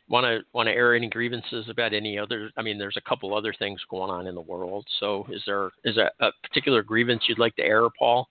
want 0.10 0.26
to 0.26 0.40
want 0.54 0.68
to 0.68 0.74
air 0.74 0.94
any 0.94 1.10
grievances 1.10 1.68
about 1.70 1.94
any 1.94 2.20
other? 2.20 2.52
I 2.58 2.62
mean, 2.62 2.78
there's 2.78 2.98
a 2.98 3.10
couple 3.10 3.36
other 3.36 3.54
things 3.58 3.80
going 3.90 4.12
on 4.12 4.28
in 4.28 4.36
the 4.36 4.42
world. 4.42 4.86
So 5.00 5.26
is 5.32 5.42
there 5.46 5.72
is 5.84 5.96
there 5.96 6.12
a 6.20 6.32
particular 6.44 6.84
grievance 6.84 7.24
you'd 7.28 7.40
like 7.40 7.56
to 7.56 7.64
air, 7.64 7.84
Paul? 7.98 8.28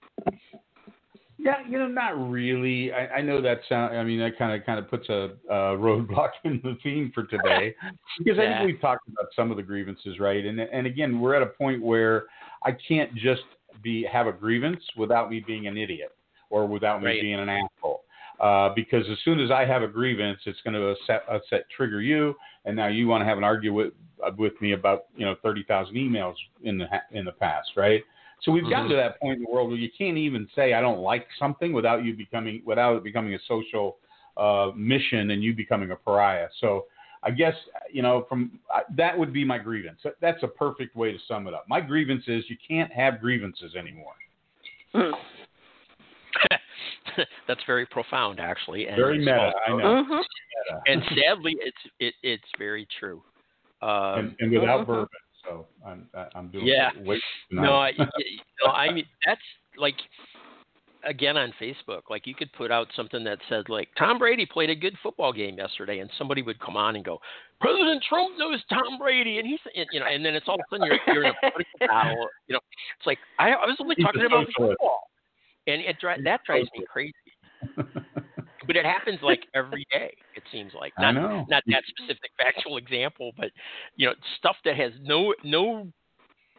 Yeah, 1.42 1.54
you 1.66 1.78
know, 1.78 1.88
not 1.88 2.30
really. 2.30 2.92
I, 2.92 3.06
I 3.06 3.20
know 3.22 3.40
that 3.40 3.60
sound. 3.66 3.96
I 3.96 4.04
mean, 4.04 4.18
that 4.20 4.36
kind 4.36 4.58
of 4.58 4.66
kind 4.66 4.78
of 4.78 4.90
puts 4.90 5.08
a, 5.08 5.30
a 5.48 5.54
roadblock 5.76 6.30
in 6.44 6.60
the 6.62 6.76
theme 6.82 7.10
for 7.14 7.24
today, 7.24 7.74
because 8.18 8.38
I 8.38 8.44
think 8.44 8.66
we've 8.66 8.80
talked 8.80 9.08
about 9.08 9.28
some 9.34 9.50
of 9.50 9.56
the 9.56 9.62
grievances, 9.62 10.18
right? 10.20 10.44
And 10.44 10.60
and 10.60 10.86
again, 10.86 11.18
we're 11.18 11.34
at 11.34 11.42
a 11.42 11.46
point 11.46 11.82
where 11.82 12.26
I 12.64 12.72
can't 12.72 13.14
just 13.14 13.42
be 13.82 14.04
have 14.10 14.26
a 14.26 14.32
grievance 14.32 14.82
without 14.96 15.30
me 15.30 15.42
being 15.46 15.66
an 15.66 15.76
idiot 15.76 16.12
or 16.50 16.66
without 16.66 17.02
me 17.02 17.20
being 17.20 17.38
an 17.40 17.48
asshole. 17.48 18.02
Uh, 18.40 18.70
because 18.74 19.04
as 19.10 19.18
soon 19.24 19.38
as 19.38 19.50
I 19.50 19.66
have 19.66 19.82
a 19.82 19.86
grievance, 19.88 20.38
it's 20.46 20.58
going 20.64 20.72
to 20.72 20.88
upset, 20.88 21.24
upset 21.30 21.66
trigger 21.76 22.00
you, 22.00 22.34
and 22.64 22.74
now 22.74 22.86
you 22.88 23.06
want 23.06 23.20
to 23.20 23.26
have 23.26 23.36
an 23.36 23.44
argument 23.44 23.76
with 23.76 23.92
uh, 24.26 24.34
with 24.36 24.54
me 24.62 24.72
about 24.72 25.06
you 25.14 25.26
know 25.26 25.34
thirty 25.42 25.62
thousand 25.64 25.94
emails 25.96 26.34
in 26.62 26.78
the 26.78 26.86
in 27.12 27.24
the 27.24 27.32
past, 27.32 27.70
right? 27.76 28.02
So 28.42 28.50
we've 28.50 28.68
gotten 28.70 28.86
Mhm. 28.86 28.90
to 28.90 28.96
that 28.96 29.20
point 29.20 29.36
in 29.36 29.44
the 29.44 29.50
world 29.50 29.68
where 29.68 29.76
you 29.76 29.90
can't 29.90 30.16
even 30.16 30.48
say 30.54 30.72
I 30.72 30.80
don't 30.80 31.00
like 31.00 31.26
something 31.38 31.74
without 31.74 32.02
you 32.04 32.14
becoming 32.14 32.62
without 32.64 32.96
it 32.96 33.04
becoming 33.04 33.34
a 33.34 33.38
social 33.40 33.98
uh, 34.38 34.70
mission 34.74 35.30
and 35.32 35.42
you 35.42 35.52
becoming 35.52 35.90
a 35.90 35.96
pariah. 35.96 36.48
So 36.60 36.86
I 37.22 37.30
guess 37.30 37.54
you 37.92 38.02
know 38.02 38.24
from 38.28 38.58
uh, 38.74 38.80
that 38.96 39.16
would 39.18 39.32
be 39.32 39.44
my 39.44 39.58
grievance. 39.58 40.00
That- 40.04 40.16
That's 40.20 40.42
a 40.42 40.48
perfect 40.48 40.96
way 40.96 41.12
to 41.12 41.18
sum 41.28 41.46
it 41.46 41.54
up. 41.54 41.66
My 41.68 41.80
grievance 41.80 42.24
is 42.28 42.44
you 42.48 42.56
can't 42.66 42.90
have 42.92 43.20
grievances 43.20 43.74
anymore. 43.74 44.14
Mhm. 44.94 45.12
That's 47.48 47.60
very 47.66 47.86
profound, 47.86 48.40
actually. 48.40 48.86
And 48.86 48.96
Very 48.96 49.16
it's 49.18 49.26
meta, 49.26 49.52
I 49.66 49.70
also- 49.72 49.82
know. 49.82 50.04
Mhm. 50.04 50.22
And 50.86 51.02
sadly, 51.16 51.56
it's 51.60 51.76
it, 51.98 52.14
it's 52.22 52.44
very 52.58 52.86
true. 52.98 53.22
Um, 53.82 54.18
and, 54.18 54.36
and 54.40 54.52
without 54.52 54.80
Mhm. 54.82 54.86
bourbon. 54.86 55.08
So 55.44 55.66
I'm 55.86 56.08
I'm 56.34 56.48
doing 56.48 56.66
Yeah. 56.66 56.90
Wait 56.98 57.22
No, 57.50 57.74
I, 57.76 57.92
y- 57.98 58.08
no, 58.64 58.72
I 58.72 58.92
mean 58.92 59.06
that's 59.24 59.40
like 59.76 59.96
again 61.04 61.36
on 61.36 61.52
Facebook. 61.60 62.02
Like 62.08 62.26
you 62.26 62.34
could 62.34 62.52
put 62.52 62.70
out 62.70 62.88
something 62.94 63.24
that 63.24 63.38
said 63.48 63.68
like 63.68 63.88
Tom 63.98 64.18
Brady 64.18 64.46
played 64.46 64.70
a 64.70 64.74
good 64.74 64.96
football 65.02 65.32
game 65.32 65.58
yesterday, 65.58 66.00
and 66.00 66.10
somebody 66.18 66.42
would 66.42 66.58
come 66.60 66.76
on 66.76 66.96
and 66.96 67.04
go, 67.04 67.18
President 67.60 68.02
Trump 68.08 68.38
knows 68.38 68.62
Tom 68.68 68.98
Brady, 68.98 69.38
and 69.38 69.46
he's 69.46 69.60
and, 69.74 69.86
you 69.92 70.00
know, 70.00 70.06
and 70.06 70.24
then 70.24 70.34
it's 70.34 70.46
all 70.48 70.54
of 70.54 70.60
a 70.60 70.74
sudden 70.74 70.86
you're, 70.86 71.14
you're 71.14 71.24
in 71.24 71.30
a 71.30 71.40
political 71.40 71.78
battle. 71.88 72.28
You 72.46 72.54
know, 72.54 72.60
it's 72.98 73.06
like 73.06 73.18
I, 73.38 73.50
I 73.50 73.66
was 73.66 73.76
only 73.80 73.96
talking 73.96 74.24
about 74.24 74.46
football, 74.56 75.00
and 75.66 75.80
it 75.80 75.98
dri- 76.00 76.22
that 76.24 76.40
drives 76.44 76.68
me 76.76 76.84
crazy. 76.90 77.14
But 78.66 78.76
it 78.76 78.84
happens 78.84 79.18
like 79.20 79.40
every 79.52 79.84
day. 79.90 80.14
It 80.36 80.44
seems 80.52 80.72
like 80.78 80.92
not 80.96 81.14
not 81.48 81.62
that 81.66 81.82
specific 81.88 82.30
factual 82.38 82.76
example, 82.76 83.32
but 83.36 83.50
you 83.96 84.06
know 84.06 84.14
stuff 84.38 84.54
that 84.64 84.76
has 84.76 84.92
no 85.02 85.34
no 85.42 85.88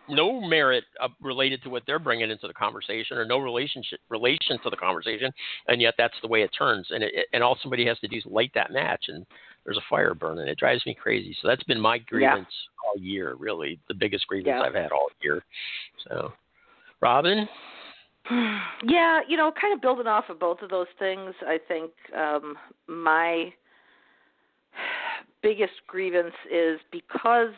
no 0.10 0.42
merit 0.42 0.84
uh, 1.02 1.08
related 1.22 1.62
to 1.64 1.70
what 1.70 1.84
they're 1.86 2.00
bringing 2.00 2.32
into 2.32 2.48
the 2.48 2.54
conversation 2.54 3.18
or 3.18 3.26
no 3.26 3.38
relationship 3.38 4.00
relation 4.10 4.60
to 4.64 4.70
the 4.70 4.76
conversation, 4.76 5.32
and 5.68 5.82
yet 5.82 5.94
that's 5.98 6.16
the 6.22 6.28
way 6.28 6.42
it 6.42 6.52
turns. 6.58 6.88
And 6.90 7.04
it, 7.04 7.28
and 7.34 7.44
all 7.44 7.58
somebody 7.62 7.86
has 7.86 8.00
to 8.00 8.08
do 8.08 8.18
is 8.18 8.26
light 8.26 8.52
that 8.56 8.72
match, 8.72 9.06
and 9.08 9.26
there's 9.66 9.78
a 9.78 9.90
fire 9.90 10.14
burning. 10.14 10.48
It 10.48 10.58
drives 10.58 10.86
me 10.86 10.96
crazy. 10.96 11.36
So 11.42 11.48
that's 11.48 11.64
been 11.64 11.80
my 11.80 12.00
grievance 12.00 12.48
all 12.86 13.02
year, 13.02 13.36
really, 13.36 13.80
the 13.88 13.94
biggest 13.94 14.28
grievance 14.28 14.56
Yeah. 14.60 14.62
I've 14.62 14.76
had 14.76 14.92
all 14.92 15.08
year. 15.22 15.44
So, 16.08 16.34
Robin, 17.02 17.48
Yeah, 18.84 19.22
you 19.28 19.38
know, 19.38 19.52
kind 19.60 19.74
of 19.74 19.82
building 19.82 20.08
off 20.08 20.26
of 20.30 20.40
both 20.40 20.62
of 20.62 20.70
those 20.70 20.88
things, 21.00 21.34
I 21.46 21.58
think 21.68 21.92
um 22.18 22.56
my 22.88 23.54
biggest 25.42 25.74
grievance 25.88 26.36
is 26.52 26.80
because 26.92 27.54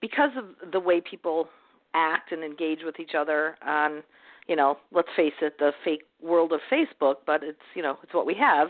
because 0.00 0.30
of 0.36 0.70
the 0.72 0.80
way 0.80 1.00
people 1.00 1.48
act 1.94 2.32
and 2.32 2.42
engage 2.44 2.80
with 2.84 3.00
each 3.00 3.14
other 3.16 3.56
on, 3.66 4.02
you 4.46 4.56
know, 4.56 4.78
let's 4.92 5.08
face 5.16 5.32
it, 5.42 5.58
the 5.58 5.72
fake 5.84 6.02
world 6.22 6.52
of 6.52 6.60
Facebook, 6.70 7.16
but 7.26 7.42
it's, 7.42 7.58
you 7.74 7.82
know, 7.82 7.98
it's 8.02 8.14
what 8.14 8.26
we 8.26 8.34
have. 8.34 8.68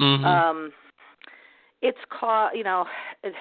mm-hmm. 0.00 0.24
Um 0.24 0.72
it's 1.82 1.98
caught, 2.10 2.54
you 2.54 2.62
know, 2.64 2.84
it, 3.24 3.32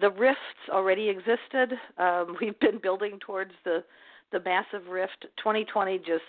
the 0.00 0.10
rifts 0.10 0.40
already 0.70 1.08
existed. 1.08 1.72
Um 1.98 2.36
we've 2.40 2.58
been 2.60 2.78
building 2.82 3.18
towards 3.20 3.52
the 3.64 3.82
the 4.32 4.40
massive 4.40 4.88
rift 4.88 5.26
2020 5.38 5.98
just 5.98 6.22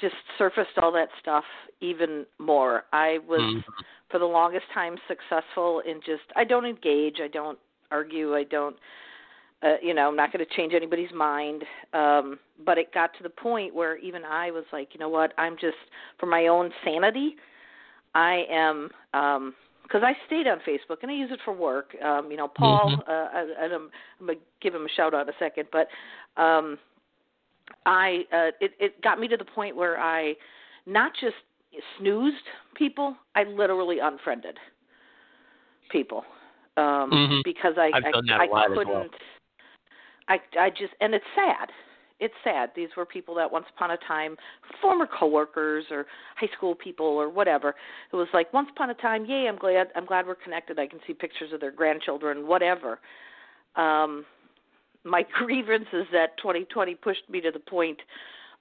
just 0.00 0.14
surfaced 0.38 0.78
all 0.80 0.92
that 0.92 1.08
stuff 1.20 1.44
even 1.80 2.24
more 2.38 2.84
i 2.92 3.18
was 3.28 3.40
Mhm. 3.40 3.64
for 4.08 4.18
the 4.20 4.24
longest 4.24 4.66
time 4.72 4.96
successful 5.08 5.80
in 5.80 6.00
just 6.00 6.22
i 6.36 6.44
don't 6.44 6.64
engage 6.64 7.20
i 7.20 7.26
don't 7.28 7.58
argue 7.90 8.34
i 8.36 8.44
don't 8.44 8.76
uh, 9.62 9.74
you 9.82 9.94
know 9.94 10.08
i'm 10.08 10.16
not 10.16 10.32
going 10.32 10.44
to 10.44 10.54
change 10.56 10.72
anybody's 10.74 11.12
mind 11.14 11.64
um 11.92 12.38
but 12.64 12.78
it 12.78 12.92
got 12.92 13.10
to 13.16 13.22
the 13.22 13.30
point 13.30 13.74
where 13.74 13.96
even 13.98 14.24
i 14.24 14.50
was 14.50 14.64
like 14.72 14.88
you 14.92 15.00
know 15.00 15.08
what 15.08 15.32
i'm 15.38 15.54
just 15.54 15.76
for 16.18 16.26
my 16.26 16.46
own 16.46 16.70
sanity 16.84 17.36
i 18.14 18.44
am 18.50 18.90
um 19.14 19.54
because 19.82 20.02
I 20.06 20.14
stayed 20.26 20.46
on 20.46 20.58
Facebook 20.60 20.98
and 21.02 21.10
I 21.10 21.14
use 21.14 21.30
it 21.30 21.40
for 21.44 21.52
work. 21.52 21.94
Um, 22.02 22.30
you 22.30 22.38
know, 22.38 22.48
Paul, 22.48 22.88
Mhm. 22.88 22.98
uh, 23.06 23.28
I, 23.34 23.40
and 23.64 23.72
I'm, 23.74 23.90
I'm 24.20 24.26
gonna 24.26 24.38
give 24.62 24.74
him 24.74 24.86
a 24.86 24.88
shout 24.88 25.12
out 25.12 25.28
in 25.28 25.34
a 25.34 25.38
second, 25.38 25.68
but 25.70 25.88
um, 26.40 26.78
I 27.84 28.24
uh, 28.32 28.50
it 28.60 28.72
it 28.80 29.02
got 29.02 29.20
me 29.20 29.28
to 29.28 29.36
the 29.36 29.44
point 29.44 29.76
where 29.76 29.98
I 30.00 30.34
not 30.86 31.12
just 31.20 31.36
snoozed 31.98 32.44
people, 32.74 33.16
I 33.34 33.42
literally 33.44 33.98
unfriended 33.98 34.56
people 35.90 36.24
um 36.78 37.10
Mhm. 37.10 37.42
because 37.44 37.74
I 37.76 37.90
I've 37.94 38.04
I, 38.04 38.12
done 38.12 38.26
that 38.26 38.40
I 38.40 38.46
a 38.46 38.48
lot 38.48 38.72
as 38.72 38.78
couldn't 38.78 38.94
well. 38.94 39.06
I 40.28 40.38
I 40.58 40.70
just 40.70 40.94
and 41.00 41.14
it's 41.14 41.24
sad. 41.34 41.70
It's 42.20 42.34
sad. 42.44 42.70
These 42.76 42.90
were 42.96 43.04
people 43.04 43.34
that 43.34 43.50
once 43.50 43.66
upon 43.74 43.90
a 43.90 43.96
time 43.96 44.36
former 44.80 45.08
coworkers 45.08 45.84
or 45.90 46.06
high 46.36 46.48
school 46.56 46.74
people 46.74 47.06
or 47.06 47.28
whatever. 47.28 47.74
It 48.12 48.16
was 48.16 48.28
like 48.32 48.52
once 48.52 48.68
upon 48.70 48.90
a 48.90 48.94
time, 48.94 49.24
yay, 49.24 49.46
I'm 49.48 49.56
glad 49.56 49.88
I'm 49.96 50.06
glad 50.06 50.26
we're 50.26 50.36
connected. 50.36 50.78
I 50.78 50.86
can 50.86 51.00
see 51.06 51.14
pictures 51.14 51.52
of 51.52 51.60
their 51.60 51.72
grandchildren, 51.72 52.46
whatever. 52.46 53.00
Um 53.76 54.24
my 55.04 55.24
grievance 55.32 55.88
is 55.92 56.06
that 56.12 56.36
2020 56.38 56.94
pushed 56.96 57.28
me 57.28 57.40
to 57.40 57.50
the 57.50 57.58
point 57.58 57.98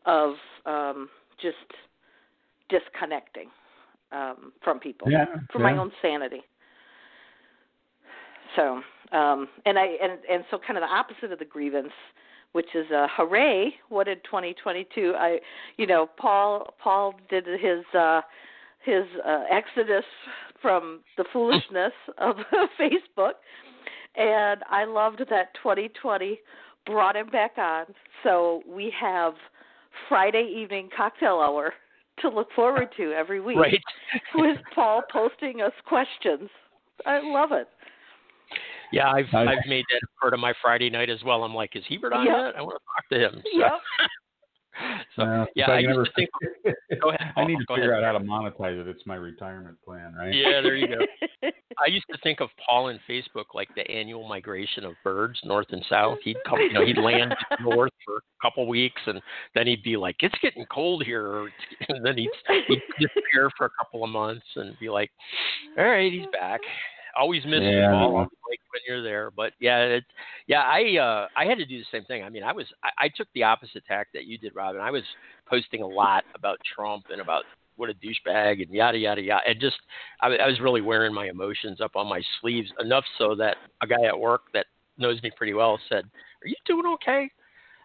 of 0.05 0.34
um 0.66 1.09
just 1.41 1.55
disconnecting 2.70 3.49
um 4.12 4.53
from 4.64 4.80
people 4.80 5.09
Yeah, 5.09 5.26
for 5.51 5.59
my 5.59 5.78
own 5.78 5.91
sanity. 6.01 6.41
So, 8.55 8.82
um, 9.12 9.47
and 9.66 9.78
I 9.78 9.86
and 10.01 10.14
and 10.30 10.43
so 10.51 10.57
kind 10.66 10.78
of 10.78 10.82
the 10.82 10.93
opposite 10.93 11.32
of 11.32 11.39
the 11.39 11.45
grievance, 11.45 11.91
which 12.53 12.74
is 12.76 12.89
a 12.91 13.07
hooray! 13.12 13.74
What 13.89 14.05
did 14.05 14.24
2022? 14.24 15.14
I, 15.18 15.39
you 15.78 15.88
know, 15.88 16.07
Paul 16.18 16.74
Paul 16.82 17.16
did 17.30 17.45
his 17.45 17.84
uh, 17.97 18.22
his 18.84 19.03
uh, 19.26 19.43
exodus 19.51 20.05
from 20.62 21.01
the 21.18 21.26
foolishness 21.34 21.93
of 22.18 22.36
Facebook, 22.80 23.34
and 24.16 24.62
I 24.70 24.86
loved 24.86 25.20
that 25.30 25.53
2020 25.62 26.39
brought 26.86 27.16
him 27.16 27.30
back 27.30 27.57
on. 27.57 27.86
So 28.24 28.62
we 28.68 28.93
have 28.99 29.34
Friday 30.09 30.51
evening 30.57 30.89
cocktail 30.95 31.39
hour 31.39 31.74
to 32.22 32.30
look 32.30 32.49
forward 32.55 32.89
to 32.97 33.12
every 33.14 33.39
week 33.39 33.57
Right. 33.59 33.82
with 34.36 34.57
Paul 34.76 35.01
posting 35.12 35.62
us 35.62 35.72
questions. 35.88 36.49
I 37.05 37.20
love 37.24 37.51
it. 37.51 37.68
Yeah, 38.91 39.09
I've 39.11 39.33
I- 39.33 39.45
I've 39.53 39.65
made 39.67 39.85
that 39.91 40.01
part 40.19 40.33
of 40.33 40.39
my 40.39 40.53
Friday 40.61 40.89
night 40.89 41.09
as 41.09 41.23
well. 41.23 41.43
I'm 41.43 41.55
like, 41.55 41.75
is 41.75 41.83
Hebert 41.89 42.13
on 42.13 42.25
Yeah. 42.25 42.47
yet? 42.47 42.55
I 42.57 42.61
want 42.61 42.77
to 42.79 42.85
talk 42.85 43.09
to 43.11 43.19
him. 43.37 43.43
So, 43.53 43.59
Yep. 43.59 43.71
so 45.15 45.23
Well, 45.25 45.47
yeah, 45.55 45.63
if 45.65 45.69
I 45.69 45.81
can 45.81 45.93
used 45.95 46.05
to 46.05 46.13
think. 46.15 46.29
Go 47.01 47.09
ahead, 47.09 47.33
I 47.37 47.45
need 47.45 47.57
to 47.57 47.65
Go 47.65 47.75
figure 47.75 47.91
ahead. 47.93 48.03
out 48.03 48.13
how 48.13 48.19
to 48.19 48.23
monetize 48.25 48.79
it. 48.79 48.87
It's 48.87 49.05
my 49.05 49.15
retirement 49.15 49.77
plan, 49.85 50.13
right? 50.13 50.33
Yeah, 50.33 50.61
there 50.61 50.75
you 50.75 50.87
go. 50.87 50.99
I 51.79 51.87
used 51.87 52.05
to 52.11 52.17
think 52.21 52.41
of 52.41 52.49
Paul 52.65 52.89
and 52.89 52.99
Facebook 53.09 53.45
like 53.53 53.69
the 53.75 53.89
annual 53.89 54.27
migration 54.27 54.83
of 54.83 54.93
birds 55.03 55.39
north 55.45 55.67
and 55.71 55.83
south. 55.89 56.19
He'd 56.23 56.37
come, 56.47 56.59
you 56.59 56.73
know, 56.73 56.85
he'd 56.85 56.97
land 56.97 57.33
north 57.61 57.91
for 58.05 58.17
a 58.17 58.21
couple 58.41 58.67
weeks, 58.67 59.01
and 59.07 59.21
then 59.55 59.67
he'd 59.67 59.81
be 59.83 59.95
like, 59.97 60.17
"It's 60.19 60.35
getting 60.41 60.65
cold 60.65 61.03
here," 61.05 61.49
and 61.89 62.05
then 62.05 62.17
he'd, 62.17 62.29
he'd 62.67 62.81
disappear 62.99 63.49
for 63.57 63.65
a 63.65 63.69
couple 63.79 64.03
of 64.03 64.09
months 64.09 64.45
and 64.57 64.77
be 64.79 64.89
like, 64.89 65.09
"All 65.77 65.85
right, 65.85 66.11
he's 66.11 66.27
back." 66.33 66.59
Always 67.18 67.43
miss 67.45 67.62
you, 67.62 67.70
Yeah, 67.70 67.88
I 67.88 67.91
Paul. 67.91 67.99
know. 67.99 68.16
Always 68.18 68.30
like 68.49 68.59
when 68.72 68.82
you're 68.88 69.03
there, 69.03 69.32
but 69.32 69.53
yeah, 69.59 69.80
it, 69.80 70.03
yeah, 70.47 70.62
I 70.62 70.97
uh, 70.97 71.28
I 71.36 71.45
had 71.45 71.57
to 71.57 71.66
do 71.66 71.78
the 71.78 71.86
same 71.91 72.05
thing. 72.05 72.24
I 72.24 72.30
mean, 72.30 72.43
I 72.43 72.51
was 72.51 72.66
I, 72.84 73.05
I 73.05 73.09
took 73.09 73.28
the 73.34 73.43
opposite 73.43 73.86
tack 73.86 74.07
that 74.14 74.26
you 74.26 74.38
did, 74.38 74.55
Robin. 74.55 74.82
I 74.82 74.91
was 74.91 75.03
posting 75.47 75.82
a 75.82 75.88
lot 75.88 76.24
about 76.36 76.57
Trump 76.76 77.05
and 77.12 77.22
about 77.22 77.43
what 77.76 77.89
a 77.89 77.93
douchebag 77.93 78.62
and 78.62 78.74
yada 78.74 78.97
yada 78.97 79.22
yada, 79.22 79.41
and 79.47 79.59
just 79.59 79.78
I, 80.22 80.28
I 80.28 80.47
was 80.47 80.59
really 80.59 80.82
wearing 80.82 81.14
my 81.14 81.30
emotions 81.30 81.82
up 81.82 81.95
on 81.95 82.07
my 82.07 82.22
sleeves 82.39 82.72
enough 82.80 83.05
so 83.18 83.36
that 83.36 83.57
a 83.82 83.88
guy 83.88 84.03
at 84.07 84.18
work 84.18 84.43
that 84.53 84.66
knows 84.97 85.22
me 85.24 85.32
pretty 85.36 85.53
well 85.53 85.80
said, 85.89 86.05
"Are 86.43 86.47
you 86.47 86.55
doing 86.66 86.86
okay?" 86.93 87.30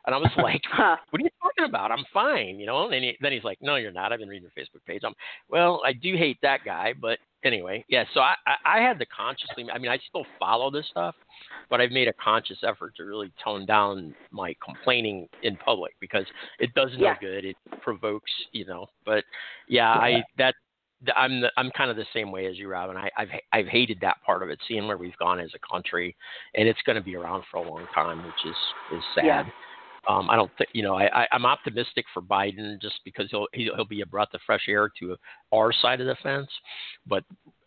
And 0.06 0.14
I 0.14 0.18
was 0.18 0.30
like, 0.38 0.62
"What 0.76 1.20
are 1.20 1.24
you 1.24 1.30
talking 1.42 1.64
about? 1.68 1.90
I'm 1.90 2.04
fine, 2.12 2.58
you 2.58 2.66
know." 2.66 2.88
And 2.90 3.04
he, 3.04 3.16
then 3.20 3.32
he's 3.32 3.44
like, 3.44 3.58
"No, 3.60 3.76
you're 3.76 3.92
not. 3.92 4.12
I've 4.12 4.20
been 4.20 4.28
reading 4.28 4.48
your 4.54 4.64
Facebook 4.64 4.84
page." 4.86 5.02
I'm, 5.04 5.14
well, 5.48 5.82
I 5.84 5.92
do 5.92 6.16
hate 6.16 6.38
that 6.42 6.60
guy, 6.64 6.94
but 7.00 7.18
anyway, 7.44 7.84
yeah. 7.88 8.04
So 8.14 8.20
I, 8.20 8.34
I, 8.46 8.78
I 8.78 8.80
had 8.80 8.98
to 9.00 9.06
consciously. 9.06 9.66
I 9.72 9.78
mean, 9.78 9.90
I 9.90 9.98
still 10.08 10.24
follow 10.38 10.70
this 10.70 10.86
stuff, 10.90 11.14
but 11.68 11.80
I've 11.80 11.90
made 11.90 12.08
a 12.08 12.12
conscious 12.14 12.58
effort 12.62 12.94
to 12.96 13.04
really 13.04 13.32
tone 13.42 13.66
down 13.66 14.14
my 14.30 14.54
complaining 14.64 15.28
in 15.42 15.56
public 15.56 15.94
because 16.00 16.24
it 16.58 16.72
does 16.74 16.90
no 16.98 17.06
Yeah. 17.06 17.16
good. 17.20 17.44
It 17.44 17.56
provokes, 17.80 18.30
you 18.52 18.64
know. 18.64 18.86
But 19.04 19.24
yeah, 19.68 19.90
I 19.90 20.22
that 20.38 20.54
I'm 21.14 21.40
the, 21.40 21.52
I'm 21.56 21.70
kind 21.72 21.90
of 21.90 21.96
the 21.96 22.06
same 22.14 22.32
way 22.32 22.46
as 22.46 22.56
you, 22.58 22.68
Robin. 22.68 22.96
I, 22.96 23.10
I've 23.16 23.28
I've 23.52 23.66
hated 23.66 23.98
that 24.00 24.16
part 24.24 24.42
of 24.42 24.50
it, 24.50 24.58
seeing 24.66 24.86
where 24.86 24.96
we've 24.96 25.16
gone 25.18 25.40
as 25.40 25.50
a 25.54 25.72
country, 25.72 26.16
and 26.54 26.68
it's 26.68 26.80
going 26.82 26.96
to 26.96 27.02
be 27.02 27.16
around 27.16 27.44
for 27.50 27.58
a 27.58 27.68
long 27.68 27.86
time, 27.94 28.18
which 28.24 28.46
is 28.46 28.56
is 28.96 29.04
sad. 29.14 29.24
Yeah. 29.24 29.44
Um, 30.08 30.30
I 30.30 30.36
don't 30.36 30.50
think 30.56 30.70
you 30.72 30.82
know. 30.82 30.94
I, 30.96 31.22
I 31.22 31.26
I'm 31.32 31.46
optimistic 31.46 32.04
for 32.14 32.22
Biden 32.22 32.80
just 32.80 33.00
because 33.04 33.26
he'll 33.30 33.46
he'll 33.52 33.84
be 33.84 34.02
a 34.02 34.06
breath 34.06 34.28
of 34.34 34.40
fresh 34.46 34.62
air 34.68 34.90
to 35.00 35.16
our 35.52 35.72
side 35.72 36.00
of 36.00 36.06
the 36.06 36.16
fence, 36.22 36.48
but 37.06 37.24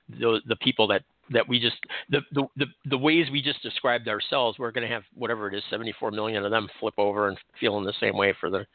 the 0.09 0.39
the 0.47 0.55
people 0.57 0.87
that 0.87 1.03
that 1.31 1.47
we 1.47 1.59
just 1.59 1.77
the 2.09 2.21
the 2.31 2.43
the, 2.57 2.65
the 2.89 2.97
ways 2.97 3.27
we 3.31 3.41
just 3.41 3.61
described 3.61 4.07
ourselves, 4.07 4.57
we're 4.57 4.71
going 4.71 4.87
to 4.87 4.93
have 4.93 5.03
whatever 5.13 5.47
it 5.47 5.53
is, 5.53 5.63
74 5.69 6.11
million 6.11 6.43
of 6.43 6.51
them 6.51 6.67
flip 6.79 6.95
over 6.97 7.27
and 7.27 7.37
feeling 7.59 7.85
the 7.85 7.93
same 7.99 8.17
way 8.17 8.33
for 8.39 8.49
the 8.49 8.65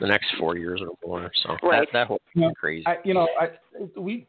the 0.00 0.06
next 0.06 0.26
four 0.38 0.56
years 0.56 0.80
or 0.80 0.94
more. 1.06 1.30
So 1.42 1.56
Right. 1.62 1.80
that 1.80 1.88
that 1.92 2.06
whole 2.06 2.20
Yeah. 2.34 2.50
crazy. 2.56 2.84
I, 2.86 2.98
you 3.04 3.14
know, 3.14 3.28
I, 3.40 3.50
we 3.98 4.26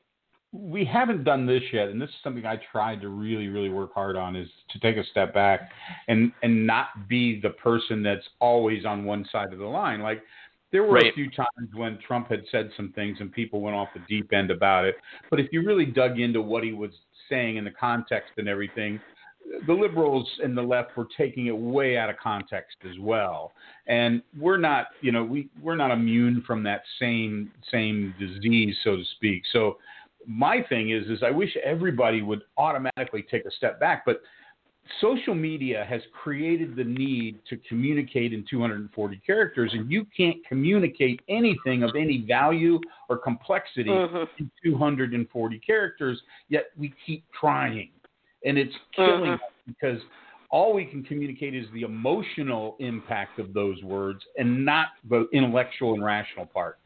we 0.58 0.86
haven't 0.86 1.24
done 1.24 1.45
this 1.45 1.64
yet, 1.74 1.89
and 1.89 2.01
this 2.01 2.10
is 2.10 2.16
something 2.24 2.45
I 2.45 2.60
tried 2.72 3.01
to 3.01 3.10
really, 3.10 3.47
really 3.47 3.70
work 3.70 3.93
hard 3.93 4.16
on 4.16 4.36
is 4.36 4.49
to 4.72 4.80
take 4.80 4.97
a 4.97 5.03
step 5.12 5.34
back 5.34 5.72
and 6.08 6.32
and 6.43 6.66
not 6.66 7.08
be 7.08 7.39
the 7.41 7.49
person 7.51 8.01
that's 8.01 8.28
always 8.39 8.86
on 8.86 9.06
one 9.06 9.28
side 9.32 9.51
of 9.51 9.60
the 9.60 9.66
line. 9.66 10.01
Like 10.01 10.24
there 10.72 10.84
were 10.84 10.97
a 10.97 11.12
few 11.14 11.30
times 11.30 11.70
when 11.74 11.99
Trump 12.06 12.30
had 12.30 12.43
said 12.51 12.70
some 12.76 12.91
things 12.93 13.18
and 13.20 13.32
people 13.32 13.62
went 13.62 13.76
off 13.76 13.89
the 13.93 14.01
deep 14.10 14.34
end 14.34 14.51
about 14.51 14.86
it, 14.86 14.95
but 15.30 15.39
if 15.39 15.47
you 15.51 15.66
really 15.66 15.86
dug 15.86 16.20
into 16.20 16.41
what 16.41 16.64
he 16.64 16.74
was 16.74 16.91
saying 17.30 17.58
in 17.58 17.64
the 17.64 17.72
context 17.72 18.32
and 18.38 18.47
everything. 18.47 18.99
The 19.68 19.74
liberals 19.74 20.28
and 20.43 20.58
the 20.58 20.62
left 20.64 20.97
were 20.97 21.08
taking 21.16 21.47
it 21.47 21.56
way 21.56 21.97
out 21.97 22.10
of 22.10 22.18
context 22.18 22.78
as 22.84 22.97
well, 22.99 23.53
and 23.86 24.24
we're 24.39 24.58
not, 24.58 24.88
you 25.01 25.12
know, 25.12 25.24
we 25.24 25.49
we're 25.62 25.76
not 25.76 25.91
immune 25.91 26.43
from 26.47 26.64
that 26.64 26.82
same 26.99 27.51
same 27.72 28.16
disease, 28.20 28.76
so 28.84 28.95
to 28.95 29.03
speak. 29.16 29.43
So, 29.53 29.78
my 30.28 30.63
thing 30.69 30.89
is 30.91 31.07
is 31.07 31.23
I 31.23 31.32
wish 31.32 31.55
everybody 31.63 32.21
would 32.21 32.43
automatically 32.57 33.26
take 33.30 33.45
a 33.45 33.51
step 33.51 33.80
back, 33.80 34.03
but 34.05 34.21
social 35.01 35.34
media 35.34 35.86
has 35.89 36.01
created 36.11 36.76
the 36.76 36.84
need 36.84 37.39
to 37.49 37.57
communicate 37.67 38.34
in 38.34 38.45
240 38.49 39.17
characters 39.26 39.71
and 39.73 39.91
you 39.91 40.05
can't 40.15 40.38
communicate 40.47 41.21
anything 41.28 41.84
of 41.84 41.91
any 41.95 42.23
value 42.28 42.80
or 43.09 43.17
complexity 43.17 43.89
Mhm. 43.89 44.28
in 44.38 44.51
240 44.63 45.59
characters 45.59 46.21
yet 46.49 46.67
we 46.78 46.93
keep 47.03 47.23
trying 47.32 47.89
and 48.45 48.57
it's 48.59 48.76
killing 48.91 49.32
Mhm. 49.32 49.36
us 49.36 49.51
because 49.65 50.01
all 50.51 50.73
we 50.73 50.86
can 50.86 51.03
communicate 51.03 51.55
is 51.55 51.69
the 51.71 51.82
emotional 51.82 52.76
impact 52.80 53.39
of 53.39 53.53
those 53.53 53.82
words 53.84 54.23
and 54.38 54.63
not 54.63 54.89
the 55.05 55.28
intellectual 55.32 55.95
and 55.95 56.03
rational 56.03 56.45
part 56.45 56.78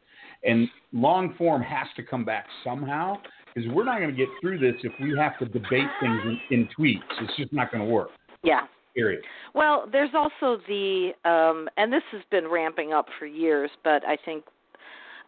and 0.44 0.68
long 0.92 1.34
form 1.36 1.62
has 1.62 1.86
to 1.96 2.02
come 2.02 2.24
back 2.24 2.46
somehow 2.64 3.16
because 3.54 3.68
we're 3.70 3.84
not 3.84 3.98
going 3.98 4.10
to 4.10 4.16
get 4.16 4.28
through 4.40 4.58
this 4.58 4.74
if 4.82 4.92
we 5.00 5.16
have 5.18 5.38
to 5.38 5.46
debate 5.46 5.88
things 6.00 6.20
in, 6.24 6.40
in 6.50 6.68
tweets. 6.78 7.02
It's 7.20 7.36
just 7.36 7.52
not 7.52 7.70
going 7.70 7.84
to 7.84 7.90
work. 7.90 8.10
Yeah. 8.42 8.62
Period. 8.94 9.22
Well, 9.54 9.88
there's 9.90 10.10
also 10.14 10.60
the 10.66 11.12
um 11.24 11.68
and 11.76 11.92
this 11.92 12.02
has 12.10 12.22
been 12.30 12.48
ramping 12.48 12.92
up 12.92 13.06
for 13.18 13.26
years, 13.26 13.70
but 13.84 14.04
I 14.04 14.16
think 14.24 14.44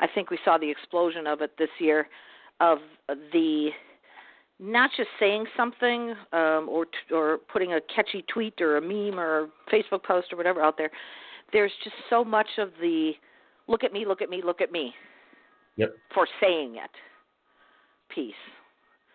I 0.01 0.09
think 0.13 0.31
we 0.31 0.39
saw 0.45 0.59
the 0.59 0.69
explosion 0.69 1.29
of 1.29 1.43
it 1.43 1.53
this 1.59 1.69
year 1.79 2.09
of 2.59 2.79
the 3.33 3.71
not 4.59 4.91
just 4.97 5.11
saying 5.21 5.47
something 5.57 6.11
um 6.33 6.67
or 6.69 6.87
t- 6.87 7.15
or 7.15 7.39
putting 7.53 7.75
a 7.75 7.81
catchy 7.95 8.25
tweet 8.33 8.61
or 8.61 8.79
a 8.79 8.81
meme 8.81 9.19
or 9.19 9.43
a 9.45 9.49
Facebook 9.73 10.03
post 10.03 10.33
or 10.33 10.37
whatever 10.37 10.61
out 10.61 10.77
there. 10.77 10.91
There's 11.53 11.73
just 11.85 11.97
so 12.11 12.25
much 12.25 12.49
of 12.59 12.71
the 12.81 13.13
look 13.73 13.83
at 13.83 13.93
me, 13.93 14.05
look 14.07 14.23
at 14.23 14.31
me, 14.31 14.43
look 14.45 14.61
at 14.61 14.71
me 14.71 14.95
Yep. 15.77 15.97
for 16.15 16.29
saying 16.41 16.77
it 16.77 16.91
piece. 18.15 18.35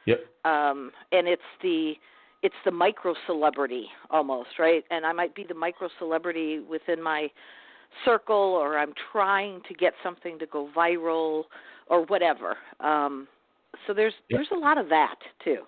Yep. 0.06 0.20
um 0.46 0.92
and 1.12 1.28
it's 1.28 1.42
the 1.62 1.94
it's 2.42 2.56
the 2.66 2.72
micro 2.72 3.14
celebrity 3.28 3.88
almost 4.10 4.50
right 4.58 4.84
and 4.90 5.06
i 5.06 5.12
might 5.12 5.36
be 5.36 5.44
the 5.48 5.54
micro 5.54 5.90
celebrity 6.00 6.60
within 6.60 7.02
my 7.02 7.30
circle 8.06 8.36
or 8.36 8.78
i'm 8.78 8.94
trying 9.12 9.62
to 9.68 9.74
get 9.74 9.94
something 10.02 10.40
to 10.40 10.46
go 10.46 10.70
viral 10.76 11.44
or 11.88 12.06
whatever 12.06 12.58
um 12.80 13.28
so 13.86 13.94
there's 13.94 14.14
Yep. 14.30 14.38
there's 14.38 14.52
a 14.52 14.58
lot 14.58 14.78
of 14.78 14.88
that 14.90 15.18
too 15.44 15.64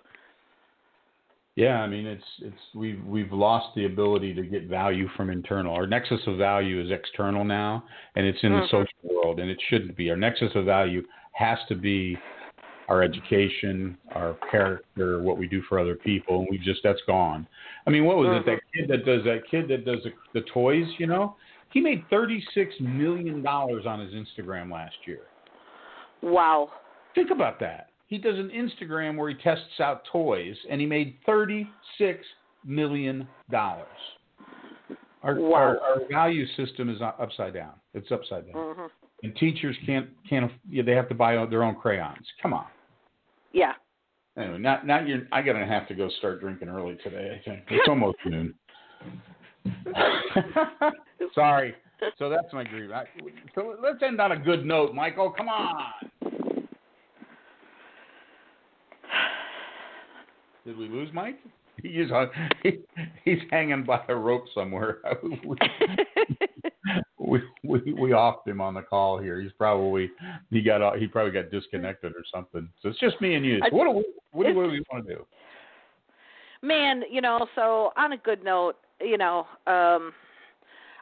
Yeah, 1.56 1.80
I 1.82 1.86
mean 1.88 2.06
it's 2.06 2.24
it's 2.40 2.56
we've 2.74 3.04
we've 3.04 3.32
lost 3.32 3.74
the 3.74 3.84
ability 3.86 4.34
to 4.34 4.42
get 4.42 4.66
value 4.68 5.08
from 5.16 5.30
internal. 5.30 5.74
Our 5.74 5.86
nexus 5.86 6.20
of 6.26 6.38
value 6.38 6.80
is 6.80 6.90
external 6.90 7.44
now, 7.44 7.84
and 8.14 8.24
it's 8.24 8.38
in 8.42 8.52
Mhm. 8.52 8.62
the 8.62 8.68
social 8.68 9.14
world, 9.14 9.40
and 9.40 9.50
it 9.50 9.60
shouldn't 9.68 9.96
be. 9.96 10.10
Our 10.10 10.16
nexus 10.16 10.54
of 10.54 10.64
value 10.64 11.04
has 11.32 11.58
to 11.68 11.74
be 11.74 12.16
our 12.88 13.02
education, 13.02 13.96
our 14.12 14.34
character, 14.50 15.22
what 15.22 15.38
we 15.38 15.46
do 15.46 15.62
for 15.62 15.78
other 15.78 15.94
people, 15.94 16.40
and 16.40 16.48
we've 16.50 16.60
just 16.62 16.82
that's 16.82 17.02
gone. 17.06 17.46
I 17.86 17.90
mean, 17.90 18.04
what 18.04 18.16
was 18.16 18.28
it? 18.28 18.42
Mhm. 18.42 18.46
That 18.46 18.60
kid 18.72 18.88
that 18.88 19.04
does 19.04 19.24
that 19.24 19.46
kid 19.48 19.68
that 19.68 19.84
does 19.84 20.02
the, 20.04 20.12
the 20.32 20.40
toys, 20.42 20.86
you 20.98 21.06
know, 21.06 21.36
he 21.72 21.80
made 21.80 22.08
thirty 22.08 22.40
six 22.54 22.74
million 22.80 23.42
dollars 23.42 23.86
on 23.86 24.00
his 24.00 24.12
Instagram 24.14 24.72
last 24.72 24.96
year. 25.06 25.22
wow 26.22 26.70
Think 27.14 27.30
about 27.30 27.58
that. 27.60 27.89
He 28.10 28.18
does 28.18 28.34
an 28.36 28.50
Instagram 28.50 29.16
where 29.16 29.30
he 29.30 29.36
tests 29.36 29.78
out 29.78 30.02
toys, 30.12 30.56
and 30.68 30.80
he 30.80 30.86
made 30.86 31.16
thirty-six 31.24 32.24
million 32.66 33.26
dollars. 33.50 33.86
Our, 35.22 35.36
Wow. 35.36 35.54
our 35.54 35.80
our 35.80 36.00
value 36.10 36.44
system 36.56 36.90
is 36.90 37.00
upside 37.00 37.54
down. 37.54 37.74
It's 37.94 38.10
upside 38.10 38.52
down, 38.52 38.74
hmm 38.74 38.86
and 39.22 39.36
teachers 39.36 39.76
can't 39.86 40.08
can't. 40.28 40.50
Yeah, 40.68 40.82
they 40.82 40.92
have 40.92 41.08
to 41.10 41.14
buy 41.14 41.34
their 41.46 41.62
own 41.62 41.76
crayons. 41.76 42.26
Come 42.42 42.52
on. 42.52 42.66
Yeah. 43.52 43.72
Anyway, 44.36 44.58
not 44.58 44.86
not 44.86 45.06
you. 45.06 45.26
I 45.30 45.40
gotta 45.42 45.64
have 45.64 45.86
to 45.88 45.94
go 45.94 46.08
start 46.18 46.40
drinking 46.40 46.68
early 46.68 46.96
today. 47.04 47.38
I 47.40 47.48
think 47.48 47.62
it's 47.70 47.88
almost 47.88 48.18
noon. 48.26 48.54
Sorry. 51.34 51.74
So 52.18 52.30
that's 52.30 52.52
my 52.52 52.64
grief. 52.64 52.90
I, 52.92 53.04
so 53.54 53.76
let's 53.80 54.02
end 54.02 54.20
on 54.20 54.32
a 54.32 54.36
good 54.38 54.64
note, 54.64 54.94
Michael. 54.94 55.30
Come 55.30 55.48
on. 55.48 55.92
Did 60.64 60.76
we 60.76 60.88
lose 60.88 61.08
Mike? 61.12 61.38
He's 61.82 62.10
on, 62.10 62.30
he, 62.62 62.80
he's 63.24 63.38
hanging 63.50 63.84
by 63.84 64.02
a 64.08 64.14
rope 64.14 64.44
somewhere. 64.54 64.98
we, 67.18 67.40
we 67.62 67.92
we 67.92 68.10
offed 68.10 68.46
him 68.46 68.60
on 68.60 68.74
the 68.74 68.82
call 68.82 69.18
here. 69.18 69.40
He's 69.40 69.52
probably 69.52 70.10
he 70.50 70.62
got 70.62 70.98
he 70.98 71.06
probably 71.06 71.32
got 71.32 71.50
disconnected 71.50 72.12
or 72.12 72.24
something. 72.32 72.68
So 72.82 72.88
it's 72.90 73.00
just 73.00 73.20
me 73.20 73.34
and 73.34 73.44
you. 73.44 73.60
So 73.70 73.76
what 73.76 73.84
do 73.84 73.90
we 73.92 74.04
what 74.32 74.64
do 74.64 74.70
we 74.70 74.82
want 74.92 75.06
to 75.06 75.14
do? 75.14 75.26
Man, 76.62 77.02
you 77.10 77.20
know, 77.20 77.46
so 77.54 77.92
on 77.96 78.12
a 78.12 78.18
good 78.18 78.44
note, 78.44 78.76
you 79.00 79.16
know, 79.16 79.46
um 79.66 80.12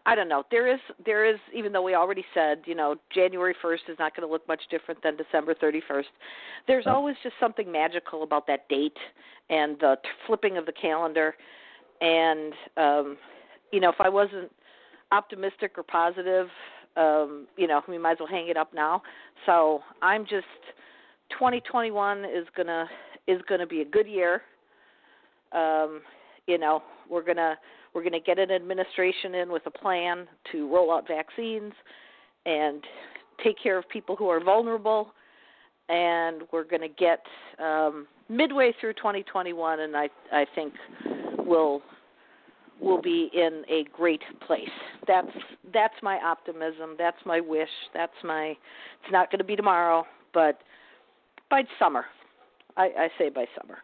I 0.09 0.15
don't 0.15 0.29
know. 0.29 0.43
There 0.51 0.67
is 0.73 0.81
there 1.05 1.25
is 1.25 1.39
even 1.55 1.73
though 1.73 1.83
we 1.83 1.95
already 1.95 2.25
said, 2.33 2.63
you 2.65 2.75
know, 2.75 2.97
January 3.15 3.55
1st 3.63 3.91
is 3.91 3.99
not 3.99 4.17
going 4.17 4.27
to 4.27 4.33
look 4.33 4.47
much 4.49 4.63
different 4.71 5.03
than 5.03 5.17
December 5.17 5.55
31st. 5.55 6.05
There's 6.67 6.87
Right. 6.87 6.95
always 6.95 7.17
just 7.23 7.35
something 7.39 7.71
magical 7.71 8.23
about 8.23 8.47
that 8.47 8.69
date 8.69 8.97
and 9.51 9.79
the 9.81 9.97
t- 10.03 10.09
flipping 10.27 10.57
of 10.57 10.67
the 10.67 10.73
calendar 10.73 11.35
and 12.01 12.53
um 12.77 13.19
you 13.71 13.81
know, 13.81 13.91
if 13.91 14.01
I 14.01 14.09
wasn't 14.09 14.51
optimistic 15.13 15.73
or 15.77 15.83
positive, 15.83 16.49
um, 16.97 17.47
you 17.59 17.67
know, 17.67 17.83
we 17.87 17.99
might 17.99 18.13
as 18.13 18.19
well 18.21 18.29
hang 18.29 18.49
it 18.49 18.57
up 18.57 18.73
now. 18.73 19.03
So, 19.45 19.81
I'm 20.01 20.25
just 20.25 20.47
2021 21.33 22.25
is 22.25 22.47
going 22.57 22.69
to 22.69 22.87
is 23.27 23.43
going 23.47 23.61
to 23.61 23.67
be 23.67 23.83
a 23.83 23.85
good 23.85 24.07
year 24.07 24.41
um, 25.53 26.01
you 26.47 26.59
know, 26.59 26.83
we're 27.09 27.25
gonna 27.25 27.57
we're 27.99 28.05
gonna 28.05 28.20
get 28.20 28.38
an 28.38 28.53
administration 28.53 29.34
in 29.34 29.51
with 29.51 29.66
a 29.66 29.70
plan 29.72 30.28
to 30.53 30.72
roll 30.72 30.92
out 30.92 31.09
vaccines 31.09 31.72
and 32.46 32.84
take 33.42 33.57
care 33.61 33.76
of 33.76 33.88
people 33.88 34.14
who 34.14 34.28
are 34.28 34.38
vulnerable, 34.38 35.12
and 35.88 36.42
we're 36.53 36.62
gonna 36.62 36.86
get 36.86 37.24
um, 37.59 38.07
midway 38.28 38.72
through 38.80 38.92
2021, 38.92 39.80
and 39.80 39.96
I 39.96 40.09
I 40.30 40.46
think 40.55 40.74
we'll 41.38 41.82
we'll 42.80 43.03
be 43.03 43.30
in 43.34 43.64
a 43.68 43.82
great 43.92 44.22
place. 44.46 44.68
That's 45.09 45.26
that's 45.74 45.94
my 46.01 46.20
optimism. 46.24 46.94
That's 46.96 47.18
my 47.26 47.40
wish. 47.40 47.68
That's 47.94 48.12
my. 48.22 48.55
It's 49.03 49.11
not 49.11 49.28
going 49.32 49.40
to 49.40 49.44
be 49.44 49.57
tomorrow, 49.57 50.05
but 50.32 50.61
by 51.51 51.64
summer. 51.80 52.05
I, 52.76 52.90
I 52.96 53.09
say 53.18 53.28
by 53.28 53.46
summer. 53.61 53.78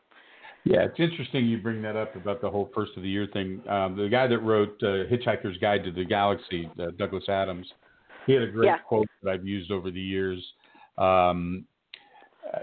Yeah, 0.64 0.80
it's 0.80 0.98
interesting 0.98 1.44
you 1.44 1.58
bring 1.58 1.82
that 1.82 1.94
up 1.94 2.16
about 2.16 2.40
the 2.40 2.48
whole 2.48 2.70
first 2.74 2.92
of 2.96 3.02
the 3.02 3.08
year 3.08 3.28
thing. 3.32 3.60
Um, 3.68 3.96
the 3.96 4.08
guy 4.08 4.26
that 4.26 4.38
wrote 4.38 4.76
uh, 4.82 5.04
Hitchhiker's 5.10 5.58
Guide 5.58 5.84
to 5.84 5.92
the 5.92 6.04
Galaxy, 6.04 6.70
uh, 6.80 6.86
Douglas 6.98 7.28
Adams, 7.28 7.66
he 8.26 8.32
had 8.32 8.42
a 8.42 8.50
great 8.50 8.68
Yeah. 8.68 8.78
quote 8.78 9.06
that 9.22 9.30
I've 9.30 9.46
used 9.46 9.70
over 9.70 9.90
the 9.90 10.00
years, 10.00 10.42
um, 10.96 11.66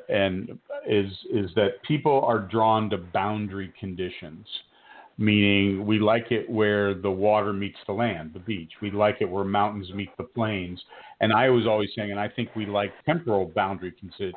and 0.09 0.57
is 0.87 1.11
is 1.31 1.53
that 1.55 1.81
people 1.83 2.21
are 2.21 2.39
drawn 2.39 2.89
to 2.89 2.97
boundary 2.97 3.71
conditions, 3.79 4.47
meaning 5.19 5.85
we 5.85 5.99
like 5.99 6.31
it 6.31 6.49
where 6.49 6.95
the 6.95 7.11
water 7.11 7.53
meets 7.53 7.77
the 7.85 7.93
land, 7.93 8.31
the 8.33 8.39
beach. 8.39 8.71
We 8.81 8.89
like 8.89 9.17
it 9.21 9.29
where 9.29 9.43
mountains 9.43 9.91
meet 9.93 10.09
the 10.17 10.23
plains. 10.23 10.83
And 11.19 11.31
I 11.31 11.49
was 11.49 11.67
always 11.67 11.89
saying, 11.95 12.09
and 12.09 12.19
I 12.19 12.29
think 12.29 12.49
we 12.55 12.65
like 12.65 12.91
temporal 13.05 13.45
boundary 13.45 13.93
consi- 14.03 14.33